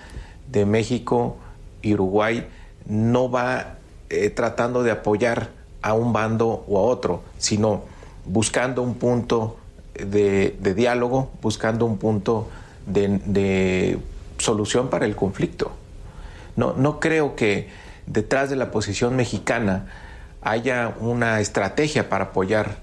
de 0.50 0.66
México 0.66 1.36
y 1.82 1.94
Uruguay 1.94 2.46
no 2.86 3.30
va 3.30 3.78
tratando 4.34 4.82
de 4.84 4.92
apoyar 4.92 5.50
a 5.82 5.94
un 5.94 6.12
bando 6.12 6.64
o 6.68 6.78
a 6.78 6.82
otro, 6.82 7.22
sino 7.38 7.82
buscando 8.24 8.82
un 8.82 8.94
punto 8.94 9.56
de, 9.94 10.56
diálogo, 10.74 11.30
buscando 11.42 11.86
un 11.86 11.98
punto 11.98 12.48
de, 12.86 13.98
solución 14.38 14.90
para 14.90 15.06
el 15.06 15.14
conflicto. 15.14 15.72
No, 16.56 16.72
no 16.72 17.00
creo 17.00 17.36
que 17.36 17.68
detrás 18.06 18.50
de 18.50 18.56
la 18.56 18.70
posición 18.70 19.16
mexicana 19.16 19.86
haya 20.44 20.94
una 21.00 21.40
estrategia 21.40 22.08
para 22.08 22.26
apoyar 22.26 22.78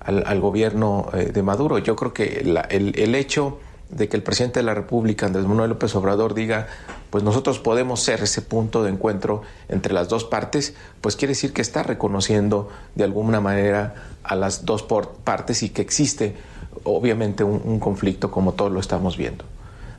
al, 0.00 0.40
gobierno 0.40 1.08
eh, 1.14 1.32
de 1.32 1.42
Maduro. 1.42 1.78
Yo 1.78 1.96
creo 1.96 2.14
que 2.14 2.44
el, 2.44 2.94
el 2.94 3.14
hecho 3.14 3.58
de 3.90 4.08
que 4.08 4.16
el 4.16 4.22
presidente 4.22 4.60
de 4.60 4.64
la 4.64 4.74
República, 4.74 5.26
Andrés 5.26 5.46
Manuel 5.46 5.70
López 5.70 5.94
Obrador, 5.94 6.34
diga, 6.34 6.66
pues 7.10 7.22
nosotros 7.22 7.58
podemos 7.58 8.02
ser 8.02 8.22
ese 8.22 8.42
punto 8.42 8.82
de 8.82 8.90
encuentro 8.90 9.42
entre 9.68 9.92
las 9.92 10.08
dos 10.08 10.24
partes, 10.24 10.74
pues 11.00 11.16
quiere 11.16 11.32
decir 11.32 11.52
que 11.52 11.62
está 11.62 11.82
reconociendo 11.82 12.68
de 12.94 13.04
alguna 13.04 13.40
manera 13.40 13.94
a 14.22 14.34
las 14.34 14.64
dos 14.64 14.84
partes 15.24 15.62
y 15.62 15.70
que 15.70 15.82
existe 15.82 16.36
obviamente 16.84 17.44
un, 17.44 17.78
conflicto 17.78 18.30
como 18.30 18.52
todos 18.52 18.72
lo 18.72 18.80
estamos 18.80 19.16
viendo. 19.16 19.44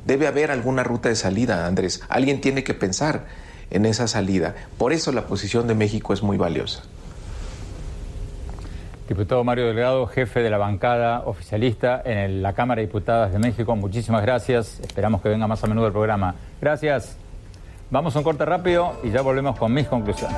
Debe 0.05 0.27
haber 0.27 0.51
alguna 0.51 0.83
ruta 0.83 1.09
de 1.09 1.15
salida, 1.15 1.65
Andrés. 1.65 2.01
Alguien 2.07 2.39
tiene 2.39 2.63
que 2.63 2.73
pensar 2.73 3.25
en 3.71 3.85
esa 3.85 4.07
salida. 4.07 4.55
Por 4.77 4.93
eso 4.93 5.11
la 5.11 5.27
posición 5.27 5.67
de 5.67 5.75
México 5.75 6.13
es 6.13 6.23
muy 6.23 6.37
valiosa. 6.37 6.83
Diputado 9.07 9.41
Mario 9.43 9.67
Delgado, 9.67 10.05
jefe 10.05 10.41
de 10.41 10.49
la 10.49 10.57
bancada 10.57 11.21
oficialista 11.25 12.01
en 12.03 12.43
la 12.43 12.51
Cámara 12.53 12.81
de 12.81 12.87
Diputadas 12.87 13.31
de 13.31 13.39
México, 13.39 13.73
muchísimas 13.75 14.21
gracias. 14.21 14.81
Esperamos 14.81 15.21
que 15.21 15.29
venga 15.29 15.47
más 15.47 15.63
a 15.63 15.67
menudo 15.67 15.87
el 15.87 15.93
programa. 15.93 16.35
Gracias. 16.59 17.17
Vamos 17.89 18.15
a 18.15 18.19
un 18.19 18.25
corte 18.25 18.43
rápido 18.43 18.99
y 19.03 19.11
ya 19.11 19.21
volvemos 19.21 19.57
con 19.57 19.73
mis 19.73 19.87
conclusiones. 19.87 20.37